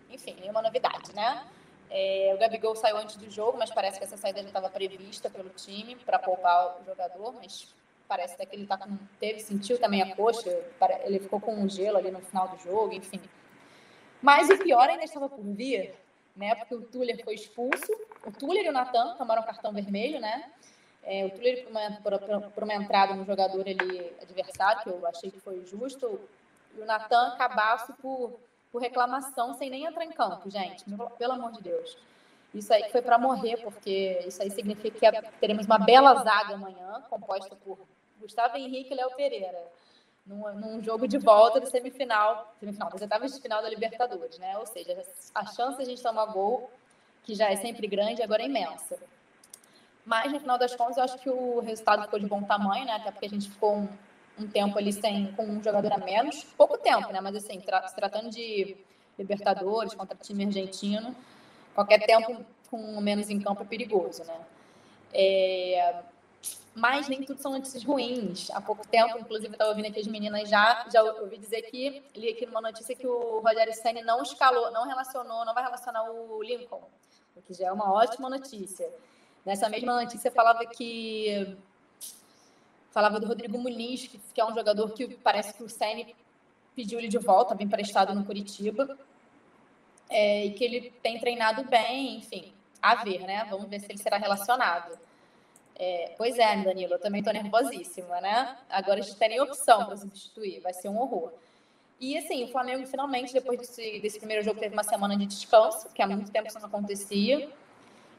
[0.09, 1.45] Enfim, nenhuma novidade, né?
[1.91, 5.29] É, o Gabigol saiu antes do jogo, mas parece que essa saída já estava prevista
[5.29, 7.33] pelo time para poupar o jogador.
[7.33, 7.73] Mas
[8.07, 10.49] parece até que ele tá com, teve, sentiu também a coxa.
[11.03, 13.21] Ele ficou com um gelo ali no final do jogo, enfim.
[14.21, 15.93] Mas o pior ainda estava por vir,
[16.35, 16.53] né?
[16.55, 17.91] Porque o Tuller foi expulso.
[18.25, 20.51] O Tuller e o Natan tomaram cartão vermelho, né?
[21.03, 25.07] É, o Tuller por uma, por, por- uma entrada no jogador ali adversário, que eu
[25.07, 26.19] achei que foi justo.
[26.77, 28.37] E o Natan cabaço por,
[28.71, 30.85] por reclamação sem nem entrar em campo, gente.
[31.17, 31.97] Pelo, amor de Deus.
[32.53, 37.03] Isso aí foi para morrer, porque isso aí significa que teremos uma bela zaga amanhã,
[37.09, 37.79] composta por
[38.19, 39.63] Gustavo Henrique e Léo Pereira.
[40.25, 44.57] Num, num jogo de volta do semifinal, semifinal, das etapas de final da Libertadores, né?
[44.57, 46.69] Ou seja, a chance de a gente tomar gol,
[47.23, 48.97] que já é sempre grande, agora é imensa.
[50.05, 52.93] Mas, no final das contas, eu acho que o resultado ficou de bom tamanho, né?
[52.93, 53.87] Até porque a gente ficou um,
[54.39, 56.43] um tempo ali sem, com um jogador a menos.
[56.57, 57.19] Pouco tempo, né?
[57.21, 58.77] Mas, assim, tra se tratando de
[59.17, 61.13] Libertadores contra time argentino,
[61.75, 64.39] qualquer tempo com menos em campo é perigoso, né?
[65.11, 66.03] É...
[66.75, 68.49] mas nem tudo são notícias ruins.
[68.51, 72.29] Há pouco tempo, inclusive, estava ouvindo aqui as meninas já, já ouvi dizer que, li
[72.29, 76.41] aqui numa notícia que o Rogério Senna não escalou, não relacionou, não vai relacionar o
[76.41, 76.83] Lincoln,
[77.35, 78.89] o que já é uma ótima notícia.
[79.45, 81.57] Nessa mesma notícia falava que
[82.91, 86.05] falava do Rodrigo Muniz, que, é um jogador que parece que o Senna
[86.75, 88.97] pediu ele de volta, bem prestado no Curitiba,
[90.09, 93.45] é, e que ele tem treinado bem, enfim, a ver, né?
[93.49, 94.97] Vamos ver se ele será relacionado.
[95.75, 98.57] É, pois é, Danilo, eu também estou nervosíssima, né?
[98.69, 101.31] Agora a gente tem opção para substituir, vai ser um horror.
[101.99, 105.89] E assim, o Flamengo finalmente, depois desse, desse primeiro jogo, teve uma semana de descanso,
[105.89, 107.49] que há muito tempo isso não acontecia.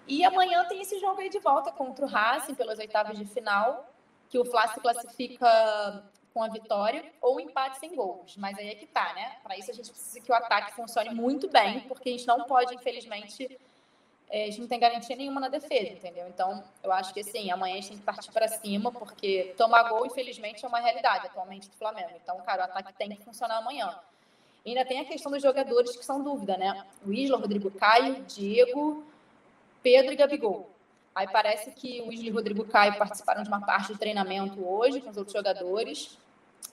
[0.06, 3.89] E amanhã tem esse jogo aí de volta contra o Racing pelas oitavas de final,
[4.30, 6.02] que o Fla se classifica
[6.32, 8.36] com a vitória ou um empate sem gols.
[8.36, 9.36] Mas aí é que tá, né?
[9.42, 12.44] Para isso a gente precisa que o ataque funcione muito bem, porque a gente não
[12.44, 13.58] pode, infelizmente,
[14.30, 16.28] é, a gente não tem garantia nenhuma na defesa, entendeu?
[16.28, 19.88] Então, eu acho que assim, amanhã a gente tem que partir para cima, porque tomar
[19.88, 22.12] gol, infelizmente, é uma realidade atualmente do Flamengo.
[22.22, 23.98] Então, cara, o ataque tem que funcionar amanhã.
[24.64, 26.86] E ainda tem a questão dos jogadores que são dúvida, né?
[27.04, 29.04] O Isla, Rodrigo Caio, Diego,
[29.82, 30.68] Pedro e Gabigol.
[31.14, 34.64] Aí parece que o Isla e o Rodrigo Caio participaram de uma parte do treinamento
[34.66, 36.16] hoje com os outros jogadores.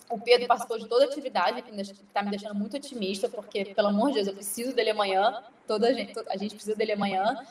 [0.10, 3.90] O Pedro participou de toda a atividade, que está me deixando muito otimista, porque, pelo
[3.90, 5.44] amor de Deus, eu preciso dele amanhã.
[5.66, 7.46] Toda a gente, a gente precisa dele amanhã.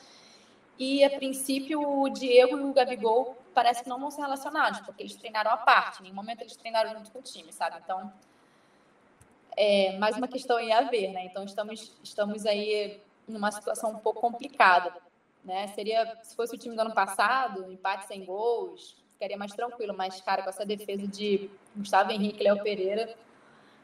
[0.79, 5.03] E, a princípio, o Diego e o Gabigol parece que não vão ser relacionados, porque
[5.03, 5.99] eles treinaram à parte.
[5.99, 7.77] Em nenhum momento eles treinaram junto com o time, sabe?
[7.83, 8.11] Então,
[9.55, 11.25] é mais uma questão aí a ver, né?
[11.25, 14.93] Então, estamos, estamos aí numa situação um pouco complicada,
[15.43, 15.67] né?
[15.69, 19.93] Seria, se fosse o time do ano passado, empate sem gols, ficaria mais tranquilo.
[19.95, 23.15] Mas, cara, com essa defesa de Gustavo Henrique e Léo Pereira,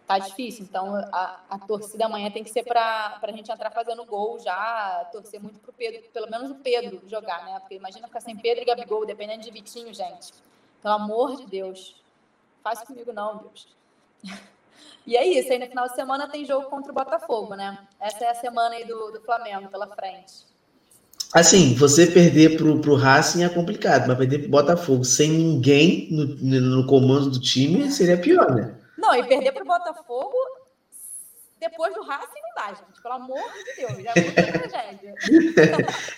[0.05, 0.63] tá difícil.
[0.63, 5.07] Então, a, a torcida amanhã tem que ser para a gente entrar fazendo gol já,
[5.11, 7.59] torcer muito pro Pedro, pelo menos o Pedro jogar, né?
[7.59, 10.33] Porque imagina ficar sem Pedro e Gabigol, dependendo de Vitinho, gente.
[10.81, 11.95] Pelo amor de Deus.
[12.61, 13.67] Faz comigo não, Deus.
[15.05, 17.85] E é isso, aí no final de semana tem jogo contra o Botafogo, né?
[17.99, 20.45] Essa é a semana aí do, do Flamengo pela frente.
[21.33, 26.25] Assim, você perder pro, pro Racing é complicado, mas perder pro Botafogo sem ninguém no,
[26.61, 28.75] no comando do time seria pior, né?
[28.97, 30.37] Não, e perder pro Botafogo
[31.63, 33.01] depois do Racing não dá, gente.
[33.01, 35.15] Pelo amor de Deus, já é muita tragédia.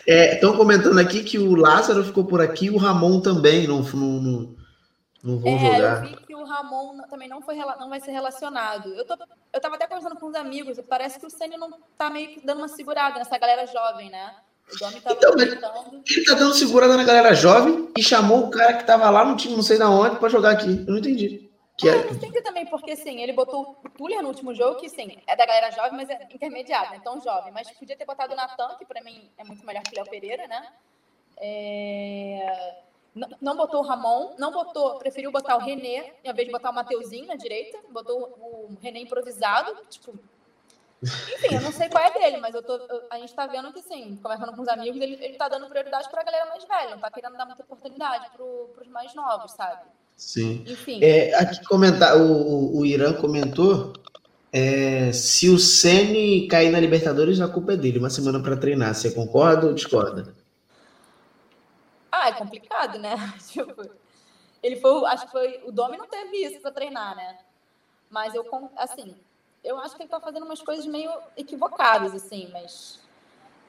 [0.08, 4.22] Estão é, comentando aqui que o Lázaro ficou por aqui, o Ramon também não, não,
[4.22, 4.56] não,
[5.24, 6.04] não vão é, jogar.
[6.04, 8.94] Eu vi que o Ramon também não, foi, não vai ser relacionado.
[8.96, 9.16] Eu, tô,
[9.54, 12.46] eu tava até conversando com os amigos, parece que o Senna não tá meio que
[12.46, 14.36] dando uma segurada nessa galera jovem, né?
[14.74, 15.56] Então, ele
[16.26, 19.56] tá dando segurada na galera jovem e chamou o cara que tava lá no time,
[19.56, 20.84] não sei da onde, para jogar aqui.
[20.88, 21.50] Eu não entendi.
[21.78, 22.06] Que é...
[22.06, 25.18] mas tem que também, porque assim, ele botou o Tuller no último jogo, que sim,
[25.28, 26.98] é da galera jovem, mas é intermediário, né?
[27.00, 27.52] então jovem.
[27.52, 30.10] Mas podia ter botado o Natan, que para mim é muito melhor que o Léo
[30.10, 30.68] Pereira, né?
[31.38, 32.76] É...
[33.14, 36.70] Não, não, botou o Ramon, não botou, preferiu botar o René, em vez de botar
[36.70, 40.18] o Mateuzinho na direita, botou o René improvisado, tipo,
[41.04, 43.72] enfim, eu não sei qual é dele, mas eu tô, eu, a gente tá vendo
[43.72, 46.92] que, sim, conversando com os amigos, ele, ele tá dando prioridade pra galera mais velha,
[46.92, 49.84] não tá querendo dar muita oportunidade pro, pros mais novos, sabe?
[50.16, 50.64] Sim.
[50.66, 51.04] Enfim.
[51.04, 53.94] É, aqui comentar, o, o Irã comentou
[54.58, 58.96] é, se o Sene cair na Libertadores, a culpa é dele, uma semana para treinar.
[58.96, 60.34] Você concorda ou discorda?
[62.10, 63.16] Ah, é complicado, né?
[63.52, 63.90] Tipo,
[64.64, 67.38] ele foi, acho que foi, o Domi não teve isso para treinar, né?
[68.10, 68.46] Mas eu,
[68.78, 69.16] assim,
[69.66, 73.00] eu acho que ele está fazendo umas coisas meio equivocadas, assim, mas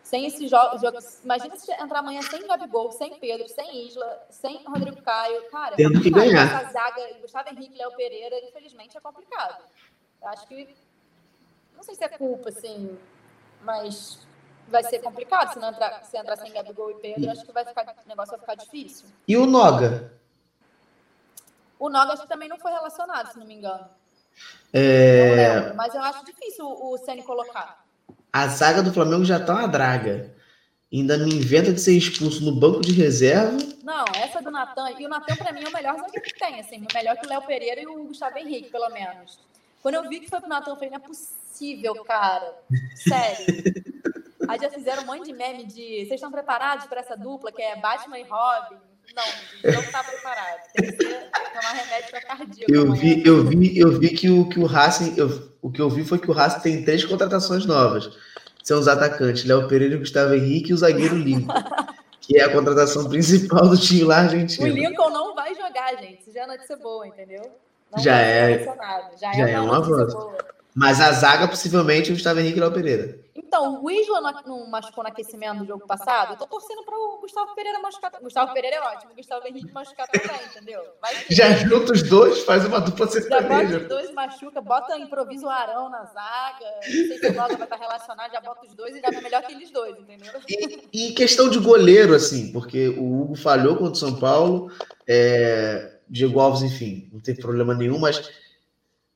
[0.02, 0.98] sem esse jogo, jogo.
[1.24, 5.51] Imagina se entrar amanhã sem Gabigol, sem Pedro, sem Isla, sem Rodrigo Caio.
[5.51, 6.47] Cara, tendo que ganhar.
[6.47, 9.64] Essa zaga, Gustavo Henrique, Léo Pereira, infelizmente é complicado.
[10.23, 10.68] Eu acho que.
[11.74, 12.97] Não sei se é culpa, assim,
[13.62, 14.20] mas
[14.68, 17.31] vai ser complicado se não entrar, se entrar sem Gabigol e Pedro.
[17.31, 19.09] Acho que vai ficar, o negócio vai ficar difícil.
[19.27, 20.12] E o Noga?
[21.78, 23.89] O Noga acho que também não foi relacionado, se não me engano.
[24.73, 25.55] É...
[25.55, 27.85] Lembro, mas eu acho difícil o Ceni colocar.
[28.33, 30.35] A zaga do Flamengo já tá uma draga.
[30.93, 33.57] Ainda me inventa de ser expulso no banco de reserva.
[33.83, 34.91] Não, essa do Natan.
[34.99, 36.61] E o Natan, pra mim, é o melhor zagueiro que tem.
[36.61, 39.39] Assim, melhor que o Léo Pereira e o Gustavo Henrique, pelo menos.
[39.83, 42.55] Quando eu vi que foi pro Natan, eu falei, não é possível, cara.
[42.95, 43.47] Sério.
[44.49, 46.05] Aí já fizeram um monte de meme de.
[46.05, 48.77] Vocês estão preparados para essa dupla que é Batman e Robin?
[49.15, 50.61] Não, não está preparado.
[50.74, 52.73] Tem que ser, tomar remédio para cardíaco.
[52.73, 55.89] Eu vi, eu vi, eu vi que o que o Racing, eu, o que eu
[55.89, 58.11] vi foi que o Racing tem três contratações novas.
[58.62, 61.55] São os atacantes Léo Pereira, Gustavo Henrique e o zagueiro Lincoln,
[62.20, 64.66] que é a contratação principal do time lá argentino.
[64.66, 66.23] O Lincoln não vai jogar, gente.
[66.23, 67.43] Isso já é notícia boa, entendeu?
[67.93, 68.65] Não já é,
[69.20, 70.37] já, já é, é uma, boa.
[70.74, 73.26] Mas a zaga possivelmente é o Gustavo Henrique e o Léo Pereira.
[73.57, 76.35] Então, o Isla não, não machucou no aquecimento do jogo passado.
[76.35, 78.12] Eu tô torcendo para o Gustavo Pereira machucar.
[78.20, 80.83] Gustavo Pereira é ótimo, o Gustavo Henrique machucar também, entendeu?
[81.31, 83.49] Já junta os dois, faz uma dupla sertaneja.
[83.49, 86.66] Já bota os dois, machuca, bota, improvisa o Arão na zaga.
[86.85, 89.20] Não sei se o Noga vai estar relacionado, já bota os dois e já é
[89.23, 90.33] melhor que eles dois, entendeu?
[90.47, 94.70] E, e, questão de goleiro, assim, porque o Hugo falhou contra o São Paulo,
[95.09, 98.31] é, Diego Alves, enfim, não tem problema nenhum, mas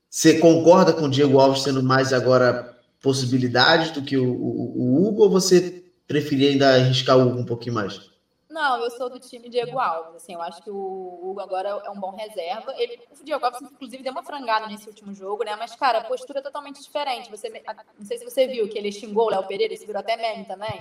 [0.08, 2.69] você concorda com o Diego Alves sendo mais agora
[3.02, 7.46] possibilidades do que o, o, o Hugo ou você preferia ainda arriscar o Hugo um
[7.46, 8.10] pouquinho mais?
[8.50, 10.16] Não, eu sou do time Diego Alves.
[10.16, 12.74] Assim, eu acho que o Hugo agora é um bom reserva.
[12.76, 15.54] Ele, o Diego Alves, inclusive, deu uma frangada nesse último jogo, né?
[15.54, 17.30] Mas, cara, a postura é totalmente diferente.
[17.30, 17.48] Você,
[17.96, 20.44] não sei se você viu que ele xingou o Léo Pereira, esse virou até meme
[20.46, 20.78] também.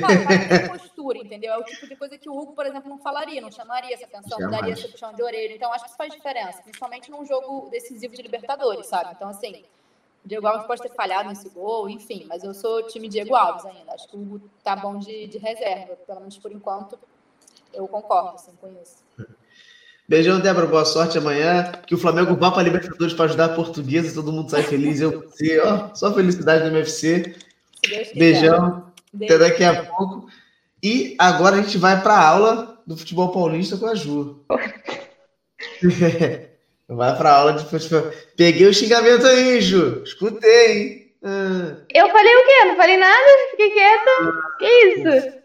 [0.00, 1.52] Cara, mas tem postura, entendeu?
[1.52, 4.06] É o tipo de coisa que o Hugo, por exemplo, não falaria, não chamaria essa
[4.06, 5.54] atenção, não daria esse puxão de orelha.
[5.54, 9.10] Então, acho que isso faz diferença, principalmente num jogo decisivo de Libertadores, sabe?
[9.14, 9.62] Então, assim,
[10.28, 13.92] Diego Alves pode ter falhado nesse gol, enfim, mas eu sou time Diego Alves ainda.
[13.92, 16.98] Acho que o Hugo tá bom de, de reserva, pelo menos por enquanto.
[17.72, 18.98] Eu concordo assim, com isso.
[20.06, 20.66] Beijão, Débora.
[20.66, 21.72] Boa sorte amanhã.
[21.86, 24.14] Que o Flamengo vá para a Libertadores para ajudar a portuguesa.
[24.14, 25.00] Todo mundo sai feliz.
[25.00, 27.36] Eu você, ó, só felicidade no MFC.
[28.14, 28.92] Beijão.
[29.12, 29.34] Beijo.
[29.34, 30.28] Até daqui a pouco.
[30.82, 34.44] E agora a gente vai para a aula do futebol paulista com a Ju.
[36.88, 38.10] Vai para a aula de futebol.
[38.36, 40.02] Peguei o xingamento aí, Ju.
[40.02, 41.12] Escutei, hein?
[41.22, 41.76] Ah.
[41.92, 42.64] Eu falei o quê?
[42.66, 43.28] Não falei nada?
[43.50, 44.40] Fiquei quieta.
[44.58, 45.38] Que isso?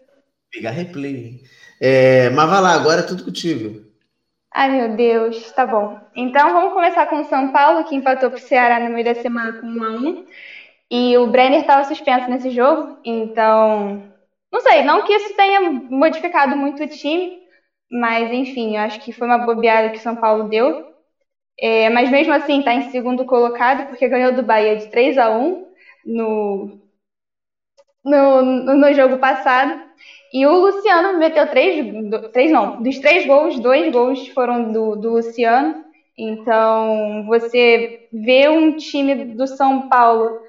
[0.50, 1.40] Pegar replay, hein?
[1.80, 3.84] É, mas vai lá, agora é tudo contigo.
[4.54, 6.00] Ai, meu Deus, tá bom.
[6.14, 9.60] Então vamos começar com o São Paulo, que empatou pro Ceará no meio da semana
[9.60, 10.26] com 1 a 1
[10.90, 14.02] E o Brenner estava suspenso nesse jogo, então.
[14.50, 17.42] Não sei, não que isso tenha modificado muito o time,
[17.90, 20.93] mas enfim, eu acho que foi uma bobeada que o São Paulo deu.
[21.58, 25.30] É, mas mesmo assim está em segundo colocado, porque ganhou do Bahia de 3 a
[25.30, 25.66] 1
[26.04, 26.80] no,
[28.04, 28.42] no,
[28.74, 29.80] no jogo passado.
[30.32, 31.86] E o Luciano meteu três,
[32.32, 35.84] três não, dos três gols, dois gols foram do, do Luciano.
[36.18, 40.40] Então, você vê um time do São Paulo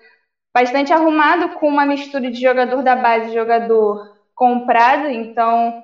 [0.54, 5.08] bastante arrumado, com uma mistura de jogador da base e jogador comprado.
[5.10, 5.84] Então,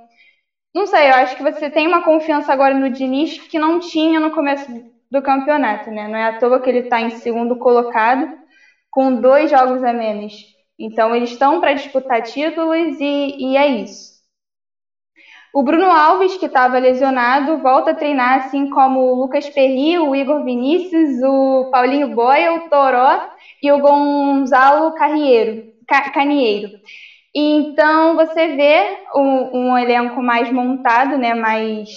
[0.74, 4.20] não sei, eu acho que você tem uma confiança agora no Diniz que não tinha
[4.20, 4.66] no começo
[5.12, 6.08] do campeonato, né?
[6.08, 8.32] Não é à toa que ele está em segundo colocado,
[8.90, 10.52] com dois jogos a menos
[10.84, 14.20] então, eles estão para disputar títulos e, e é isso.
[15.54, 20.16] O Bruno Alves, que estava lesionado, volta a treinar, assim como o Lucas Perry, o
[20.16, 23.30] Igor Vinícius, o Paulinho Boia, o Toró
[23.62, 25.72] e o Gonzalo Carrieiro,
[26.14, 26.80] Canieiro.
[27.36, 31.90] Então você vê um, um, elenco mais montado, né, mais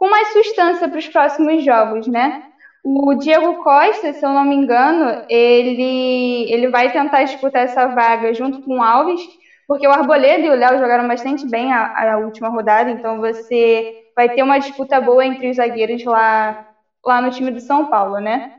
[0.00, 2.42] com mais substância para os próximos jogos, né?
[2.82, 8.32] O Diego Costa, se eu não me engano, ele, ele vai tentar disputar essa vaga
[8.32, 9.20] junto com o Alves,
[9.68, 13.94] porque o Arboleda e o Léo jogaram bastante bem a, a, última rodada, então você
[14.16, 16.66] vai ter uma disputa boa entre os zagueiros lá,
[17.04, 18.54] lá no time do São Paulo, né?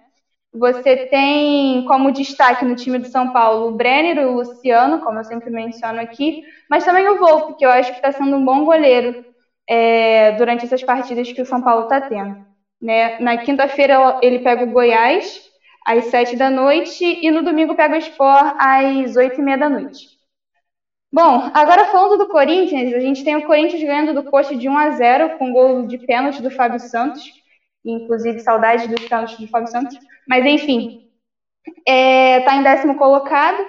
[0.54, 5.18] Você tem como destaque no time do São Paulo o Brenner e o Luciano, como
[5.18, 8.46] eu sempre menciono aqui, mas também o Volpe, que eu acho que está sendo um
[8.46, 9.31] bom goleiro
[9.68, 12.46] é, durante essas partidas que o São Paulo está tendo.
[12.82, 13.20] Né?
[13.20, 15.42] Na quinta-feira ele pega o Goiás
[15.86, 19.70] às sete da noite e no domingo pega o Sport às oito e meia da
[19.70, 20.22] noite.
[21.14, 24.78] Bom, agora falando do Corinthians, a gente tem o Corinthians ganhando do Coxa de 1
[24.78, 27.24] a 0 com gol de pênalti do Fábio Santos,
[27.84, 31.10] inclusive saudade dos pênaltis do Fábio Santos, mas enfim,
[31.68, 33.62] está é, tá em décimo colocado.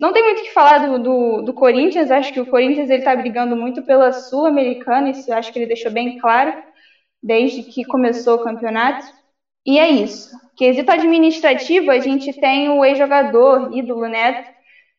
[0.00, 3.14] Não tem muito o que falar do, do, do Corinthians, acho que o Corinthians está
[3.14, 6.52] brigando muito pela Sul-Americana, isso acho que ele deixou bem claro
[7.22, 9.06] desde que começou o campeonato.
[9.66, 10.30] E é isso.
[10.56, 14.52] Quesito administrativo, a gente tem o ex-jogador ídolo Neto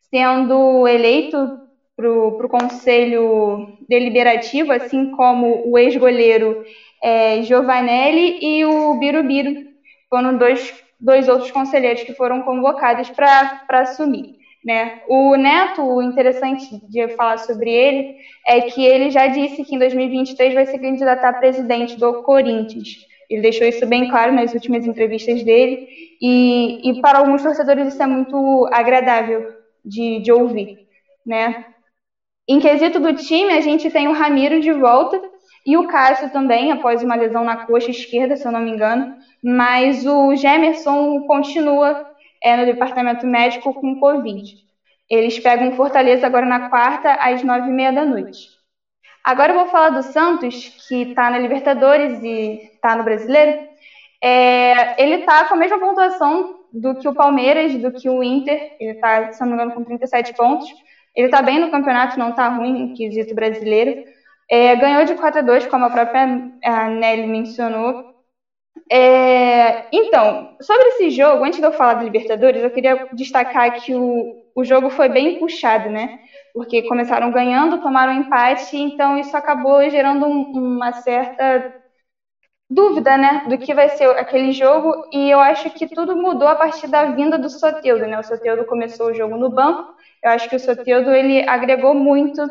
[0.10, 1.60] sendo eleito
[1.96, 6.64] para o Conselho Deliberativo, assim como o ex-goleiro
[7.02, 9.66] é, Giovanelli e o Birubiru.
[10.10, 14.35] Foram dois, dois outros conselheiros que foram convocados para assumir.
[14.66, 15.04] Né?
[15.08, 18.18] O Neto, o interessante de falar sobre ele
[18.48, 23.06] é que ele já disse que em 2023 vai se candidatar a presidente do Corinthians.
[23.30, 25.88] Ele deixou isso bem claro nas últimas entrevistas dele,
[26.20, 30.80] e, e para alguns torcedores isso é muito agradável de, de ouvir.
[31.24, 31.66] Né?
[32.48, 35.22] Em quesito do time, a gente tem o Ramiro de volta
[35.64, 39.16] e o Cássio também, após uma lesão na coxa esquerda, se eu não me engano,
[39.44, 42.15] mas o Gemerson continua
[42.46, 44.56] é, no departamento médico com Covid.
[45.10, 48.50] Eles pegam Fortaleza agora na quarta, às nove e meia da noite.
[49.24, 53.68] Agora eu vou falar do Santos, que está na Libertadores e está no Brasileiro.
[54.24, 58.76] É, ele está com a mesma pontuação do que o Palmeiras, do que o Inter.
[58.80, 60.70] Ele está, se não me engano, com 37 pontos.
[61.16, 64.04] Ele está bem no campeonato, não está ruim no quesito brasileiro.
[64.48, 68.15] É, ganhou de 4 a 2, como a própria a Nelly mencionou.
[68.92, 73.96] É, então, sobre esse jogo, antes de eu falar do Libertadores, eu queria destacar que
[73.96, 76.10] o, o jogo foi bem puxado, né?
[76.54, 81.66] Porque começaram ganhando, tomaram empate, então isso acabou gerando um, uma certa
[82.70, 86.56] dúvida, né, do que vai ser aquele jogo, e eu acho que tudo mudou a
[86.56, 88.18] partir da vinda do Soteldo, né?
[88.20, 89.84] O Soteldo começou o jogo no banco.
[90.24, 92.42] Eu acho que o Soteldo ele agregou muito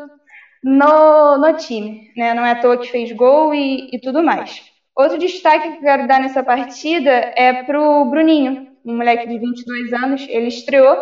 [0.63, 2.33] no, no time, né?
[2.33, 4.61] Não é à toa que fez gol e, e tudo mais.
[4.95, 9.93] Outro destaque que eu quero dar nessa partida é pro Bruninho, um moleque de 22
[9.93, 10.25] anos.
[10.29, 10.95] Ele estreou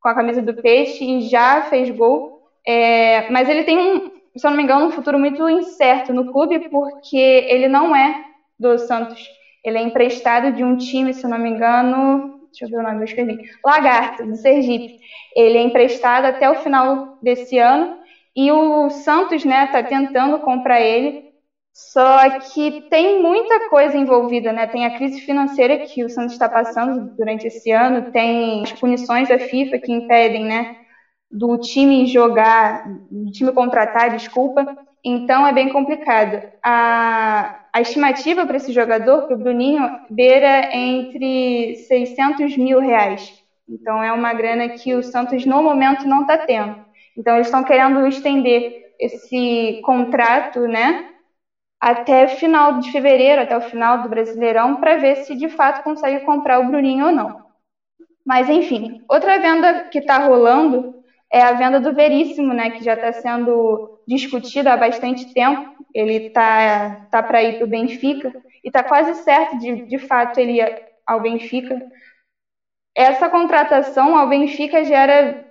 [0.00, 2.36] com a camisa do Peixe e já fez gol.
[2.66, 6.68] É, mas ele tem se eu não me engano, um futuro muito incerto no clube,
[6.68, 8.22] porque ele não é
[8.58, 9.26] do Santos.
[9.64, 12.82] Ele é emprestado de um time, se eu não me engano, deixa eu ver o
[12.82, 14.98] nome, eu escrevi, Lagarto, do Sergipe.
[15.34, 17.96] Ele é emprestado até o final desse ano
[18.36, 21.25] e o Santos, né, tá tentando comprar ele,
[21.76, 24.66] só que tem muita coisa envolvida, né?
[24.66, 29.28] Tem a crise financeira que o Santos está passando durante esse ano, tem as punições
[29.28, 30.74] da FIFA que impedem, né,
[31.30, 34.74] do time jogar, do time contratar, desculpa.
[35.04, 36.42] Então é bem complicado.
[36.62, 43.34] A, a estimativa para esse jogador, para o Bruninho, beira entre 600 mil reais.
[43.68, 46.74] Então é uma grana que o Santos no momento não está tendo.
[47.14, 51.15] Então eles estão querendo estender esse contrato, né?
[51.80, 56.24] Até final de fevereiro, até o final do Brasileirão, para ver se de fato consegue
[56.24, 57.46] comprar o Bruninho ou não.
[58.24, 60.94] Mas enfim, outra venda que está rolando
[61.30, 65.76] é a venda do Veríssimo, né, que já está sendo discutida há bastante tempo.
[65.94, 68.32] Ele está tá, tá para ir para o Benfica
[68.64, 71.80] e está quase certo de, de fato ele ir ao Benfica.
[72.94, 75.46] Essa contratação ao Benfica gera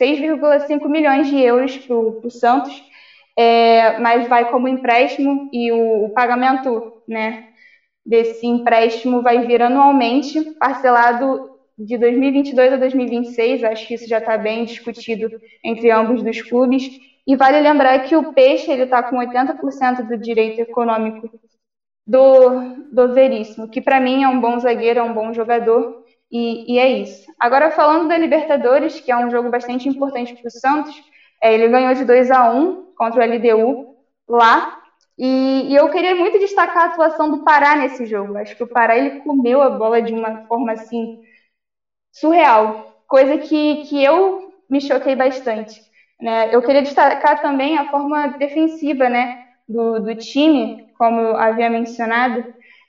[0.00, 2.82] 6,5 milhões de euros para o Santos
[3.36, 7.48] é, mas vai como empréstimo e o, o pagamento né,
[8.04, 13.64] desse empréstimo vai vir anualmente, parcelado de 2022 a 2026.
[13.64, 15.30] Acho que isso já está bem discutido
[15.62, 16.88] entre ambos dos clubes.
[17.26, 21.28] E vale lembrar que o Peixe está com 80% do direito econômico
[22.06, 26.04] do, do Veríssimo, que para mim é um bom zagueiro, é um bom jogador.
[26.30, 27.26] E, e, é isso.
[27.38, 30.94] Agora, falando da Libertadores, que é um jogo bastante importante para o Santos,
[31.42, 33.96] ele ganhou de 2 a 1 contra o LDU
[34.28, 34.76] lá.
[35.18, 38.36] E, e, eu queria muito destacar a atuação do Pará nesse jogo.
[38.36, 41.18] Acho que o Pará ele comeu a bola de uma forma assim
[42.12, 45.80] surreal, coisa que, que eu me choquei bastante.
[46.20, 46.54] Né?
[46.54, 49.38] Eu queria destacar também a forma defensiva né,
[49.68, 52.44] do, do time, como eu havia mencionado.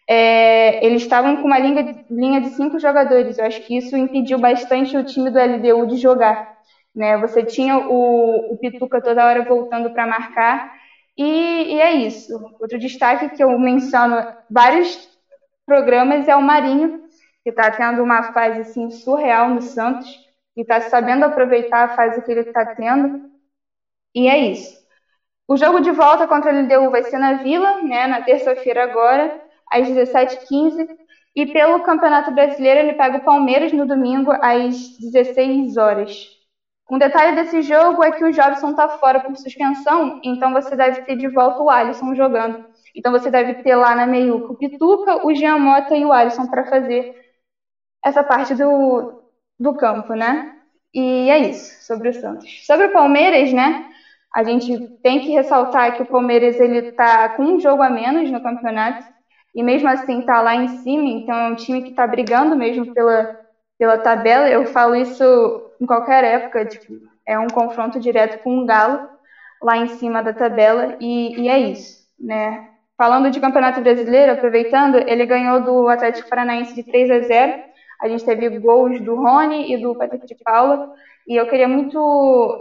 [0.09, 3.37] É, eles estavam com uma linha, linha de cinco jogadores.
[3.37, 6.56] Eu acho que isso impediu bastante o time do LDU de jogar.
[6.97, 7.15] Né?
[7.19, 10.75] Você tinha o, o Pituca toda hora voltando para marcar,
[11.15, 12.33] e, e, é isso.
[12.59, 14.15] Outro destaque que eu menciono
[14.49, 15.07] vários
[15.63, 17.03] programas é o Marinho,
[17.43, 20.09] que está tendo uma fase assim, surreal no Santos,
[20.55, 23.29] e está sabendo aproveitar a fase que ele está tendo,
[24.15, 24.75] e é isso.
[25.47, 29.39] O jogo de volta contra o LDU vai ser na Vila, né, na terça-feira agora,
[29.71, 30.87] às 17h15,
[31.35, 36.36] e pelo Campeonato Brasileiro ele pega o Palmeiras no domingo às 16 horas.
[36.89, 41.01] Um detalhe desse jogo é que o Jobson está fora por suspensão, então você deve
[41.01, 42.65] ter de volta o Alisson jogando.
[42.95, 46.47] Então você deve ter lá na meiuca o Pituca, o Jean Mota e o Alisson
[46.47, 47.13] para fazer
[48.03, 49.21] essa parte do,
[49.59, 50.55] do campo, né?
[50.93, 52.65] E é isso sobre o Santos.
[52.65, 53.85] Sobre o Palmeiras, né?
[54.33, 58.31] A gente tem que ressaltar que o Palmeiras ele tá com um jogo a menos
[58.31, 59.05] no campeonato
[59.53, 62.93] e mesmo assim está lá em cima, então é um time que está brigando mesmo
[62.93, 63.39] pela,
[63.77, 64.49] pela tabela.
[64.49, 66.93] Eu falo isso em qualquer época, tipo,
[67.25, 69.07] é um confronto direto com o Galo
[69.61, 72.69] lá em cima da tabela e, e é isso, né?
[72.97, 77.63] Falando de Campeonato Brasileiro, aproveitando, ele ganhou do Atlético Paranaense de 3 a 0.
[78.01, 80.93] A gente teve gols do Rony e do Patrick de Paula.
[81.27, 82.57] E eu queria muito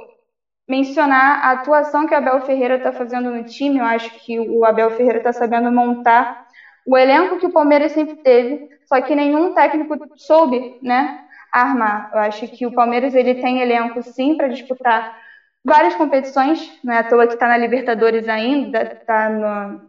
[0.69, 3.79] mencionar a atuação que o Abel Ferreira está fazendo no time.
[3.79, 6.47] Eu acho que o Abel Ferreira está sabendo montar
[6.87, 11.26] o elenco que o Palmeiras sempre teve, só que nenhum técnico soube, né,
[11.63, 12.11] armar.
[12.13, 15.17] Eu acho que o Palmeiras ele tem elenco sim para disputar
[15.65, 19.81] várias competições, não é à toa que está na Libertadores ainda, está no,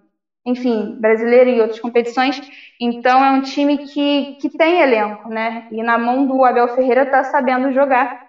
[0.45, 2.41] enfim, brasileiro e outras competições.
[2.80, 5.68] Então é um time que, que tem elenco, né?
[5.72, 8.27] E na mão do Abel Ferreira está sabendo jogar.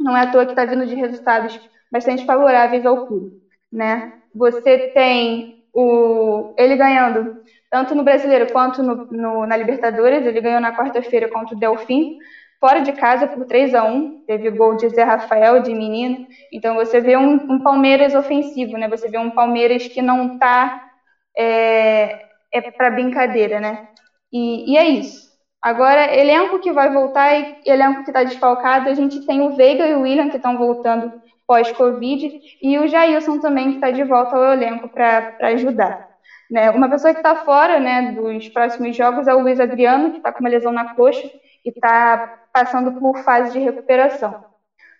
[0.00, 3.32] Não é à toa que está vindo de resultados bastante favoráveis ao clube,
[3.70, 4.14] né?
[4.34, 10.26] Você tem o ele ganhando tanto no Brasileiro quanto no, no, na Libertadores.
[10.26, 12.18] Ele ganhou na quarta-feira contra o Delfim,
[12.62, 16.24] fora de casa por 3 a 1 Teve gol de Zé Rafael, de menino.
[16.52, 18.88] Então você vê um, um Palmeiras ofensivo, né?
[18.88, 20.80] Você vê um Palmeiras que não está
[21.36, 23.88] é, é para brincadeira, né?
[24.32, 25.32] E, e, é isso.
[25.60, 29.86] Agora, elenco que vai voltar e elenco que está desfalcado, a gente tem o Veiga
[29.88, 31.12] e o William que estão voltando
[31.46, 36.08] pós-Covid e o Jailson também que está de volta ao elenco para ajudar.
[36.48, 36.70] Né?
[36.70, 40.32] Uma pessoa que está fora né, dos próximos jogos é o Luiz Adriano, que está
[40.32, 41.28] com uma lesão na coxa
[41.64, 44.44] e está passando por fase de recuperação.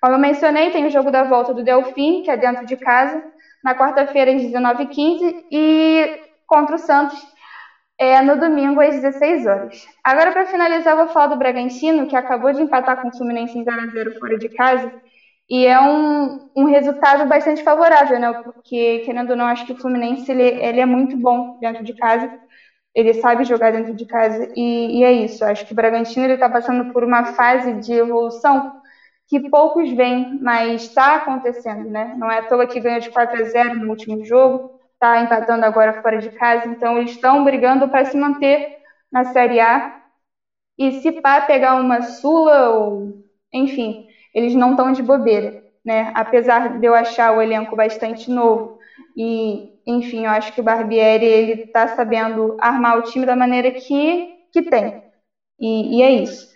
[0.01, 3.23] Como eu mencionei, tem o jogo da volta do Delfim, que é dentro de casa,
[3.63, 7.19] na quarta-feira às 19h15 e contra o Santos
[7.99, 9.87] é, no domingo às 16 horas.
[10.03, 13.65] Agora, para finalizar, vou falar do Bragantino, que acabou de empatar com o Fluminense em
[13.65, 14.93] 0x0 fora de casa.
[15.49, 18.33] E é um, um resultado bastante favorável, né?
[18.43, 21.95] Porque, querendo ou não, acho que o Fluminense ele, ele é muito bom dentro de
[21.95, 22.29] casa.
[22.95, 24.53] Ele sabe jogar dentro de casa.
[24.57, 25.45] E, e é isso.
[25.45, 28.81] Acho que o Bragantino está passando por uma fase de evolução
[29.29, 32.15] que poucos veem, mas está acontecendo, né?
[32.19, 35.67] Não é à toa que ganhou de 4 a 0 no último jogo está empatando
[35.67, 38.79] agora fora de casa, então eles estão brigando para se manter
[39.11, 40.01] na Série A.
[40.79, 46.13] E se pá pegar uma Sula, ou enfim, eles não estão de bobeira, né?
[46.15, 48.79] Apesar de eu achar o elenco bastante novo
[49.17, 53.71] e, enfim, eu acho que o Barbieri ele está sabendo armar o time da maneira
[53.73, 55.03] que, que tem.
[55.61, 56.53] E, e é isso.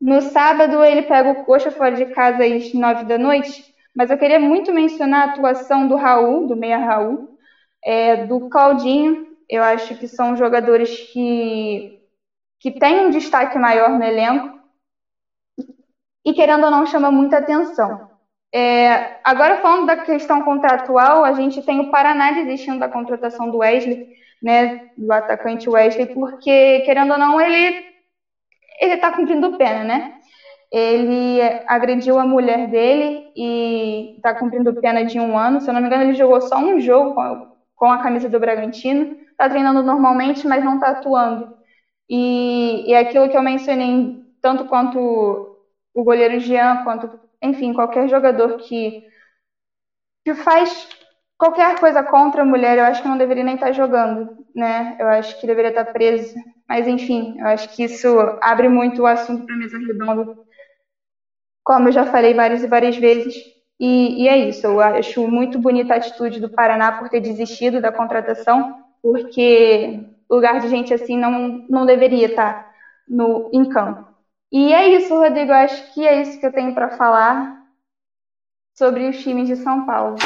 [0.00, 4.18] No sábado ele pega o Coxa fora de casa às nove da noite, mas eu
[4.18, 7.38] queria muito mencionar a atuação do Raul, do meia Raul,
[7.84, 9.28] é, do Claudinho.
[9.48, 12.00] Eu acho que são jogadores que,
[12.60, 14.60] que têm um destaque maior no elenco
[16.24, 18.11] e, querendo ou não, chama muita atenção.
[18.54, 23.58] É, agora, falando da questão contratual, a gente tem o Paraná desistindo da contratação do
[23.58, 24.08] Wesley,
[24.42, 27.92] né, do atacante Wesley, porque, querendo ou não, ele
[28.80, 30.14] ele está cumprindo pena, né?
[30.70, 35.60] Ele agrediu a mulher dele e está cumprindo pena de um ano.
[35.60, 37.14] Se eu não me engano, ele jogou só um jogo
[37.76, 41.54] com a camisa do Bragantino, está treinando normalmente, mas não está atuando.
[42.08, 44.98] E, e é aquilo que eu mencionei, tanto quanto
[45.94, 49.02] o goleiro Jean, quanto, enfim, qualquer jogador que,
[50.24, 50.88] que faz
[51.42, 54.94] qualquer coisa contra a mulher, eu acho que não deveria nem estar tá jogando, né?
[54.98, 56.32] Eu acho que deveria estar tá preso.
[56.68, 58.08] Mas, enfim, eu acho que isso
[58.40, 60.24] abre muito o assunto para mesa redonda.
[61.64, 63.34] Como eu já falei várias e várias vezes,
[63.80, 67.80] e, e, é isso, eu acho muito bonita a atitude do Paraná por ter desistido
[67.80, 68.64] da contratação,
[69.02, 70.00] porque
[70.30, 72.56] lugar de gente assim não, não deveria estar
[73.08, 74.11] no, em campo.
[74.52, 77.62] E é isso, Rodrigo, eu acho que é isso que eu tenho para falar
[78.74, 80.16] sobre os times de São Paulo.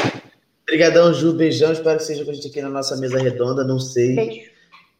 [0.63, 3.79] Obrigadão, Ju, beijão, espero que seja com a gente aqui na nossa mesa redonda, não
[3.79, 4.15] sei.
[4.15, 4.51] Beijo.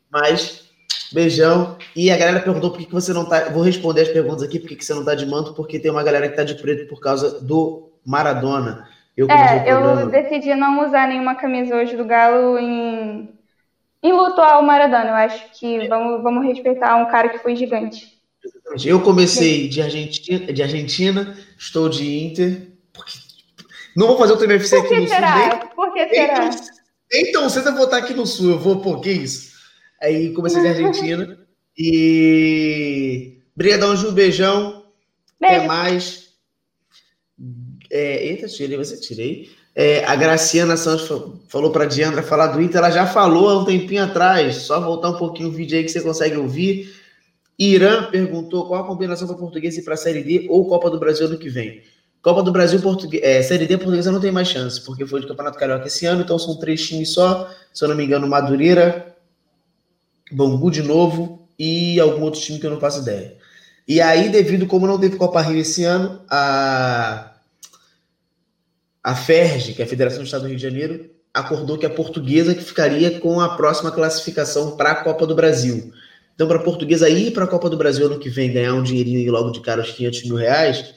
[0.09, 0.69] Mas,
[1.11, 1.77] beijão.
[1.93, 3.49] E a galera perguntou por que, você não tá.
[3.49, 5.91] Vou responder as perguntas aqui, por que, que você não tá de manto, porque tem
[5.91, 8.87] uma galera que tá de preto por causa do Maradona.
[9.17, 13.29] Eu é, eu decidi não usar nenhuma camisa hoje do Galo em,
[14.01, 15.09] em luto ao Maradona.
[15.09, 15.87] Eu acho que é.
[15.89, 18.16] vamos, vamos respeitar um cara que foi gigante.
[18.85, 23.17] Eu comecei de Argentina, de Argentina, estou de Inter, porque
[23.95, 25.33] não vou fazer o TMFC aqui no será?
[25.33, 25.49] Sul.
[25.49, 26.45] Nem, Por que será?
[26.45, 26.61] Então,
[27.11, 29.57] então você vai votar aqui no Sul, eu vou, pô, que isso?
[30.01, 31.39] Aí comecei de Argentina.
[31.77, 33.39] e.
[33.55, 34.83] Obrigadão, Ju, beijão.
[35.39, 35.55] Beijo.
[35.55, 36.27] Até mais.
[37.89, 39.49] É, eita, tirei, você tirei.
[39.73, 41.07] É, a Graciana Santos
[41.47, 44.81] falou para a Diandra falar do Inter, ela já falou há um tempinho atrás, só
[44.81, 46.95] voltar um pouquinho o vídeo aí que você consegue ouvir.
[47.57, 50.99] Irã perguntou qual a combinação para português ir para a Série D ou Copa do
[50.99, 51.81] Brasil ano que vem.
[52.21, 55.27] Copa do Brasil, português, é, Série D portuguesa não tem mais chance, porque foi de
[55.27, 59.15] Campeonato Carioca esse ano, então são três times só, se eu não me engano, Madureira,
[60.31, 63.37] Bangu de novo e algum outro time que eu não faço ideia.
[63.87, 67.33] E aí, devido como não teve Copa Rio esse ano, a
[69.01, 71.89] a FERJ, que é a Federação do Estado do Rio de Janeiro, acordou que a
[71.89, 75.93] portuguesa que ficaria com a próxima classificação para a Copa do Brasil.
[76.37, 78.83] Então, para a portuguesa ir para a Copa do Brasil ano que vem, ganhar um
[78.83, 80.93] dinheirinho e logo de cara os 500 mil reais,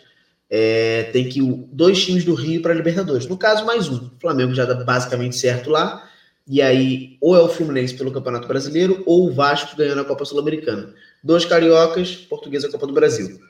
[0.51, 1.41] é, tem que
[1.73, 3.27] dois times do Rio para a Libertadores.
[3.27, 3.97] No caso, mais um.
[3.97, 6.07] O Flamengo já dá basicamente certo lá.
[6.47, 10.27] E aí, ou é o Fluminense pelo Campeonato Brasileiro, ou o Vasco ganhando a Copa
[10.27, 10.93] Sul-Americana.
[11.25, 13.41] Dois cariocas, portuguesa Copa do Brasil.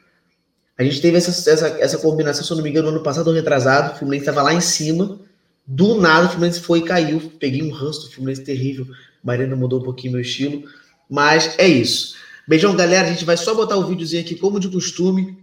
[0.78, 3.26] A gente teve essa, essa, essa combinação, se eu não me engano, no ano passado
[3.26, 3.94] ou retrasado.
[3.94, 5.18] O Fluminense estava lá em cima.
[5.66, 7.32] Do nada, o Fluminense foi e caiu.
[7.40, 8.86] Peguei um ranço do Fluminense terrível.
[9.24, 10.62] Mariana mudou um pouquinho meu estilo.
[11.10, 12.14] Mas é isso.
[12.46, 13.08] Beijão, galera.
[13.08, 15.36] A gente vai só botar o videozinho aqui, como de costume,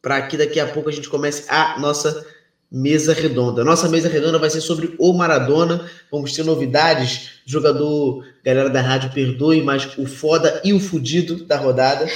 [0.00, 2.24] para que daqui a pouco a gente comece a nossa
[2.70, 3.64] mesa redonda.
[3.64, 5.90] Nossa mesa redonda vai ser sobre o Maradona.
[6.10, 7.40] Vamos ter novidades.
[7.44, 12.08] Jogador, galera da rádio, perdoe, mas o foda e o fudido da rodada.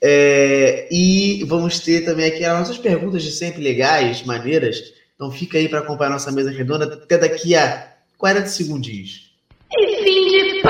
[0.00, 4.94] É, e vamos ter também aqui as nossas perguntas de sempre legais, maneiras.
[5.16, 9.32] Então fica aí para acompanhar nossa mesa redonda até daqui a 40 segundinhos.
[9.72, 10.62] E fim de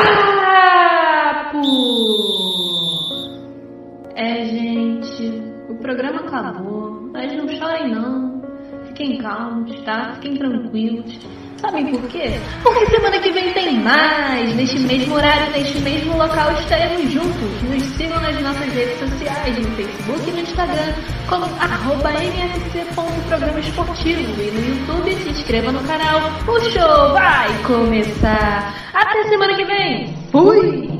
[4.15, 8.43] É, gente, o programa acabou, mas não chorem não.
[8.89, 10.15] Fiquem calmos, tá?
[10.15, 11.19] Fiquem tranquilos.
[11.61, 12.41] Sabem por quê?
[12.63, 14.55] Porque semana que vem tem mais!
[14.55, 17.63] Neste mesmo horário, neste mesmo local, estaremos juntos.
[17.63, 20.93] Nos sigam nas nossas redes sociais, no Facebook e no Instagram,
[21.29, 24.21] como arroba mfc.programa esportivo.
[24.41, 26.21] E no YouTube, se inscreva no canal.
[26.47, 28.75] O show vai começar!
[28.95, 30.98] Até semana que vem!